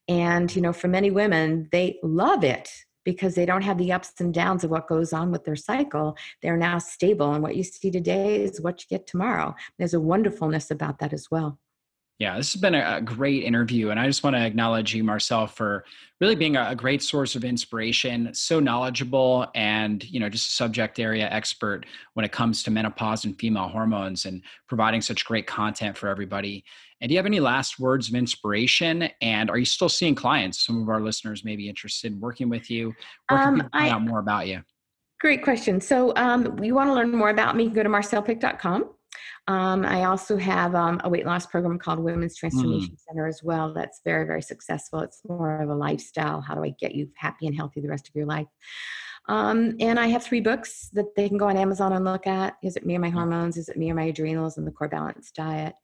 And, 0.07 0.55
you 0.55 0.61
know, 0.61 0.73
for 0.73 0.87
many 0.87 1.11
women, 1.11 1.69
they 1.71 1.99
love 2.03 2.43
it 2.43 2.69
because 3.03 3.35
they 3.35 3.45
don't 3.45 3.61
have 3.61 3.77
the 3.77 3.91
ups 3.91 4.13
and 4.19 4.33
downs 4.33 4.63
of 4.63 4.71
what 4.71 4.87
goes 4.87 5.13
on 5.13 5.31
with 5.31 5.45
their 5.45 5.55
cycle. 5.55 6.17
They're 6.41 6.57
now 6.57 6.79
stable. 6.79 7.33
And 7.33 7.43
what 7.43 7.55
you 7.55 7.63
see 7.63 7.91
today 7.91 8.43
is 8.43 8.59
what 8.59 8.81
you 8.81 8.97
get 8.97 9.05
tomorrow. 9.05 9.53
There's 9.77 9.93
a 9.93 9.99
wonderfulness 9.99 10.71
about 10.71 10.99
that 10.99 11.13
as 11.13 11.29
well. 11.29 11.59
Yeah, 12.17 12.37
this 12.37 12.53
has 12.53 12.61
been 12.61 12.75
a, 12.75 13.01
great 13.01 13.43
interview. 13.43 13.89
And 13.89 13.99
I 13.99 14.07
just 14.07 14.23
want 14.23 14.37
to 14.37 14.41
acknowledge 14.41 14.95
you, 14.95 15.03
Marcelle, 15.03 15.47
for 15.47 15.83
really 16.21 16.35
being 16.35 16.55
a, 16.55 16.73
great 16.73 17.03
source 17.03 17.35
of 17.35 17.43
inspiration, 17.43 18.33
so 18.33 18.61
knowledgeable 18.61 19.47
and, 19.53 20.01
you 20.09 20.21
know, 20.21 20.29
just 20.29 20.47
a 20.47 20.51
subject 20.51 20.97
area 20.97 21.27
expert 21.29 21.85
when 22.13 22.25
it 22.25 22.31
comes 22.31 22.63
to 22.63 22.71
menopause 22.71 23.25
and 23.25 23.37
female 23.37 23.67
hormones 23.67 24.25
and 24.25 24.41
providing 24.67 25.01
such 25.01 25.25
great 25.25 25.45
content 25.45 25.97
for 25.97 26.07
everybody. 26.07 26.63
And 27.01 27.09
do 27.09 27.13
you 27.13 27.19
have 27.19 27.25
any 27.25 27.41
last 27.41 27.79
words 27.79 28.07
of 28.07 28.15
inspiration? 28.15 29.09
And 29.19 29.49
are 29.49 29.57
you 29.57 29.65
still 29.65 29.89
seeing 29.89 30.15
clients? 30.15 30.65
Some 30.65 30.81
of 30.81 30.87
our 30.87 31.01
listeners 31.01 31.43
may 31.43 31.57
be 31.57 31.67
interested 31.67 32.13
in 32.13 32.21
working 32.21 32.47
with 32.47 32.71
you. 32.71 32.93
Where 33.27 33.39
can 33.41 33.47
um, 33.47 33.55
people 33.55 33.69
find 33.73 33.89
I, 33.89 33.89
out 33.89 34.03
more 34.03 34.19
about 34.19 34.47
you? 34.47 34.61
Great 35.19 35.43
question. 35.43 35.81
So, 35.81 36.13
um, 36.15 36.63
you 36.63 36.75
want 36.75 36.89
to 36.89 36.93
learn 36.93 37.11
more 37.11 37.29
about 37.29 37.57
me, 37.57 37.67
go 37.67 37.83
to 37.83 37.89
marcellepick.com. 37.89 38.94
Um, 39.47 39.85
I 39.85 40.05
also 40.05 40.37
have 40.37 40.73
um, 40.73 40.99
a 41.03 41.09
weight 41.09 41.25
loss 41.25 41.45
program 41.45 41.77
called 41.77 41.99
Women's 41.99 42.35
Transformation 42.35 42.93
mm. 42.93 42.99
Center 43.07 43.27
as 43.27 43.43
well. 43.43 43.73
That's 43.73 44.01
very, 44.03 44.25
very 44.25 44.41
successful. 44.41 45.01
It's 45.01 45.21
more 45.27 45.61
of 45.61 45.69
a 45.69 45.75
lifestyle. 45.75 46.41
How 46.41 46.55
do 46.55 46.63
I 46.63 46.73
get 46.79 46.95
you 46.95 47.09
happy 47.15 47.45
and 47.45 47.55
healthy 47.55 47.81
the 47.81 47.89
rest 47.89 48.07
of 48.07 48.15
your 48.15 48.25
life? 48.25 48.47
Um, 49.27 49.75
and 49.79 49.99
I 49.99 50.07
have 50.07 50.23
three 50.23 50.41
books 50.41 50.89
that 50.93 51.15
they 51.15 51.29
can 51.29 51.37
go 51.37 51.47
on 51.47 51.57
Amazon 51.57 51.93
and 51.93 52.05
look 52.05 52.25
at. 52.25 52.55
Is 52.63 52.75
it 52.75 52.85
Me 52.85 52.95
or 52.95 52.99
My 52.99 53.09
mm. 53.09 53.13
Hormones? 53.13 53.57
Is 53.57 53.69
it 53.69 53.77
Me 53.77 53.91
or 53.91 53.95
My 53.95 54.05
Adrenals? 54.05 54.57
And 54.57 54.65
the 54.65 54.71
Core 54.71 54.87
Balanced 54.87 55.35
Diet. 55.35 55.75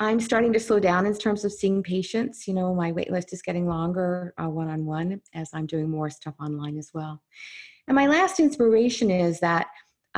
I'm 0.00 0.20
starting 0.20 0.52
to 0.52 0.60
slow 0.60 0.78
down 0.78 1.06
in 1.06 1.14
terms 1.16 1.44
of 1.44 1.52
seeing 1.52 1.82
patients. 1.82 2.46
You 2.46 2.54
know, 2.54 2.72
my 2.74 2.92
wait 2.92 3.10
list 3.10 3.32
is 3.32 3.42
getting 3.42 3.68
longer 3.68 4.32
one 4.38 4.68
on 4.68 4.86
one 4.86 5.20
as 5.34 5.50
I'm 5.52 5.66
doing 5.66 5.90
more 5.90 6.08
stuff 6.08 6.34
online 6.40 6.78
as 6.78 6.90
well. 6.94 7.20
And 7.88 7.94
my 7.96 8.06
last 8.06 8.38
inspiration 8.38 9.10
is 9.10 9.40
that 9.40 9.66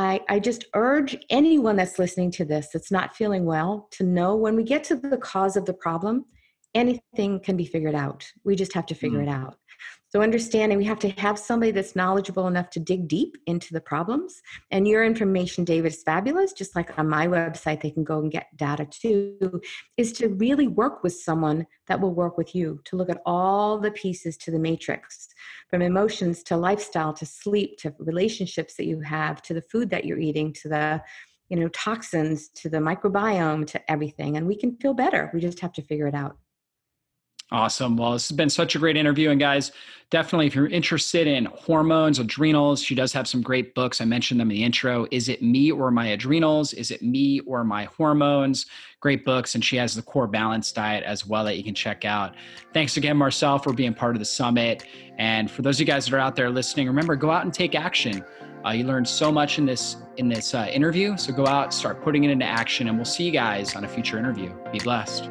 I, 0.00 0.20
I 0.30 0.38
just 0.38 0.64
urge 0.74 1.14
anyone 1.28 1.76
that's 1.76 1.98
listening 1.98 2.30
to 2.32 2.44
this 2.46 2.68
that's 2.72 2.90
not 2.90 3.14
feeling 3.14 3.44
well 3.44 3.86
to 3.90 4.02
know 4.02 4.34
when 4.34 4.56
we 4.56 4.64
get 4.64 4.82
to 4.84 4.96
the 4.96 5.18
cause 5.18 5.58
of 5.58 5.66
the 5.66 5.74
problem, 5.74 6.24
anything 6.74 7.38
can 7.40 7.54
be 7.54 7.66
figured 7.66 7.94
out. 7.94 8.26
We 8.42 8.56
just 8.56 8.72
have 8.72 8.86
to 8.86 8.94
figure 8.94 9.18
mm. 9.18 9.24
it 9.24 9.28
out. 9.28 9.56
So, 10.10 10.22
understanding 10.22 10.76
we 10.76 10.84
have 10.84 10.98
to 11.00 11.10
have 11.10 11.38
somebody 11.38 11.70
that's 11.70 11.94
knowledgeable 11.94 12.48
enough 12.48 12.70
to 12.70 12.80
dig 12.80 13.06
deep 13.06 13.36
into 13.46 13.72
the 13.72 13.80
problems. 13.80 14.42
And 14.72 14.88
your 14.88 15.04
information, 15.04 15.64
David, 15.64 15.92
is 15.92 16.02
fabulous. 16.02 16.52
Just 16.52 16.74
like 16.74 16.98
on 16.98 17.08
my 17.08 17.28
website, 17.28 17.80
they 17.80 17.92
can 17.92 18.02
go 18.02 18.18
and 18.18 18.30
get 18.30 18.56
data 18.56 18.86
too, 18.90 19.60
is 19.96 20.12
to 20.14 20.28
really 20.28 20.66
work 20.66 21.04
with 21.04 21.14
someone 21.14 21.64
that 21.86 22.00
will 22.00 22.12
work 22.12 22.36
with 22.36 22.56
you 22.56 22.80
to 22.86 22.96
look 22.96 23.08
at 23.08 23.22
all 23.24 23.78
the 23.78 23.92
pieces 23.92 24.36
to 24.38 24.50
the 24.50 24.58
matrix 24.58 25.28
from 25.68 25.80
emotions 25.80 26.42
to 26.42 26.56
lifestyle 26.56 27.12
to 27.12 27.24
sleep 27.24 27.78
to 27.78 27.94
relationships 27.98 28.74
that 28.74 28.86
you 28.86 29.00
have 29.00 29.40
to 29.42 29.54
the 29.54 29.62
food 29.62 29.90
that 29.90 30.04
you're 30.04 30.18
eating 30.18 30.52
to 30.52 30.68
the 30.68 31.00
you 31.48 31.56
know 31.58 31.68
toxins 31.68 32.48
to 32.48 32.68
the 32.68 32.78
microbiome 32.78 33.66
to 33.66 33.90
everything 33.90 34.36
and 34.36 34.46
we 34.46 34.56
can 34.56 34.76
feel 34.76 34.94
better 34.94 35.30
we 35.34 35.40
just 35.40 35.60
have 35.60 35.72
to 35.72 35.82
figure 35.82 36.06
it 36.06 36.14
out 36.14 36.36
Awesome. 37.52 37.96
Well, 37.96 38.12
this 38.12 38.28
has 38.28 38.36
been 38.36 38.50
such 38.50 38.76
a 38.76 38.78
great 38.78 38.96
interview. 38.96 39.30
And 39.30 39.40
guys, 39.40 39.72
definitely 40.10 40.46
if 40.46 40.54
you're 40.54 40.68
interested 40.68 41.26
in 41.26 41.46
hormones, 41.46 42.20
adrenals, 42.20 42.80
she 42.80 42.94
does 42.94 43.12
have 43.12 43.26
some 43.26 43.42
great 43.42 43.74
books. 43.74 44.00
I 44.00 44.04
mentioned 44.04 44.40
them 44.40 44.50
in 44.50 44.56
the 44.56 44.62
intro. 44.62 45.06
Is 45.10 45.28
it 45.28 45.42
me 45.42 45.72
or 45.72 45.90
my 45.90 46.08
adrenals? 46.08 46.72
Is 46.74 46.92
it 46.92 47.02
me 47.02 47.40
or 47.40 47.64
my 47.64 47.86
hormones? 47.96 48.66
Great 49.00 49.24
books. 49.24 49.56
And 49.56 49.64
she 49.64 49.76
has 49.76 49.96
the 49.96 50.02
core 50.02 50.28
balance 50.28 50.70
diet 50.70 51.02
as 51.02 51.26
well 51.26 51.44
that 51.44 51.56
you 51.56 51.64
can 51.64 51.74
check 51.74 52.04
out. 52.04 52.36
Thanks 52.72 52.96
again, 52.96 53.16
Marcelle, 53.16 53.58
for 53.58 53.72
being 53.72 53.94
part 53.94 54.14
of 54.14 54.20
the 54.20 54.26
summit. 54.26 54.84
And 55.18 55.50
for 55.50 55.62
those 55.62 55.76
of 55.76 55.80
you 55.80 55.86
guys 55.86 56.04
that 56.04 56.14
are 56.14 56.20
out 56.20 56.36
there 56.36 56.50
listening, 56.50 56.86
remember, 56.86 57.16
go 57.16 57.32
out 57.32 57.44
and 57.44 57.52
take 57.52 57.74
action. 57.74 58.24
Uh, 58.64 58.70
you 58.70 58.84
learned 58.84 59.08
so 59.08 59.32
much 59.32 59.58
in 59.58 59.64
this 59.64 59.96
in 60.18 60.28
this 60.28 60.54
uh, 60.54 60.68
interview. 60.70 61.16
So 61.16 61.32
go 61.32 61.46
out, 61.46 61.72
start 61.72 62.02
putting 62.02 62.24
it 62.24 62.30
into 62.30 62.44
action, 62.44 62.88
and 62.88 62.96
we'll 62.96 63.06
see 63.06 63.24
you 63.24 63.32
guys 63.32 63.74
on 63.74 63.84
a 63.84 63.88
future 63.88 64.18
interview. 64.18 64.52
Be 64.70 64.78
blessed. 64.78 65.30